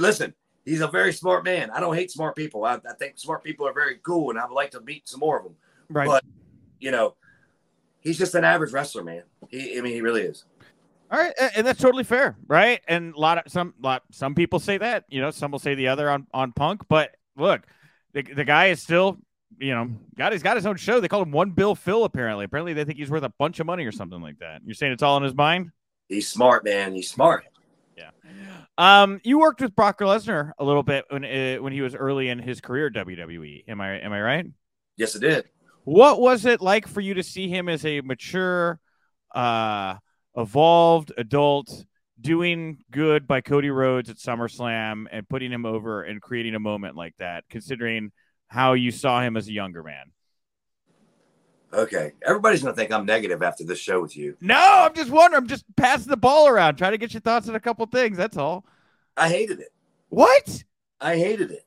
listen, 0.00 0.34
he's 0.64 0.80
a 0.80 0.88
very 0.88 1.12
smart 1.12 1.44
man. 1.44 1.70
I 1.70 1.80
don't 1.80 1.94
hate 1.94 2.10
smart 2.10 2.36
people. 2.36 2.64
I, 2.64 2.74
I 2.74 2.94
think 2.98 3.18
smart 3.18 3.44
people 3.44 3.66
are 3.66 3.72
very 3.72 3.96
cool 4.02 4.30
and 4.30 4.38
I 4.38 4.46
would 4.46 4.54
like 4.54 4.70
to 4.72 4.80
meet 4.80 5.08
some 5.08 5.20
more 5.20 5.38
of 5.38 5.44
them. 5.44 5.56
Right. 5.88 6.06
But 6.06 6.24
you 6.80 6.90
know, 6.90 7.14
he's 8.00 8.18
just 8.18 8.34
an 8.34 8.44
average 8.44 8.72
wrestler, 8.72 9.04
man. 9.04 9.22
He, 9.48 9.78
I 9.78 9.80
mean, 9.80 9.94
he 9.94 10.00
really 10.00 10.22
is. 10.22 10.44
All 11.10 11.18
right, 11.20 11.32
and 11.54 11.66
that's 11.66 11.80
totally 11.80 12.02
fair, 12.02 12.36
right? 12.48 12.80
And 12.88 13.14
a 13.14 13.20
lot 13.20 13.38
of 13.38 13.52
some 13.52 13.74
lot 13.80 14.02
some 14.10 14.34
people 14.34 14.58
say 14.58 14.78
that, 14.78 15.04
you 15.08 15.20
know, 15.20 15.30
some 15.30 15.52
will 15.52 15.58
say 15.58 15.74
the 15.74 15.88
other 15.88 16.10
on 16.10 16.26
on 16.34 16.52
Punk, 16.52 16.82
but 16.88 17.14
look, 17.36 17.62
the, 18.14 18.22
the 18.22 18.44
guy 18.44 18.66
is 18.66 18.82
still 18.82 19.18
you 19.58 19.74
know, 19.74 19.90
got 20.16 20.32
he's 20.32 20.42
got 20.42 20.56
his 20.56 20.66
own 20.66 20.76
show. 20.76 21.00
They 21.00 21.08
call 21.08 21.22
him 21.22 21.32
One 21.32 21.50
Bill 21.50 21.74
Phil. 21.74 22.04
Apparently, 22.04 22.44
apparently 22.44 22.72
they 22.72 22.84
think 22.84 22.98
he's 22.98 23.10
worth 23.10 23.22
a 23.22 23.32
bunch 23.38 23.60
of 23.60 23.66
money 23.66 23.84
or 23.84 23.92
something 23.92 24.20
like 24.20 24.38
that. 24.38 24.62
You're 24.64 24.74
saying 24.74 24.92
it's 24.92 25.02
all 25.02 25.16
in 25.16 25.22
his 25.22 25.34
mind? 25.34 25.70
He's 26.08 26.28
smart, 26.28 26.64
man. 26.64 26.94
He's 26.94 27.10
smart. 27.10 27.44
Yeah. 27.96 28.10
Um, 28.76 29.20
you 29.24 29.38
worked 29.38 29.60
with 29.60 29.74
Brock 29.74 30.00
Lesnar 30.00 30.52
a 30.58 30.64
little 30.64 30.82
bit 30.82 31.04
when 31.10 31.24
uh, 31.24 31.56
when 31.56 31.72
he 31.72 31.80
was 31.80 31.94
early 31.94 32.28
in 32.28 32.38
his 32.38 32.60
career 32.60 32.90
WWE. 32.90 33.64
Am 33.68 33.80
I 33.80 34.00
am 34.00 34.12
I 34.12 34.20
right? 34.20 34.46
Yes, 34.96 35.14
it 35.14 35.20
did. 35.20 35.44
What 35.84 36.20
was 36.20 36.46
it 36.46 36.60
like 36.60 36.88
for 36.88 37.00
you 37.00 37.14
to 37.14 37.22
see 37.22 37.48
him 37.48 37.68
as 37.68 37.84
a 37.84 38.00
mature, 38.00 38.80
uh, 39.34 39.96
evolved 40.36 41.12
adult? 41.16 41.84
doing 42.20 42.78
good 42.90 43.26
by 43.26 43.40
Cody 43.40 43.70
Rhodes 43.70 44.08
at 44.08 44.16
SummerSlam 44.16 45.06
and 45.10 45.28
putting 45.28 45.52
him 45.52 45.66
over 45.66 46.02
and 46.02 46.22
creating 46.22 46.54
a 46.54 46.60
moment 46.60 46.96
like 46.96 47.14
that, 47.18 47.44
considering 47.50 48.12
how 48.48 48.72
you 48.72 48.90
saw 48.90 49.20
him 49.20 49.36
as 49.36 49.48
a 49.48 49.52
younger 49.52 49.82
man. 49.82 50.12
Okay. 51.74 52.12
Everybody's 52.24 52.62
to 52.62 52.72
think 52.72 52.92
I'm 52.92 53.04
negative 53.04 53.42
after 53.42 53.64
this 53.64 53.78
show 53.78 54.00
with 54.00 54.16
you. 54.16 54.36
No, 54.40 54.56
I'm 54.56 54.94
just 54.94 55.10
wondering. 55.10 55.42
I'm 55.42 55.48
just 55.48 55.64
passing 55.76 56.10
the 56.10 56.16
ball 56.16 56.48
around, 56.48 56.76
trying 56.76 56.92
to 56.92 56.98
get 56.98 57.12
your 57.12 57.20
thoughts 57.20 57.48
on 57.48 57.56
a 57.56 57.60
couple 57.60 57.84
things. 57.86 58.16
That's 58.16 58.36
all. 58.36 58.64
I 59.16 59.28
hated 59.28 59.60
it. 59.60 59.72
What? 60.08 60.64
I 61.00 61.16
hated 61.16 61.50
it. 61.50 61.66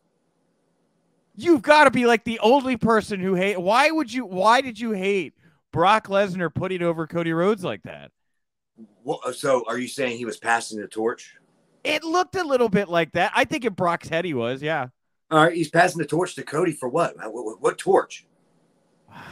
You've 1.36 1.62
got 1.62 1.84
to 1.84 1.92
be 1.92 2.06
like 2.06 2.24
the 2.24 2.40
only 2.40 2.78
person 2.78 3.20
who 3.20 3.36
hate. 3.36 3.60
Why 3.60 3.92
would 3.92 4.12
you? 4.12 4.26
Why 4.26 4.62
did 4.62 4.80
you 4.80 4.92
hate 4.92 5.34
Brock 5.72 6.08
Lesnar 6.08 6.54
putting 6.54 6.82
over 6.82 7.06
Cody 7.06 7.34
Rhodes 7.34 7.64
like 7.64 7.84
that? 7.84 8.12
Well, 9.04 9.20
uh, 9.26 9.32
so 9.34 9.64
are 9.68 9.78
you 9.78 9.88
saying 9.88 10.18
he 10.18 10.26
was 10.26 10.38
passing 10.38 10.80
the 10.80 10.88
torch? 10.88 11.36
It 11.84 12.04
looked 12.04 12.36
a 12.36 12.44
little 12.44 12.70
bit 12.70 12.90
like 12.90 13.12
that. 13.14 13.32
I 13.36 13.46
think 13.46 13.66
in 13.66 13.74
Brock's 13.74 14.10
head 14.10 14.26
he 14.26 14.34
was, 14.34 14.62
yeah. 14.62 14.88
All 15.30 15.44
right, 15.44 15.54
he's 15.54 15.70
passing 15.70 16.00
the 16.00 16.06
torch 16.06 16.36
to 16.36 16.44
Cody 16.44 16.72
for 16.72 16.90
what? 16.90 17.16
What, 17.18 17.62
what 17.62 17.78
torch? 17.78 18.26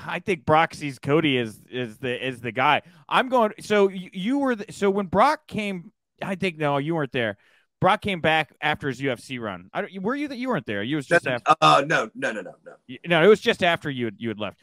I 0.05 0.19
think 0.19 0.45
Brock 0.45 0.73
sees 0.73 0.99
Cody 0.99 1.38
as 1.38 1.59
is 1.69 1.97
the 1.97 2.27
is 2.27 2.41
the 2.41 2.51
guy. 2.51 2.81
I'm 3.07 3.29
going. 3.29 3.53
So 3.59 3.89
you, 3.89 4.09
you 4.13 4.38
were 4.39 4.55
the, 4.55 4.71
so 4.71 4.89
when 4.89 5.07
Brock 5.07 5.47
came. 5.47 5.91
I 6.21 6.36
think 6.36 6.57
no, 6.57 6.77
you 6.77 6.95
weren't 6.95 7.11
there. 7.11 7.38
Brock 7.81 8.01
came 8.01 8.21
back 8.21 8.53
after 8.61 8.88
his 8.88 9.01
UFC 9.01 9.39
run. 9.39 9.69
I 9.73 9.81
don't, 9.81 10.01
were 10.01 10.15
you 10.15 10.29
that 10.29 10.38
you 10.38 10.47
weren't 10.47 10.65
there? 10.65 10.81
You 10.81 10.95
was 10.95 11.05
just 11.05 11.25
That's, 11.25 11.43
after. 11.45 11.55
Uh, 11.61 11.83
no, 11.86 12.09
no, 12.15 12.31
no, 12.31 12.41
no, 12.41 12.53
no. 12.65 12.97
No, 13.05 13.23
it 13.23 13.27
was 13.27 13.41
just 13.41 13.63
after 13.63 13.89
you 13.89 14.05
had, 14.05 14.15
you 14.17 14.29
had 14.29 14.39
left. 14.39 14.59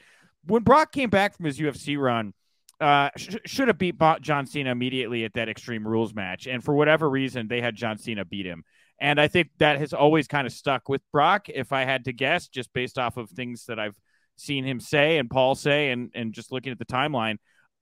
When 0.46 0.62
Brock 0.62 0.92
came 0.92 1.10
back 1.10 1.36
from 1.36 1.44
his 1.44 1.58
UFC 1.58 1.98
run, 1.98 2.32
uh, 2.80 3.10
sh- 3.16 3.36
should 3.44 3.68
have 3.68 3.78
beat 3.78 3.96
John 4.22 4.46
Cena 4.46 4.70
immediately 4.70 5.24
at 5.24 5.34
that 5.34 5.48
Extreme 5.48 5.86
Rules 5.86 6.14
match, 6.14 6.46
and 6.46 6.64
for 6.64 6.74
whatever 6.74 7.08
reason, 7.08 7.48
they 7.48 7.60
had 7.60 7.76
John 7.76 7.98
Cena 7.98 8.24
beat 8.24 8.46
him. 8.46 8.64
And 8.98 9.20
I 9.20 9.28
think 9.28 9.50
that 9.58 9.78
has 9.78 9.92
always 9.92 10.26
kind 10.26 10.46
of 10.46 10.52
stuck 10.52 10.88
with 10.88 11.02
Brock, 11.12 11.48
if 11.48 11.72
I 11.72 11.84
had 11.84 12.06
to 12.06 12.12
guess, 12.12 12.48
just 12.48 12.72
based 12.72 12.98
off 12.98 13.16
of 13.16 13.30
things 13.30 13.66
that 13.66 13.78
I've 13.78 13.96
seen 14.36 14.64
him 14.64 14.80
say 14.80 15.18
and 15.18 15.30
Paul 15.30 15.54
say, 15.54 15.90
and, 15.90 16.10
and 16.14 16.32
just 16.32 16.52
looking 16.52 16.72
at 16.72 16.78
the 16.78 16.84
timeline. 16.84 17.36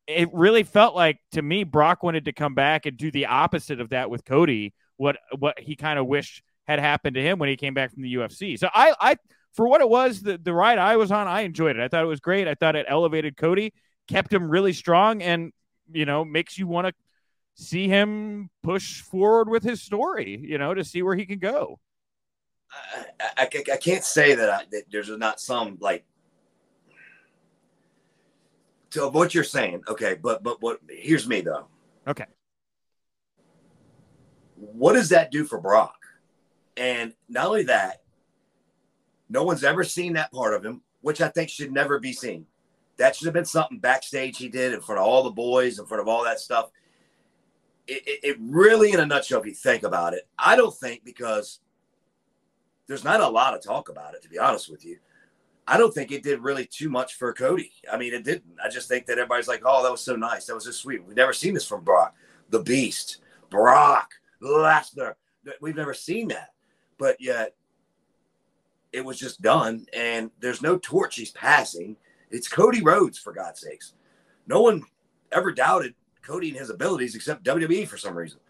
It 0.06 0.28
really 0.32 0.64
felt 0.64 0.94
like 0.94 1.18
to 1.32 1.42
me, 1.42 1.64
Brock 1.64 2.02
wanted 2.02 2.24
to 2.24 2.32
come 2.32 2.54
back 2.54 2.86
and 2.86 2.96
do 2.96 3.10
the 3.10 3.26
opposite 3.26 3.80
of 3.80 3.90
that 3.90 4.10
with 4.10 4.24
Cody, 4.24 4.74
what 4.96 5.18
what 5.38 5.58
he 5.58 5.76
kind 5.76 5.98
of 5.98 6.06
wished 6.06 6.42
had 6.66 6.80
happened 6.80 7.14
to 7.14 7.22
him 7.22 7.38
when 7.38 7.48
he 7.48 7.56
came 7.56 7.74
back 7.74 7.92
from 7.92 8.02
the 8.02 8.14
UFC. 8.14 8.58
So 8.58 8.68
I, 8.74 8.94
I 9.00 9.16
for 9.52 9.68
what 9.68 9.80
it 9.80 9.88
was, 9.88 10.20
the, 10.22 10.38
the 10.38 10.52
ride 10.52 10.78
I 10.78 10.96
was 10.96 11.10
on, 11.10 11.26
I 11.26 11.42
enjoyed 11.42 11.76
it. 11.76 11.82
I 11.82 11.88
thought 11.88 12.04
it 12.04 12.08
was 12.08 12.20
great. 12.20 12.48
I 12.48 12.54
thought 12.54 12.76
it 12.76 12.86
elevated 12.88 13.36
Cody, 13.36 13.72
kept 14.08 14.32
him 14.32 14.48
really 14.48 14.72
strong, 14.72 15.22
and 15.22 15.52
you 15.92 16.06
know, 16.06 16.24
makes 16.24 16.58
you 16.58 16.66
want 16.66 16.86
to 16.86 16.94
see 17.54 17.88
him 17.88 18.50
push 18.62 19.00
forward 19.02 19.48
with 19.48 19.62
his 19.62 19.82
story, 19.82 20.40
you 20.42 20.58
know, 20.58 20.74
to 20.74 20.84
see 20.84 21.02
where 21.02 21.16
he 21.16 21.26
can 21.26 21.38
go. 21.38 21.78
I, 23.20 23.30
I, 23.36 23.48
I 23.72 23.76
can't 23.76 24.04
say 24.04 24.34
that, 24.34 24.48
I, 24.48 24.62
that 24.70 24.84
there's 24.90 25.10
not 25.10 25.40
some 25.40 25.76
like 25.80 26.04
to 28.90 29.08
what 29.08 29.34
you're 29.34 29.44
saying. 29.44 29.82
Okay, 29.88 30.14
but 30.14 30.42
but 30.42 30.60
what 30.60 30.80
here's 30.88 31.26
me 31.26 31.40
though. 31.40 31.66
Okay. 32.06 32.26
What 34.56 34.92
does 34.92 35.08
that 35.10 35.30
do 35.30 35.44
for 35.44 35.58
Brock? 35.60 35.96
And 36.76 37.14
not 37.28 37.46
only 37.46 37.64
that, 37.64 38.02
no 39.28 39.42
one's 39.42 39.64
ever 39.64 39.84
seen 39.84 40.14
that 40.14 40.32
part 40.32 40.54
of 40.54 40.64
him, 40.64 40.82
which 41.00 41.20
I 41.20 41.28
think 41.28 41.50
should 41.50 41.72
never 41.72 41.98
be 41.98 42.12
seen. 42.12 42.46
That 42.96 43.16
should 43.16 43.26
have 43.26 43.34
been 43.34 43.46
something 43.46 43.78
backstage 43.78 44.36
he 44.36 44.48
did 44.48 44.74
in 44.74 44.80
front 44.80 45.00
of 45.00 45.06
all 45.06 45.22
the 45.22 45.30
boys, 45.30 45.78
in 45.78 45.86
front 45.86 46.02
of 46.02 46.08
all 46.08 46.24
that 46.24 46.40
stuff 46.40 46.70
it, 47.90 48.20
it, 48.22 48.36
really, 48.40 48.92
in 48.92 49.00
a 49.00 49.06
nutshell, 49.06 49.40
if 49.40 49.46
you 49.46 49.54
think 49.54 49.82
about 49.82 50.14
it, 50.14 50.28
I 50.38 50.56
don't 50.56 50.74
think 50.74 51.04
because 51.04 51.60
there's 52.86 53.04
not 53.04 53.20
a 53.20 53.28
lot 53.28 53.54
of 53.54 53.62
talk 53.62 53.88
about 53.88 54.14
it, 54.14 54.22
to 54.22 54.28
be 54.28 54.38
honest 54.38 54.70
with 54.70 54.84
you. 54.84 54.98
I 55.70 55.76
don't 55.76 55.94
think 55.94 56.10
it 56.10 56.24
did 56.24 56.40
really 56.40 56.66
too 56.66 56.88
much 56.88 57.14
for 57.14 57.32
Cody. 57.32 57.70
I 57.90 57.96
mean, 57.96 58.12
it 58.12 58.24
didn't. 58.24 58.56
I 58.62 58.68
just 58.68 58.88
think 58.88 59.06
that 59.06 59.18
everybody's 59.18 59.46
like, 59.46 59.62
oh, 59.64 59.84
that 59.84 59.92
was 59.92 60.00
so 60.00 60.16
nice. 60.16 60.46
That 60.46 60.56
was 60.56 60.64
so 60.64 60.72
sweet. 60.72 61.04
We've 61.04 61.16
never 61.16 61.32
seen 61.32 61.54
this 61.54 61.64
from 61.64 61.84
Brock, 61.84 62.12
the 62.48 62.58
Beast, 62.58 63.18
Brock, 63.50 64.10
Lesnar. 64.42 65.14
We've 65.60 65.76
never 65.76 65.94
seen 65.94 66.26
that. 66.28 66.54
But 66.98 67.20
yet, 67.20 67.54
it 68.92 69.04
was 69.04 69.16
just 69.16 69.42
done, 69.42 69.86
and 69.94 70.32
there's 70.40 70.60
no 70.60 70.76
torch 70.76 71.14
he's 71.14 71.30
passing. 71.30 71.96
It's 72.32 72.48
Cody 72.48 72.82
Rhodes, 72.82 73.18
for 73.18 73.32
God's 73.32 73.60
sakes. 73.60 73.94
No 74.48 74.62
one 74.62 74.82
ever 75.30 75.52
doubted 75.52 75.94
Cody 76.20 76.48
and 76.48 76.58
his 76.58 76.70
abilities 76.70 77.14
except 77.14 77.44
WWE 77.44 77.86
for 77.86 77.96
some 77.96 78.16
reason 78.16 78.40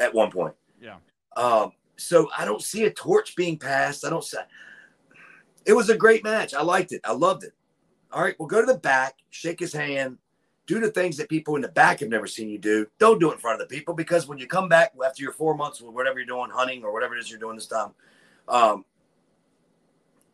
at 0.00 0.12
one 0.12 0.32
point. 0.32 0.54
Yeah. 0.82 0.96
Um, 1.36 1.70
so 1.96 2.28
I 2.36 2.44
don't 2.44 2.62
see 2.62 2.84
a 2.86 2.90
torch 2.90 3.36
being 3.36 3.58
passed. 3.60 4.04
I 4.04 4.10
don't 4.10 4.24
see. 4.24 4.38
It 5.64 5.72
was 5.72 5.90
a 5.90 5.96
great 5.96 6.24
match. 6.24 6.54
I 6.54 6.62
liked 6.62 6.92
it. 6.92 7.00
I 7.04 7.12
loved 7.12 7.44
it. 7.44 7.52
All 8.12 8.22
right, 8.22 8.36
well, 8.38 8.46
go 8.46 8.60
to 8.60 8.66
the 8.66 8.78
back, 8.78 9.16
shake 9.30 9.58
his 9.58 9.72
hand, 9.72 10.18
do 10.66 10.80
the 10.80 10.90
things 10.90 11.16
that 11.16 11.28
people 11.28 11.56
in 11.56 11.62
the 11.62 11.68
back 11.68 12.00
have 12.00 12.08
never 12.08 12.26
seen 12.26 12.48
you 12.48 12.58
do. 12.58 12.86
Don't 12.98 13.18
do 13.18 13.30
it 13.30 13.34
in 13.34 13.38
front 13.38 13.60
of 13.60 13.68
the 13.68 13.74
people 13.74 13.92
because 13.92 14.26
when 14.28 14.38
you 14.38 14.46
come 14.46 14.68
back 14.68 14.92
after 15.04 15.22
your 15.22 15.32
four 15.32 15.54
months 15.54 15.80
with 15.80 15.92
whatever 15.92 16.18
you're 16.18 16.26
doing, 16.26 16.50
hunting 16.50 16.84
or 16.84 16.92
whatever 16.92 17.16
it 17.16 17.20
is 17.20 17.30
you're 17.30 17.40
doing 17.40 17.56
this 17.56 17.66
time, 17.66 17.90
um, 18.48 18.84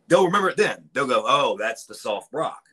they'll 0.09 0.26
remember 0.26 0.51
it 0.51 0.57
then. 0.57 0.89
They'll 0.93 1.07
go, 1.07 1.24
"Oh, 1.26 1.57
that's 1.59 1.87
the 1.87 1.95
soft 1.95 2.31
Brock." 2.31 2.68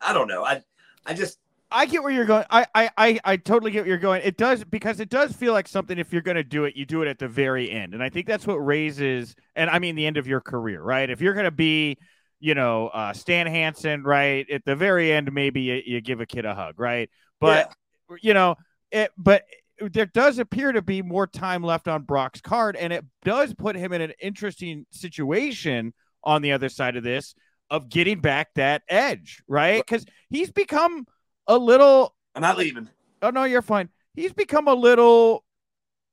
I 0.00 0.12
don't 0.12 0.28
know. 0.28 0.44
I, 0.44 0.62
I 1.06 1.14
just 1.14 1.38
I 1.74 1.86
get 1.86 2.04
where 2.04 2.12
you're 2.12 2.24
going. 2.24 2.44
I, 2.50 2.66
I, 2.72 2.90
I, 2.96 3.20
I 3.24 3.36
totally 3.36 3.72
get 3.72 3.80
where 3.80 3.88
you're 3.88 3.98
going. 3.98 4.22
It 4.22 4.36
does 4.36 4.62
because 4.62 5.00
it 5.00 5.08
does 5.08 5.32
feel 5.32 5.52
like 5.52 5.66
something. 5.66 5.98
If 5.98 6.12
you're 6.12 6.22
going 6.22 6.36
to 6.36 6.44
do 6.44 6.64
it, 6.64 6.76
you 6.76 6.86
do 6.86 7.02
it 7.02 7.08
at 7.08 7.18
the 7.18 7.26
very 7.26 7.68
end, 7.68 7.94
and 7.94 8.02
I 8.02 8.08
think 8.08 8.28
that's 8.28 8.46
what 8.46 8.54
raises. 8.54 9.34
And 9.56 9.68
I 9.68 9.80
mean 9.80 9.96
the 9.96 10.06
end 10.06 10.16
of 10.16 10.28
your 10.28 10.40
career, 10.40 10.80
right? 10.80 11.10
If 11.10 11.20
you're 11.20 11.34
going 11.34 11.44
to 11.44 11.50
be, 11.50 11.98
you 12.38 12.54
know, 12.54 12.88
uh, 12.88 13.12
Stan 13.12 13.48
Hansen, 13.48 14.04
right? 14.04 14.48
At 14.48 14.64
the 14.64 14.76
very 14.76 15.12
end, 15.12 15.32
maybe 15.32 15.62
you, 15.62 15.82
you 15.84 16.00
give 16.00 16.20
a 16.20 16.26
kid 16.26 16.44
a 16.44 16.54
hug, 16.54 16.78
right? 16.78 17.10
But 17.40 17.72
yeah. 18.08 18.16
you 18.22 18.34
know, 18.34 18.54
it. 18.92 19.10
But 19.18 19.42
there 19.80 20.06
does 20.06 20.38
appear 20.38 20.70
to 20.70 20.80
be 20.80 21.02
more 21.02 21.26
time 21.26 21.64
left 21.64 21.88
on 21.88 22.02
Brock's 22.02 22.40
card, 22.40 22.76
and 22.76 22.92
it 22.92 23.04
does 23.24 23.52
put 23.52 23.74
him 23.74 23.92
in 23.92 24.00
an 24.00 24.12
interesting 24.22 24.86
situation 24.90 25.92
on 26.22 26.40
the 26.40 26.52
other 26.52 26.68
side 26.68 26.94
of 26.94 27.02
this 27.02 27.34
of 27.68 27.88
getting 27.88 28.20
back 28.20 28.48
that 28.54 28.82
edge, 28.88 29.42
right? 29.48 29.84
Because 29.84 30.04
he's 30.30 30.52
become 30.52 31.06
a 31.46 31.56
little. 31.56 32.14
I'm 32.34 32.42
not 32.42 32.58
leaving. 32.58 32.88
Oh 33.22 33.30
no, 33.30 33.44
you're 33.44 33.62
fine. 33.62 33.88
He's 34.14 34.32
become 34.32 34.68
a 34.68 34.74
little, 34.74 35.44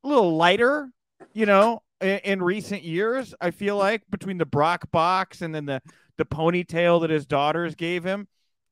a 0.03 0.07
little 0.07 0.36
lighter, 0.36 0.89
you 1.34 1.45
know, 1.45 1.84
in, 1.99 2.19
in 2.19 2.43
recent 2.43 2.84
years. 2.84 3.34
I 3.41 3.51
feel 3.51 3.77
like 3.77 4.03
between 4.09 4.38
the 4.38 4.45
Brock 4.45 4.89
box 4.91 5.41
and 5.41 5.53
then 5.53 5.65
the 5.65 5.82
the 6.17 6.25
ponytail 6.25 7.01
that 7.01 7.09
his 7.09 7.25
daughters 7.25 7.75
gave 7.75 8.03
him. 8.03 8.27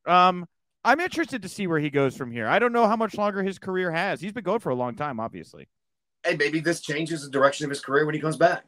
Um, 0.06 0.46
I'm 0.84 1.00
interested 1.00 1.42
to 1.42 1.48
see 1.48 1.66
where 1.66 1.78
he 1.78 1.90
goes 1.90 2.16
from 2.16 2.30
here. 2.30 2.46
I 2.46 2.58
don't 2.58 2.72
know 2.72 2.86
how 2.86 2.96
much 2.96 3.16
longer 3.16 3.42
his 3.42 3.58
career 3.58 3.90
has. 3.90 4.20
He's 4.20 4.32
been 4.32 4.44
going 4.44 4.60
for 4.60 4.70
a 4.70 4.74
long 4.74 4.94
time, 4.94 5.20
obviously. 5.20 5.68
And 6.24 6.38
maybe 6.38 6.60
this 6.60 6.80
changes 6.80 7.22
the 7.22 7.30
direction 7.30 7.64
of 7.64 7.70
his 7.70 7.80
career 7.80 8.06
when 8.06 8.14
he 8.14 8.20
comes 8.20 8.36
back. 8.36 8.64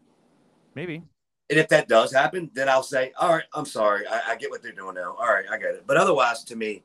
Maybe. 0.75 1.03
And 1.51 1.59
if 1.59 1.69
that 1.69 1.89
does 1.89 2.13
happen, 2.13 2.51
then 2.55 2.69
I'll 2.69 2.83
say, 2.83 3.13
all 3.19 3.31
right, 3.31 3.45
I'm 3.55 3.67
sorry. 3.67 4.07
I, 4.07 4.33
I, 4.33 4.37
get 4.37 4.51
what 4.51 4.63
they're 4.63 4.73
doing 4.73 4.95
now. 4.95 5.17
All 5.19 5.27
right, 5.27 5.45
I 5.51 5.59
get 5.59 5.75
it. 5.75 5.85
But 5.87 5.97
otherwise, 5.97 6.45
to 6.45 6.57
me, 6.57 6.83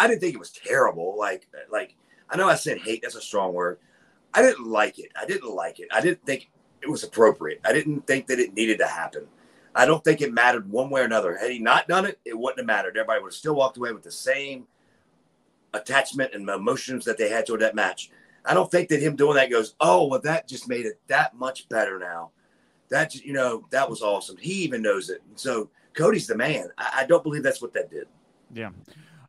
I 0.00 0.06
didn't 0.06 0.20
think 0.20 0.34
it 0.34 0.40
was 0.40 0.50
terrible. 0.50 1.16
Like, 1.18 1.46
like 1.70 1.96
I 2.28 2.36
know 2.36 2.48
I 2.48 2.54
said 2.54 2.78
hate, 2.78 3.02
that's 3.02 3.14
a 3.14 3.20
strong 3.20 3.52
word. 3.52 3.78
I 4.32 4.42
didn't 4.42 4.66
like 4.66 4.98
it. 4.98 5.12
I 5.20 5.26
didn't 5.26 5.54
like 5.54 5.80
it. 5.80 5.88
I 5.92 6.00
didn't 6.00 6.24
think 6.24 6.50
it 6.82 6.88
was 6.88 7.04
appropriate. 7.04 7.60
I 7.64 7.72
didn't 7.72 8.06
think 8.06 8.26
that 8.28 8.38
it 8.38 8.54
needed 8.54 8.78
to 8.78 8.86
happen. 8.86 9.26
I 9.74 9.84
don't 9.86 10.02
think 10.02 10.20
it 10.20 10.32
mattered 10.32 10.70
one 10.70 10.90
way 10.90 11.02
or 11.02 11.04
another. 11.04 11.36
Had 11.36 11.50
he 11.50 11.58
not 11.58 11.86
done 11.86 12.06
it, 12.06 12.18
it 12.24 12.36
wouldn't 12.36 12.58
have 12.58 12.66
mattered. 12.66 12.96
Everybody 12.96 13.22
would 13.22 13.32
have 13.32 13.34
still 13.34 13.54
walked 13.54 13.76
away 13.76 13.92
with 13.92 14.02
the 14.02 14.10
same 14.10 14.66
attachment 15.74 16.34
and 16.34 16.48
emotions 16.48 17.04
that 17.04 17.18
they 17.18 17.28
had 17.28 17.46
toward 17.46 17.60
that 17.60 17.74
match. 17.74 18.10
I 18.44 18.54
don't 18.54 18.70
think 18.70 18.88
that 18.88 19.02
him 19.02 19.16
doing 19.16 19.34
that 19.34 19.50
goes, 19.50 19.74
oh, 19.80 20.06
well, 20.06 20.20
that 20.20 20.48
just 20.48 20.68
made 20.68 20.86
it 20.86 20.98
that 21.08 21.36
much 21.36 21.68
better 21.68 21.98
now 21.98 22.30
that 22.90 23.14
you 23.14 23.32
know 23.32 23.66
that 23.70 23.88
was 23.88 24.02
awesome. 24.02 24.36
He 24.36 24.52
even 24.64 24.82
knows 24.82 25.10
it. 25.10 25.22
So 25.36 25.70
Cody's 25.94 26.26
the 26.26 26.36
man. 26.36 26.68
I, 26.76 27.00
I 27.00 27.06
don't 27.06 27.22
believe 27.22 27.42
that's 27.42 27.62
what 27.62 27.72
that 27.74 27.90
did. 27.90 28.06
Yeah. 28.52 28.70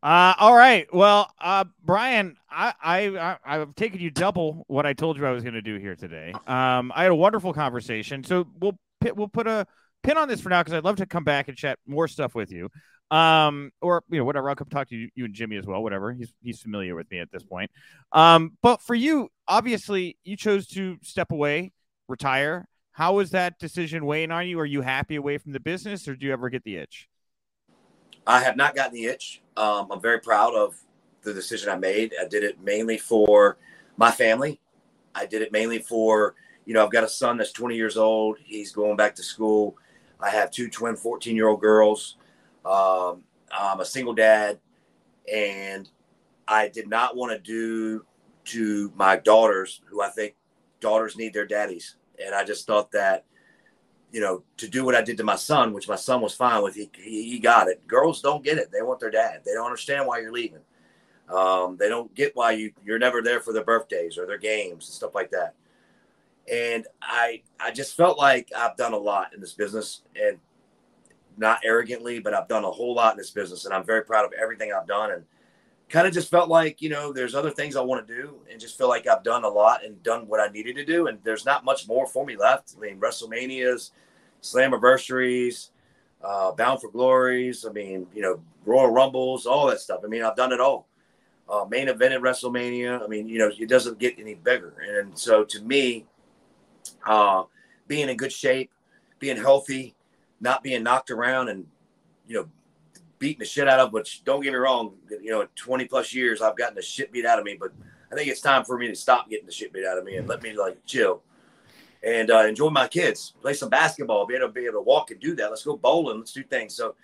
Uh, 0.03 0.33
all 0.39 0.55
right. 0.55 0.91
Well, 0.91 1.31
uh, 1.39 1.65
Brian, 1.83 2.35
I, 2.49 2.73
I, 2.81 3.37
I, 3.45 3.57
have 3.59 3.75
taken 3.75 3.99
you 3.99 4.09
double 4.09 4.63
what 4.67 4.85
I 4.85 4.93
told 4.93 5.17
you 5.17 5.27
I 5.27 5.31
was 5.31 5.43
going 5.43 5.53
to 5.53 5.61
do 5.61 5.77
here 5.77 5.95
today. 5.95 6.33
Um, 6.47 6.91
I 6.95 7.03
had 7.03 7.11
a 7.11 7.15
wonderful 7.15 7.53
conversation. 7.53 8.23
So 8.23 8.47
we'll 8.59 8.79
we'll 9.15 9.27
put 9.27 9.45
a 9.45 9.67
pin 10.01 10.17
on 10.17 10.27
this 10.27 10.41
for 10.41 10.49
now 10.49 10.63
because 10.63 10.73
I'd 10.73 10.83
love 10.83 10.95
to 10.97 11.05
come 11.05 11.23
back 11.23 11.49
and 11.49 11.57
chat 11.57 11.77
more 11.85 12.07
stuff 12.07 12.33
with 12.33 12.51
you. 12.51 12.69
Um, 13.11 13.71
or 13.79 14.03
you 14.09 14.17
know 14.17 14.25
whatever. 14.25 14.49
I'll 14.49 14.55
come 14.55 14.69
talk 14.69 14.89
to 14.89 14.95
you, 14.95 15.09
you 15.13 15.25
and 15.25 15.35
Jimmy 15.35 15.57
as 15.57 15.67
well. 15.67 15.83
Whatever. 15.83 16.13
He's 16.13 16.33
he's 16.41 16.61
familiar 16.61 16.95
with 16.95 17.11
me 17.11 17.19
at 17.19 17.31
this 17.31 17.43
point. 17.43 17.69
Um, 18.11 18.57
but 18.63 18.81
for 18.81 18.95
you, 18.95 19.29
obviously, 19.47 20.17
you 20.23 20.35
chose 20.35 20.65
to 20.69 20.97
step 21.03 21.31
away, 21.31 21.73
retire, 22.07 22.67
how 22.93 23.13
was 23.15 23.31
that 23.31 23.59
decision 23.59 24.05
weighing 24.05 24.31
on 24.31 24.47
you? 24.47 24.59
Are 24.59 24.65
you 24.65 24.81
happy 24.81 25.15
away 25.15 25.37
from 25.37 25.51
the 25.51 25.59
business, 25.59 26.07
or 26.07 26.15
do 26.15 26.25
you 26.25 26.33
ever 26.33 26.49
get 26.49 26.63
the 26.63 26.77
itch? 26.77 27.07
I 28.25 28.41
have 28.41 28.55
not 28.55 28.75
gotten 28.75 28.93
the 28.93 29.05
itch. 29.05 29.41
Um, 29.57 29.87
I'm 29.91 30.01
very 30.01 30.19
proud 30.19 30.55
of 30.55 30.75
the 31.23 31.33
decision 31.33 31.69
I 31.69 31.75
made. 31.75 32.13
I 32.19 32.27
did 32.27 32.43
it 32.43 32.61
mainly 32.61 32.97
for 32.97 33.57
my 33.97 34.11
family. 34.11 34.59
I 35.13 35.25
did 35.25 35.41
it 35.41 35.51
mainly 35.51 35.79
for, 35.79 36.35
you 36.65 36.73
know, 36.73 36.83
I've 36.83 36.91
got 36.91 37.03
a 37.03 37.09
son 37.09 37.37
that's 37.37 37.51
20 37.51 37.75
years 37.75 37.97
old. 37.97 38.37
He's 38.43 38.71
going 38.71 38.95
back 38.95 39.15
to 39.15 39.23
school. 39.23 39.77
I 40.19 40.29
have 40.29 40.51
two 40.51 40.69
twin 40.69 40.95
14 40.95 41.35
year 41.35 41.47
old 41.47 41.61
girls. 41.61 42.17
Um, 42.65 43.23
I'm 43.51 43.79
a 43.79 43.85
single 43.85 44.13
dad. 44.13 44.59
And 45.31 45.89
I 46.47 46.67
did 46.67 46.87
not 46.89 47.15
want 47.15 47.31
to 47.31 47.39
do 47.39 48.05
to 48.45 48.91
my 48.95 49.17
daughters, 49.17 49.81
who 49.85 50.01
I 50.01 50.09
think 50.09 50.35
daughters 50.79 51.15
need 51.17 51.33
their 51.33 51.45
daddies 51.45 51.97
and 52.25 52.35
I 52.35 52.43
just 52.43 52.67
thought 52.67 52.91
that, 52.91 53.25
you 54.11 54.21
know, 54.21 54.43
to 54.57 54.67
do 54.67 54.83
what 54.83 54.95
I 54.95 55.01
did 55.01 55.17
to 55.17 55.23
my 55.23 55.35
son, 55.35 55.73
which 55.73 55.87
my 55.87 55.95
son 55.95 56.21
was 56.21 56.33
fine 56.33 56.61
with, 56.61 56.75
he, 56.75 56.89
he, 56.97 57.29
he 57.29 57.39
got 57.39 57.67
it. 57.67 57.85
Girls 57.87 58.21
don't 58.21 58.43
get 58.43 58.57
it. 58.57 58.71
They 58.71 58.81
want 58.81 58.99
their 58.99 59.11
dad. 59.11 59.41
They 59.45 59.53
don't 59.53 59.65
understand 59.65 60.05
why 60.05 60.19
you're 60.19 60.31
leaving. 60.31 60.59
Um, 61.29 61.77
they 61.77 61.87
don't 61.87 62.13
get 62.13 62.35
why 62.35 62.51
you 62.51 62.73
you're 62.83 62.99
never 62.99 63.21
there 63.21 63.39
for 63.39 63.53
their 63.53 63.63
birthdays 63.63 64.17
or 64.17 64.25
their 64.25 64.37
games 64.37 64.87
and 64.87 64.93
stuff 64.93 65.15
like 65.15 65.31
that. 65.31 65.53
And 66.51 66.85
I 67.01 67.41
I 67.59 67.71
just 67.71 67.95
felt 67.95 68.17
like 68.17 68.51
I've 68.55 68.75
done 68.75 68.93
a 68.93 68.97
lot 68.97 69.33
in 69.33 69.39
this 69.39 69.53
business 69.53 70.01
and 70.21 70.39
not 71.37 71.59
arrogantly, 71.63 72.19
but 72.19 72.33
I've 72.33 72.49
done 72.49 72.65
a 72.65 72.71
whole 72.71 72.93
lot 72.93 73.13
in 73.13 73.17
this 73.17 73.31
business 73.31 73.63
and 73.63 73.73
I'm 73.73 73.85
very 73.85 74.03
proud 74.03 74.25
of 74.25 74.33
everything 74.33 74.73
I've 74.73 74.87
done. 74.87 75.11
And 75.11 75.23
kind 75.91 76.07
of 76.07 76.13
just 76.13 76.31
felt 76.31 76.49
like 76.49 76.81
you 76.81 76.89
know 76.89 77.11
there's 77.11 77.35
other 77.35 77.51
things 77.51 77.75
I 77.75 77.81
want 77.81 78.07
to 78.07 78.15
do, 78.15 78.35
and 78.49 78.59
just 78.59 78.77
feel 78.77 78.87
like 78.87 79.07
I've 79.07 79.23
done 79.23 79.43
a 79.43 79.49
lot 79.49 79.83
and 79.85 80.01
done 80.01 80.27
what 80.27 80.39
I 80.39 80.51
needed 80.51 80.75
to 80.77 80.85
do, 80.85 81.07
and 81.07 81.19
there's 81.23 81.45
not 81.45 81.65
much 81.65 81.87
more 81.87 82.07
for 82.07 82.25
me 82.25 82.37
left. 82.37 82.75
I 82.77 82.79
mean, 82.79 82.99
WrestleManias, 82.99 83.91
Slammiversaries, 84.41 85.69
uh, 86.23 86.53
Bound 86.53 86.81
for 86.81 86.89
Glories. 86.89 87.65
I 87.65 87.71
mean, 87.71 88.07
you 88.15 88.21
know, 88.21 88.41
Royal 88.65 88.89
Rumbles, 88.89 89.45
all 89.45 89.67
that 89.67 89.81
stuff. 89.81 90.01
I 90.03 90.07
mean, 90.07 90.23
I've 90.23 90.35
done 90.35 90.53
it 90.53 90.61
all. 90.61 90.87
Uh, 91.49 91.65
main 91.69 91.89
event 91.89 92.13
at 92.13 92.21
WrestleMania. 92.21 93.03
I 93.03 93.07
mean, 93.07 93.27
you 93.27 93.37
know, 93.37 93.51
it 93.57 93.67
doesn't 93.67 93.99
get 93.99 94.17
any 94.17 94.35
bigger, 94.35 94.73
and 94.97 95.17
so 95.17 95.43
to 95.43 95.61
me, 95.61 96.05
uh, 97.05 97.43
being 97.87 98.07
in 98.09 98.15
good 98.15 98.31
shape, 98.31 98.71
being 99.19 99.37
healthy, 99.37 99.93
not 100.39 100.63
being 100.63 100.83
knocked 100.83 101.11
around, 101.11 101.49
and 101.49 101.67
you 102.27 102.37
know, 102.37 102.49
beating 103.21 103.39
the 103.39 103.45
shit 103.45 103.69
out 103.69 103.79
of. 103.79 103.93
Which 103.93 104.25
don't 104.25 104.41
get 104.41 104.51
me 104.51 104.57
wrong, 104.57 104.95
you 105.09 105.31
know, 105.31 105.47
20 105.55 105.85
plus 105.85 106.13
years 106.13 106.41
I've 106.41 106.57
gotten 106.57 106.75
the 106.75 106.81
shit 106.81 107.13
beat 107.13 107.25
out 107.25 107.39
of 107.39 107.45
me, 107.45 107.55
but 107.57 107.71
I 108.11 108.15
think 108.15 108.27
it's 108.27 108.41
time 108.41 108.65
for 108.65 108.77
me 108.77 108.87
to 108.87 108.95
stop 108.95 109.29
getting 109.29 109.45
the 109.45 109.51
shit 109.53 109.71
beat 109.71 109.85
out 109.85 109.97
of 109.97 110.03
me 110.03 110.17
and 110.17 110.27
let 110.27 110.43
me 110.43 110.51
like 110.51 110.85
chill 110.85 111.21
and 112.03 112.31
uh, 112.31 112.39
enjoy 112.39 112.69
my 112.69 112.87
kids, 112.87 113.33
play 113.41 113.53
some 113.53 113.69
basketball, 113.69 114.25
be 114.25 114.35
able 114.35 114.47
to 114.47 114.51
be 114.51 114.65
able 114.65 114.79
to 114.79 114.81
walk 114.81 115.11
and 115.11 115.19
do 115.21 115.35
that. 115.35 115.49
Let's 115.49 115.63
go 115.63 115.77
bowling, 115.77 116.17
let's 116.17 116.33
do 116.33 116.43
things. 116.43 116.75
So, 116.75 116.95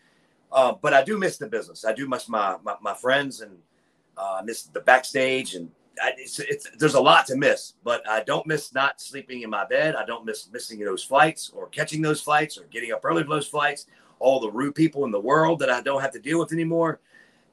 uh, 0.51 0.73
but 0.81 0.93
I 0.93 1.03
do 1.03 1.17
miss 1.17 1.37
the 1.37 1.47
business. 1.47 1.85
I 1.85 1.93
do 1.93 2.09
miss 2.09 2.27
my 2.27 2.57
my, 2.63 2.75
my 2.81 2.93
friends 2.93 3.39
and 3.39 3.57
uh, 4.17 4.41
miss 4.43 4.63
the 4.63 4.81
backstage 4.81 5.55
and. 5.55 5.71
I, 5.99 6.13
it's, 6.15 6.37
it's, 6.37 6.69
there's 6.77 6.93
a 6.93 7.01
lot 7.01 7.25
to 7.25 7.35
miss, 7.35 7.73
but 7.83 8.07
I 8.07 8.21
don't 8.21 8.45
miss 8.45 8.71
not 8.71 9.01
sleeping 9.01 9.41
in 9.41 9.49
my 9.49 9.65
bed. 9.65 9.95
I 9.95 10.05
don't 10.05 10.25
miss 10.25 10.47
missing 10.51 10.79
those 10.79 11.03
flights 11.03 11.49
or 11.55 11.69
catching 11.69 12.03
those 12.03 12.21
flights 12.21 12.55
or 12.55 12.65
getting 12.65 12.91
up 12.91 13.03
early 13.03 13.23
for 13.23 13.29
those 13.29 13.47
flights 13.47 13.87
all 14.19 14.39
the 14.39 14.51
rude 14.51 14.75
people 14.75 15.05
in 15.05 15.11
the 15.11 15.19
world 15.19 15.59
that 15.59 15.69
I 15.69 15.81
don't 15.81 16.01
have 16.01 16.13
to 16.13 16.19
deal 16.19 16.39
with 16.39 16.51
anymore. 16.51 16.99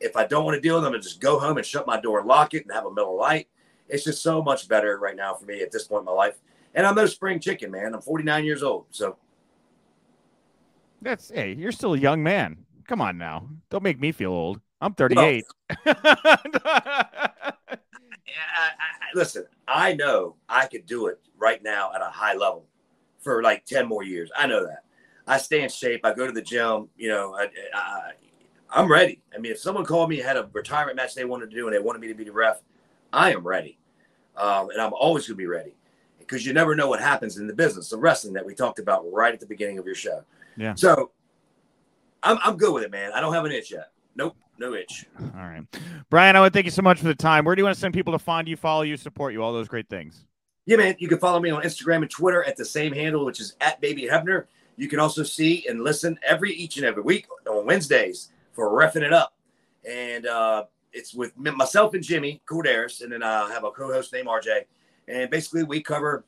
If 0.01 0.17
I 0.17 0.27
don't 0.27 0.45
want 0.45 0.57
to 0.57 0.61
deal 0.61 0.77
with 0.77 0.85
them, 0.85 0.95
I 0.95 0.99
just 0.99 1.21
go 1.21 1.39
home 1.39 1.57
and 1.57 1.67
shut 1.67 1.87
my 1.87 2.01
door 2.01 2.19
and 2.19 2.29
lock 2.29 2.55
it 2.55 2.65
and 2.65 2.73
have 2.73 2.87
a 2.87 2.93
Miller 2.93 3.15
Lite. 3.15 3.49
It's 3.89 4.05
just 4.05 4.23
so 4.23 4.43
much 4.43 4.69
better 4.69 4.99
right 4.99 5.17
now 5.17 5.35
for 5.35 5.47
me 5.47 5.63
at 5.63 5.71
this 5.71 5.87
point 5.87 6.01
in 6.01 6.07
my 6.07 6.13
life. 6.13 6.37
And 6.75 6.87
I'm 6.87 6.95
no 6.95 7.07
spring 7.07 7.39
chicken, 7.39 7.71
man. 7.71 7.95
I'm 7.95 8.01
49 8.01 8.45
years 8.45 8.63
old. 8.63 8.87
So 8.91 9.17
that's 11.03 11.31
hey, 11.31 11.55
you're 11.55 11.73
still 11.73 11.95
a 11.95 11.99
young 11.99 12.23
man. 12.23 12.65
Come 12.89 13.01
on 13.01 13.19
now. 13.19 13.49
Don't 13.71 13.83
make 13.83 14.01
me 14.01 14.13
feel 14.13 14.33
old. 14.33 14.61
I'm 14.81 14.95
38. 14.95 15.45
Well, 15.87 15.95
I, 18.57 18.67
I, 18.67 19.15
listen, 19.15 19.47
I 19.69 19.95
know 19.95 20.37
I 20.49 20.67
could 20.67 20.87
do 20.87 21.07
it 21.07 21.21
right 21.39 21.63
now 21.63 21.93
at 21.95 22.03
a 22.03 22.07
high 22.07 22.35
level 22.35 22.67
for 23.21 23.43
like 23.43 23.65
10 23.65 23.87
more 23.87 24.03
years. 24.03 24.31
I 24.37 24.47
know 24.47 24.67
that. 24.67 24.85
I 25.27 25.39
stay 25.39 25.63
in 25.63 25.69
shape. 25.69 26.01
I 26.05 26.13
go 26.13 26.27
to 26.27 26.33
the 26.33 26.43
gym. 26.43 26.89
You 26.97 27.09
know, 27.09 27.35
I, 27.35 27.49
I, 27.75 28.13
I'm 28.71 28.91
ready. 28.91 29.23
I 29.35 29.39
mean, 29.39 29.53
if 29.53 29.59
someone 29.59 29.85
called 29.85 30.11
me 30.11 30.19
had 30.19 30.37
a 30.37 30.49
retirement 30.53 30.97
match 30.97 31.15
they 31.15 31.25
wanted 31.25 31.51
to 31.51 31.57
do 31.57 31.67
and 31.67 31.75
they 31.75 31.81
wanted 31.81 32.01
me 32.01 32.09
to 32.09 32.15
be 32.15 32.25
the 32.25 32.33
ref, 32.33 32.61
I 33.13 33.33
am 33.33 33.47
ready, 33.47 33.79
um, 34.37 34.71
and 34.71 34.81
I'm 34.81 34.93
always 34.93 35.27
going 35.27 35.37
to 35.37 35.39
be 35.39 35.47
ready 35.47 35.75
because 36.19 36.45
you 36.45 36.53
never 36.53 36.75
know 36.75 36.89
what 36.89 37.01
happens 37.01 37.39
in 37.39 37.47
the 37.47 37.53
business 37.53 37.91
the 37.91 37.99
wrestling 37.99 38.35
that 38.35 38.45
we 38.45 38.55
talked 38.55 38.79
about 38.79 39.05
right 39.13 39.33
at 39.33 39.41
the 39.41 39.47
beginning 39.47 39.79
of 39.79 39.87
your 39.87 39.95
show. 39.95 40.23
Yeah. 40.57 40.75
So 40.75 41.13
I'm 42.23 42.39
I'm 42.43 42.57
good 42.57 42.73
with 42.73 42.83
it, 42.83 42.91
man. 42.91 43.13
I 43.13 43.21
don't 43.21 43.33
have 43.33 43.45
an 43.45 43.53
itch 43.53 43.71
yet. 43.71 43.93
Nope, 44.17 44.37
no 44.59 44.75
itch. 44.75 45.07
All 45.21 45.29
right, 45.35 45.63
Brian. 46.11 46.37
I 46.37 46.41
want 46.41 46.53
to 46.53 46.57
thank 46.57 46.67
you 46.67 46.73
so 46.73 46.83
much 46.83 46.99
for 46.99 47.07
the 47.07 47.15
time. 47.15 47.45
Where 47.45 47.55
do 47.55 47.61
you 47.61 47.65
want 47.65 47.75
to 47.75 47.81
send 47.81 47.95
people 47.95 48.13
to 48.13 48.19
find 48.19 48.49
you, 48.49 48.57
follow 48.57 48.83
you, 48.83 48.97
support 48.97 49.33
you, 49.33 49.43
all 49.43 49.53
those 49.53 49.69
great 49.69 49.89
things? 49.89 50.27
Yeah, 50.67 50.79
man. 50.79 50.97
You 50.99 51.09
can 51.09 51.19
follow 51.19 51.41
me 51.41 51.51
on 51.51 51.63
Instagram 51.63 52.03
and 52.03 52.11
Twitter 52.11 52.43
at 52.45 52.57
the 52.57 52.65
same 52.65 52.93
handle, 52.93 53.25
which 53.25 53.41
is 53.41 53.55
at 53.61 53.81
Baby 53.81 54.09
Hebner. 54.11 54.47
You 54.77 54.89
can 54.89 54.99
also 54.99 55.23
see 55.23 55.67
and 55.69 55.83
listen 55.83 56.19
every 56.27 56.53
each 56.53 56.77
and 56.77 56.87
every 56.87 57.03
week 57.03 57.27
on 57.49 57.67
Wednesdays, 57.67 58.31
for 58.53 58.71
refing 58.71 59.03
it 59.03 59.13
up, 59.13 59.35
and 59.89 60.27
uh, 60.27 60.65
it's 60.93 61.15
with 61.15 61.37
myself 61.37 61.95
and 61.95 62.03
Jimmy 62.03 62.41
Korderas, 62.47 63.03
and 63.03 63.13
then 63.13 63.23
I 63.23 63.51
have 63.51 63.65
a 63.65 63.71
co-host 63.71 64.13
named 64.13 64.29
RJ, 64.29 64.65
and 65.09 65.31
basically 65.31 65.65
we 65.65 65.83
cover 65.83 66.25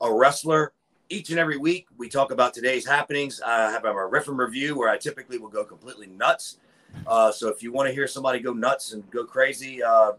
a 0.00 0.12
wrestler 0.12 0.72
each 1.08 1.30
and 1.30 1.38
every 1.38 1.56
week. 1.56 1.86
We 1.96 2.08
talk 2.08 2.30
about 2.30 2.54
today's 2.54 2.86
happenings. 2.86 3.40
I 3.40 3.70
have 3.70 3.84
a 3.84 4.06
riff 4.06 4.28
and 4.28 4.38
review 4.38 4.76
where 4.76 4.88
I 4.88 4.98
typically 4.98 5.38
will 5.38 5.48
go 5.48 5.64
completely 5.64 6.06
nuts. 6.06 6.58
Uh, 7.06 7.30
so 7.32 7.48
if 7.48 7.62
you 7.62 7.72
want 7.72 7.88
to 7.88 7.94
hear 7.94 8.06
somebody 8.06 8.40
go 8.40 8.52
nuts 8.52 8.92
and 8.92 9.08
go 9.10 9.24
crazy, 9.24 9.82
uh, 9.82 10.12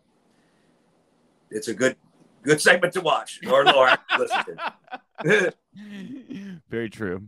it's 1.49 1.67
a 1.67 1.73
good 1.73 1.95
good 2.43 2.61
segment 2.61 2.93
to 2.93 3.01
watch 3.01 3.39
or, 3.47 3.67
or 3.75 3.97
listen 4.17 4.43
to. 5.23 5.53
Very 6.69 6.89
true. 6.89 7.27